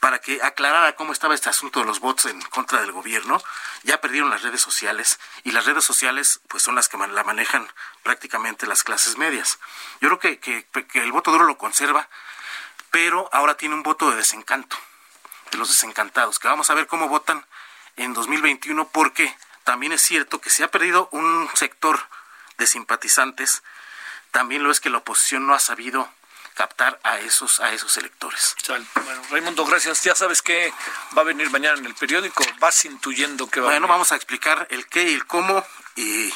[0.00, 3.42] para que aclarara cómo estaba este asunto de los bots en contra del gobierno.
[3.82, 7.68] Ya perdieron las redes sociales y las redes sociales pues son las que la manejan
[8.02, 9.58] prácticamente las clases medias.
[10.00, 12.08] Yo creo que, que, que el voto duro lo conserva,
[12.90, 14.76] pero ahora tiene un voto de desencanto,
[15.50, 17.44] de los desencantados, que vamos a ver cómo votan
[17.96, 22.00] en 2021 porque también es cierto que se ha perdido un sector
[22.56, 23.62] de simpatizantes,
[24.30, 26.08] también lo es que la oposición no ha sabido
[26.58, 28.56] captar a esos a esos electores.
[28.66, 30.02] Bueno, Raimundo, gracias.
[30.02, 30.72] Ya sabes que
[31.16, 32.42] va a venir mañana en el periódico.
[32.58, 35.64] Vas intuyendo que va Bueno, vamos a explicar el qué y el cómo
[35.94, 36.34] y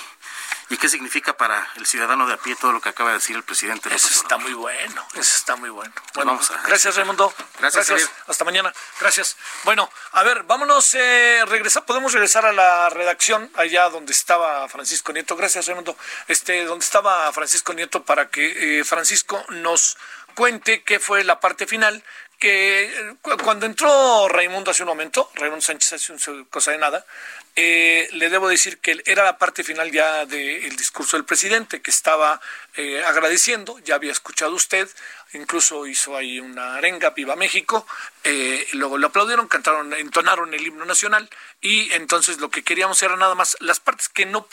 [0.72, 3.36] ¿Y qué significa para el ciudadano de a pie todo lo que acaba de decir
[3.36, 3.94] el presidente?
[3.94, 5.92] Eso está muy bueno, eso está muy bueno.
[6.14, 7.30] Bueno, vamos a, gracias Raimundo.
[7.60, 8.10] Gracias.
[8.26, 8.72] Hasta mañana.
[8.98, 9.36] Gracias.
[9.64, 15.12] Bueno, a ver, vámonos, eh, regresar, podemos regresar a la redacción, allá donde estaba Francisco
[15.12, 15.36] Nieto.
[15.36, 15.94] Gracias Raimundo.
[16.26, 19.98] Este, donde estaba Francisco Nieto para que eh, Francisco nos
[20.34, 22.02] cuente qué fue la parte final
[22.42, 23.14] que
[23.44, 27.06] cuando entró Raimundo hace un momento, Raimundo Sánchez hace una cosa de nada,
[27.54, 31.92] eh, le debo decir que era la parte final ya del discurso del presidente, que
[31.92, 32.40] estaba
[32.74, 34.88] eh, agradeciendo, ya había escuchado usted,
[35.34, 37.86] incluso hizo ahí una arenga, Viva México,
[38.24, 41.28] eh, luego lo aplaudieron, cantaron, entonaron el himno nacional
[41.60, 44.46] y entonces lo que queríamos era nada más las partes que no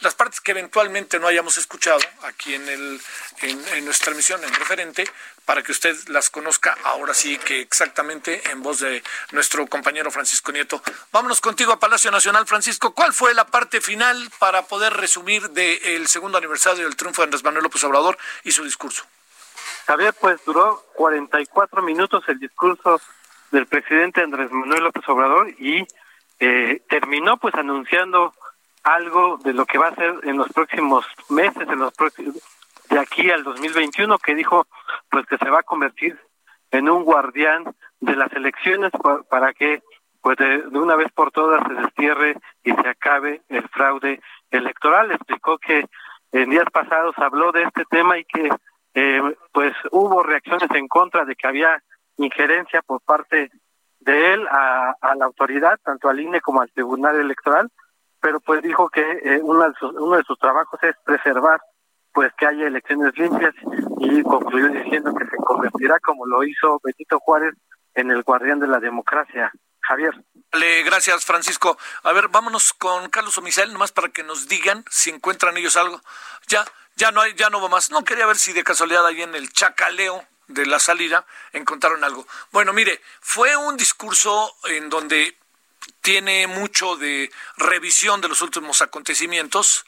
[0.00, 3.00] las partes que eventualmente no hayamos escuchado aquí en el
[3.42, 5.08] en, nuestra emisión en referente
[5.46, 10.52] para que usted las conozca ahora sí que exactamente en voz de nuestro compañero Francisco
[10.52, 10.82] Nieto.
[11.12, 12.92] Vámonos contigo a Palacio Nacional, Francisco.
[12.92, 17.44] ¿Cuál fue la parte final para poder resumir del segundo aniversario del triunfo de Andrés
[17.44, 19.04] Manuel López Obrador y su discurso?
[19.86, 23.00] Javier, pues duró 44 minutos el discurso
[23.52, 25.86] del presidente Andrés Manuel López Obrador y
[26.40, 28.34] eh, terminó pues anunciando
[28.82, 32.34] algo de lo que va a ser en los próximos meses, en los próximos
[32.96, 34.66] de aquí al 2021, que dijo
[35.10, 36.18] pues que se va a convertir
[36.70, 37.62] en un guardián
[38.00, 38.90] de las elecciones
[39.28, 39.82] para que
[40.22, 45.12] pues de, una vez por todas se destierre y se acabe el fraude electoral.
[45.12, 45.84] Explicó que
[46.32, 48.48] en días pasados habló de este tema y que
[48.94, 49.20] eh,
[49.52, 51.82] pues hubo reacciones en contra de que había
[52.16, 53.50] injerencia por parte
[54.00, 57.70] de él a, la autoridad, tanto al INE como al Tribunal Electoral,
[58.20, 61.60] pero pues dijo que eh, de sus, uno de sus trabajos es preservar
[62.16, 63.54] pues que haya elecciones limpias
[64.00, 67.52] y concluyó diciendo que se convertirá como lo hizo Benito Juárez
[67.94, 69.52] en el guardián de la democracia.
[69.80, 70.14] Javier.
[70.50, 71.76] gracias, Francisco.
[72.04, 76.00] A ver, vámonos con Carlos Omisael, nomás para que nos digan si encuentran ellos algo.
[76.48, 76.64] Ya,
[76.96, 77.90] ya no hay, ya no hubo más.
[77.90, 82.26] No quería ver si de casualidad ahí en el chacaleo de la salida encontraron algo.
[82.50, 85.36] Bueno, mire, fue un discurso en donde
[86.00, 89.84] tiene mucho de revisión de los últimos acontecimientos.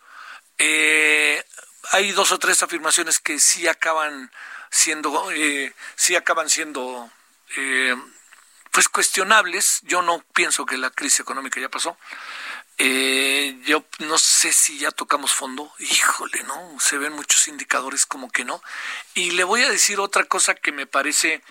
[0.59, 1.43] Eh,
[1.91, 4.31] hay dos o tres afirmaciones que sí acaban
[4.71, 7.11] siendo, eh, sí acaban siendo,
[7.57, 7.97] eh,
[8.71, 9.81] pues cuestionables.
[9.83, 11.97] Yo no pienso que la crisis económica ya pasó.
[12.81, 15.73] Eh, yo no sé si ya tocamos fondo.
[15.79, 16.79] Híjole, ¿no?
[16.79, 18.63] Se ven muchos indicadores como que no.
[19.15, 21.43] Y le voy a decir otra cosa que me parece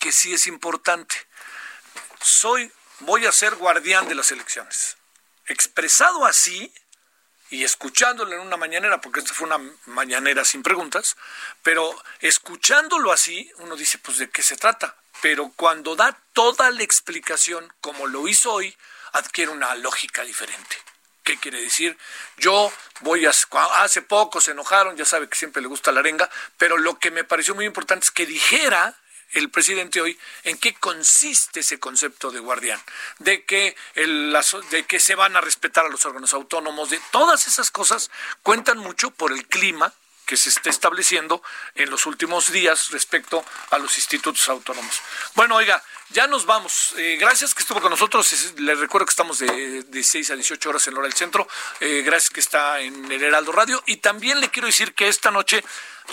[0.00, 1.16] que sí es importante.
[2.20, 4.96] Soy, voy a ser guardián de las elecciones.
[5.46, 6.72] Expresado así,
[7.50, 11.16] y escuchándolo en una mañanera, porque esta fue una mañanera sin preguntas,
[11.62, 14.96] pero escuchándolo así, uno dice, pues de qué se trata.
[15.20, 18.76] Pero cuando da toda la explicación, como lo hizo hoy,
[19.12, 20.76] adquiere una lógica diferente.
[21.24, 21.98] ¿Qué quiere decir?
[22.36, 23.32] Yo voy a...
[23.82, 27.10] Hace poco se enojaron, ya sabe que siempre le gusta la arenga, pero lo que
[27.10, 28.96] me pareció muy importante es que dijera
[29.32, 32.80] el presidente hoy en qué consiste ese concepto de guardián,
[33.18, 34.36] de que, el,
[34.70, 38.10] de que se van a respetar a los órganos autónomos, de todas esas cosas
[38.42, 39.92] cuentan mucho por el clima
[40.28, 41.42] que se está estableciendo
[41.74, 45.00] en los últimos días respecto a los institutos autónomos.
[45.34, 46.92] Bueno, oiga, ya nos vamos.
[46.98, 48.52] Eh, gracias que estuvo con nosotros.
[48.58, 51.48] Les recuerdo que estamos de 16 a 18 horas en hora del centro.
[51.80, 53.82] Eh, gracias que está en el Heraldo Radio.
[53.86, 55.64] Y también le quiero decir que esta noche,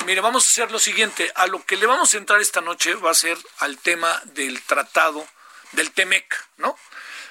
[0.06, 1.30] mire, vamos a hacer lo siguiente.
[1.36, 4.62] A lo que le vamos a entrar esta noche va a ser al tema del
[4.62, 5.28] tratado
[5.74, 6.78] del TEMEC, ¿no?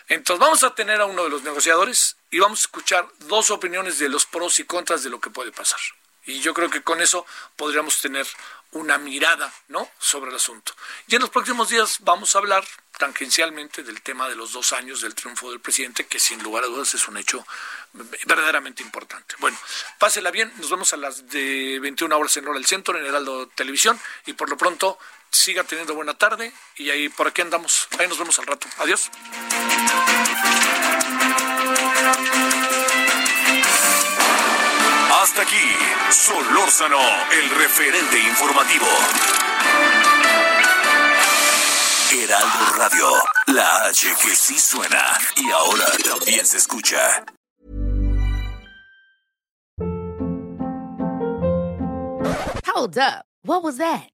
[0.08, 3.98] Entonces vamos a tener a uno de los negociadores y vamos a escuchar dos opiniones
[3.98, 5.80] de los pros y contras de lo que puede pasar.
[6.26, 7.26] Y yo creo que con eso
[7.56, 8.26] podríamos tener
[8.74, 9.88] una mirada ¿no?
[9.98, 10.74] sobre el asunto.
[11.06, 12.64] Y en los próximos días vamos a hablar
[12.98, 16.66] tangencialmente del tema de los dos años del triunfo del presidente, que sin lugar a
[16.68, 17.44] dudas es un hecho
[18.24, 19.34] verdaderamente importante.
[19.38, 19.58] Bueno,
[19.98, 23.48] pásela bien, nos vemos a las de 21 horas en hora del centro, en Heraldo
[23.48, 24.98] Televisión, y por lo pronto
[25.30, 28.68] siga teniendo buena tarde, y ahí por aquí andamos, ahí nos vemos al rato.
[28.78, 29.10] Adiós.
[35.36, 35.76] Hasta aquí,
[36.10, 37.00] Solórzano,
[37.32, 38.86] el referente informativo.
[42.12, 43.08] Heraldo Radio,
[43.48, 47.24] la H que sí suena y ahora también se escucha.
[52.72, 53.24] Hold up.
[53.42, 54.13] What was that?